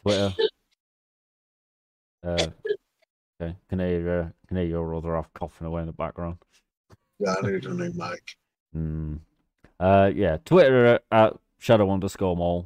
Twitter. 0.05 0.33
Uh, 2.23 2.47
okay, 3.39 3.55
can 3.69 3.77
hear 3.77 4.09
uh, 4.09 4.29
can 4.47 4.57
hear 4.57 4.65
your 4.65 4.95
other 4.95 5.13
half 5.13 5.31
coughing 5.35 5.67
away 5.67 5.81
in 5.81 5.85
the 5.85 5.93
background. 5.93 6.37
Yeah, 7.19 7.35
I 7.37 7.45
need 7.45 7.63
a 7.67 7.69
new 7.71 7.93
mic. 7.93 8.35
Hmm. 8.73 9.17
Uh, 9.79 10.09
yeah, 10.11 10.37
Twitter 10.43 10.99
at 11.11 11.33
shadow 11.59 11.91
underscore 11.91 12.35
maul. 12.35 12.65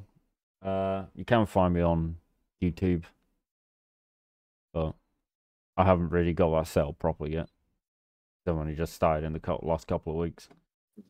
Uh, 0.63 1.03
you 1.13 1.25
can 1.25 1.45
find 1.45 1.73
me 1.73 1.81
on 1.81 2.15
YouTube, 2.63 3.03
but 4.73 4.93
I 5.75 5.83
haven't 5.83 6.11
really 6.11 6.31
got 6.31 6.57
that 6.57 6.67
set 6.71 6.85
up 6.85 6.99
properly 6.99 7.33
yet. 7.33 7.49
I've 8.47 8.55
only 8.55 8.75
just 8.75 8.93
started 8.93 9.25
in 9.25 9.33
the 9.33 9.41
cou- 9.41 9.59
last 9.61 9.87
couple 9.87 10.13
of 10.13 10.19
weeks. 10.19 10.47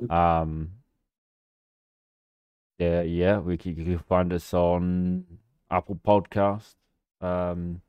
Um. 0.09 0.71
Yeah, 2.79 3.01
yeah, 3.03 3.37
we 3.37 3.57
can, 3.57 3.75
you 3.77 3.83
can 3.85 3.99
find 3.99 4.33
us 4.33 4.55
on 4.55 5.25
Apple 5.71 5.99
Podcast, 6.05 6.75
um, 7.21 7.81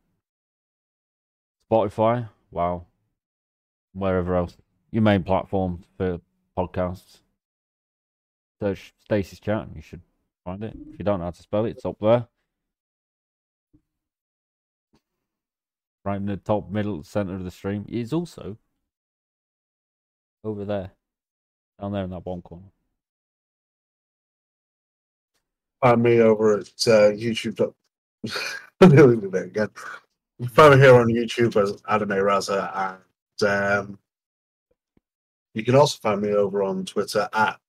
Spotify, 1.71 2.29
wow, 2.51 2.87
wherever 3.93 4.35
else 4.35 4.57
your 4.91 5.03
main 5.03 5.23
platform 5.23 5.85
for 5.97 6.21
podcasts. 6.57 7.19
Search 8.61 8.93
Stasis 8.99 9.41
chat, 9.41 9.69
you 9.75 9.81
should 9.81 10.03
find 10.45 10.63
it. 10.63 10.77
If 10.93 10.99
you 10.99 11.05
don't 11.05 11.21
know 11.21 11.27
how 11.27 11.31
to 11.31 11.43
spell 11.43 11.65
it, 11.65 11.71
it's 11.71 11.85
up 11.85 11.97
there, 12.01 12.27
right 16.05 16.17
in 16.17 16.27
the 16.27 16.37
top 16.37 16.71
middle 16.71 17.03
center 17.03 17.35
of 17.35 17.45
the 17.45 17.51
stream. 17.51 17.87
Is 17.89 18.13
also 18.13 18.59
over 20.45 20.65
there, 20.65 20.91
down 21.81 21.93
there 21.93 22.05
in 22.05 22.11
that 22.11 22.27
one 22.27 22.43
corner. 22.43 22.67
Find 25.81 26.03
me 26.03 26.21
over 26.21 26.59
at 26.59 26.67
uh, 26.87 27.11
YouTube. 27.13 27.73
nearly 28.81 29.17
did 29.17 29.35
again. 29.35 29.69
Find 30.51 30.75
me 30.75 30.81
here 30.81 30.95
on 30.95 31.09
YouTube 31.09 31.57
as 31.57 31.83
Anime 31.89 32.11
Razza, 32.11 32.99
and 33.41 33.51
um, 33.51 33.99
you 35.55 35.65
can 35.65 35.75
also 35.75 35.99
find 36.01 36.21
me 36.21 36.33
over 36.33 36.63
on 36.63 36.85
Twitter 36.85 37.29
at 37.33 37.61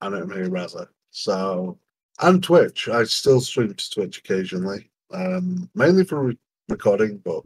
Anime 0.00 0.50
Razza. 0.50 0.88
So, 1.10 1.78
and 2.20 2.42
Twitch. 2.42 2.88
I 2.88 3.04
still 3.04 3.40
stream 3.40 3.74
to 3.74 3.90
Twitch 3.90 4.18
occasionally, 4.18 4.90
um, 5.12 5.70
mainly 5.74 6.04
for 6.04 6.24
re- 6.24 6.38
recording, 6.68 7.18
but 7.18 7.42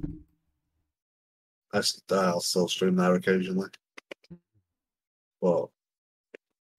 I, 1.73 1.83
will 2.11 2.41
still 2.41 2.69
stream 2.69 2.97
there 2.97 3.15
occasionally. 3.15 3.69
But 5.41 5.69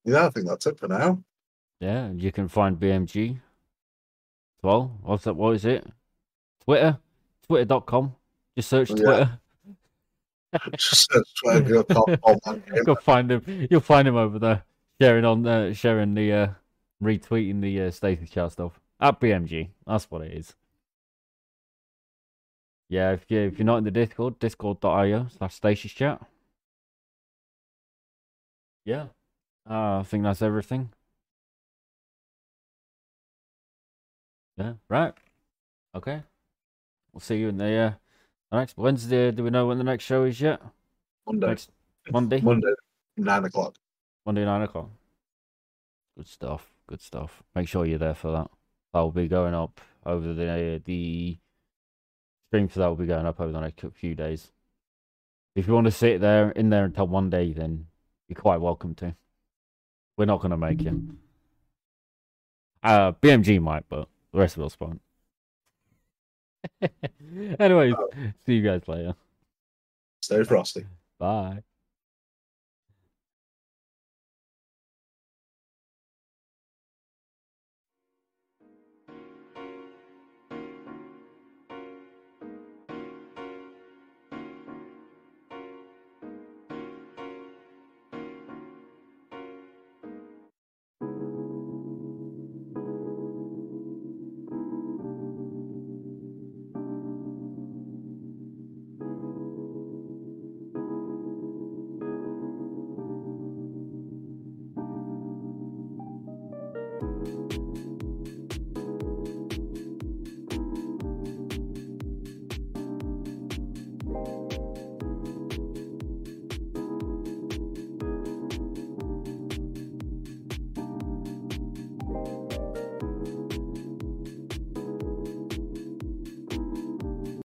yeah, 0.05 0.27
I 0.27 0.29
think 0.29 0.47
that's 0.47 0.65
it 0.65 0.79
for 0.79 0.87
now. 0.87 1.23
Yeah, 1.79 2.11
you 2.11 2.31
can 2.31 2.47
find 2.47 2.79
BMG 2.79 3.31
as 3.35 4.63
well. 4.63 4.97
What's 5.03 5.25
that? 5.25 5.35
What 5.35 5.55
is 5.55 5.65
it? 5.65 5.85
Twitter, 6.63 6.97
twitter.com. 7.47 8.15
Just 8.55 8.69
search 8.69 8.89
Yeah. 8.91 8.95
Twitter. 8.95 9.39
Just 10.77 11.11
search 11.11 11.27
Twitter, 11.43 11.83
top 11.83 12.09
on. 12.23 12.63
You'll 12.85 12.95
find 12.95 13.31
him. 13.31 13.67
You'll 13.69 13.81
find 13.81 14.07
him 14.07 14.15
over 14.15 14.39
there, 14.39 14.63
sharing 15.01 15.25
on, 15.25 15.45
uh, 15.45 15.73
sharing 15.73 16.13
the, 16.13 16.31
uh, 16.31 16.47
retweeting 17.03 17.61
the 17.61 17.81
uh, 17.81 17.91
Stasis 17.91 18.29
Chat 18.29 18.53
stuff 18.53 18.79
at 19.01 19.19
BMG. 19.19 19.69
That's 19.85 20.09
what 20.09 20.21
it 20.21 20.31
is. 20.33 20.55
Yeah, 22.87 23.11
if 23.11 23.25
you 23.29 23.39
if 23.41 23.57
you're 23.59 23.65
not 23.65 23.77
in 23.79 23.83
the 23.83 23.91
Discord, 23.91 24.39
discord.io 24.39 25.27
slash 25.37 25.55
Stasis 25.55 25.91
Chat. 25.91 26.21
yeah, 28.85 29.07
uh, 29.69 29.99
I 29.99 30.03
think 30.03 30.23
that's 30.23 30.41
everything. 30.43 30.89
Yeah, 34.57 34.73
right. 34.89 35.13
Okay. 35.93 36.21
We'll 37.11 37.21
see 37.21 37.37
you 37.37 37.49
in 37.49 37.57
the 37.57 37.97
uh, 38.51 38.57
next 38.57 38.77
Wednesday. 38.77 39.31
Do 39.31 39.43
we 39.43 39.49
know 39.49 39.67
when 39.67 39.77
the 39.77 39.83
next 39.83 40.03
show 40.03 40.23
is 40.23 40.39
yet? 40.39 40.61
Monday. 41.25 41.47
Next 41.47 41.71
Monday. 42.11 42.41
Monday, 42.41 42.73
nine 43.17 43.45
o'clock. 43.45 43.75
Monday 44.25 44.45
nine 44.45 44.61
o'clock. 44.61 44.89
Good 46.17 46.27
stuff. 46.27 46.71
Good 46.87 47.01
stuff. 47.01 47.43
Make 47.55 47.67
sure 47.67 47.85
you're 47.85 47.97
there 47.97 48.13
for 48.13 48.31
that. 48.31 48.49
That 48.93 48.99
will 48.99 49.11
be 49.11 49.27
going 49.27 49.53
up 49.53 49.81
over 50.05 50.33
the 50.33 50.81
the 50.85 51.37
stream 52.49 52.67
for 52.67 52.79
that 52.79 52.87
will 52.87 52.95
be 52.95 53.05
going 53.05 53.25
up 53.25 53.39
over 53.39 53.51
the 53.51 53.59
next 53.59 53.83
few 53.93 54.15
days. 54.15 54.51
If 55.55 55.67
you 55.67 55.73
want 55.73 55.85
to 55.85 55.91
sit 55.91 56.21
there 56.21 56.51
in 56.51 56.69
there 56.69 56.85
until 56.85 57.07
one 57.07 57.29
day, 57.29 57.53
then 57.53 57.87
you're 58.27 58.39
quite 58.39 58.61
welcome 58.61 58.93
to. 58.95 59.15
We're 60.17 60.25
not 60.25 60.41
going 60.41 60.51
to 60.51 60.57
make 60.57 60.81
you. 60.81 61.17
Uh, 62.83 63.13
BMG 63.13 63.61
might, 63.61 63.83
but 63.89 64.07
the 64.35 64.41
rest 64.41 64.57
of 64.57 64.63
us 64.63 64.77
won't. 64.79 65.01
Anyways, 67.59 67.93
oh. 67.97 68.09
see 68.45 68.55
you 68.55 68.61
guys 68.61 68.81
later. 68.87 69.15
Stay 70.21 70.43
frosty. 70.43 70.85
Bye. 71.17 71.63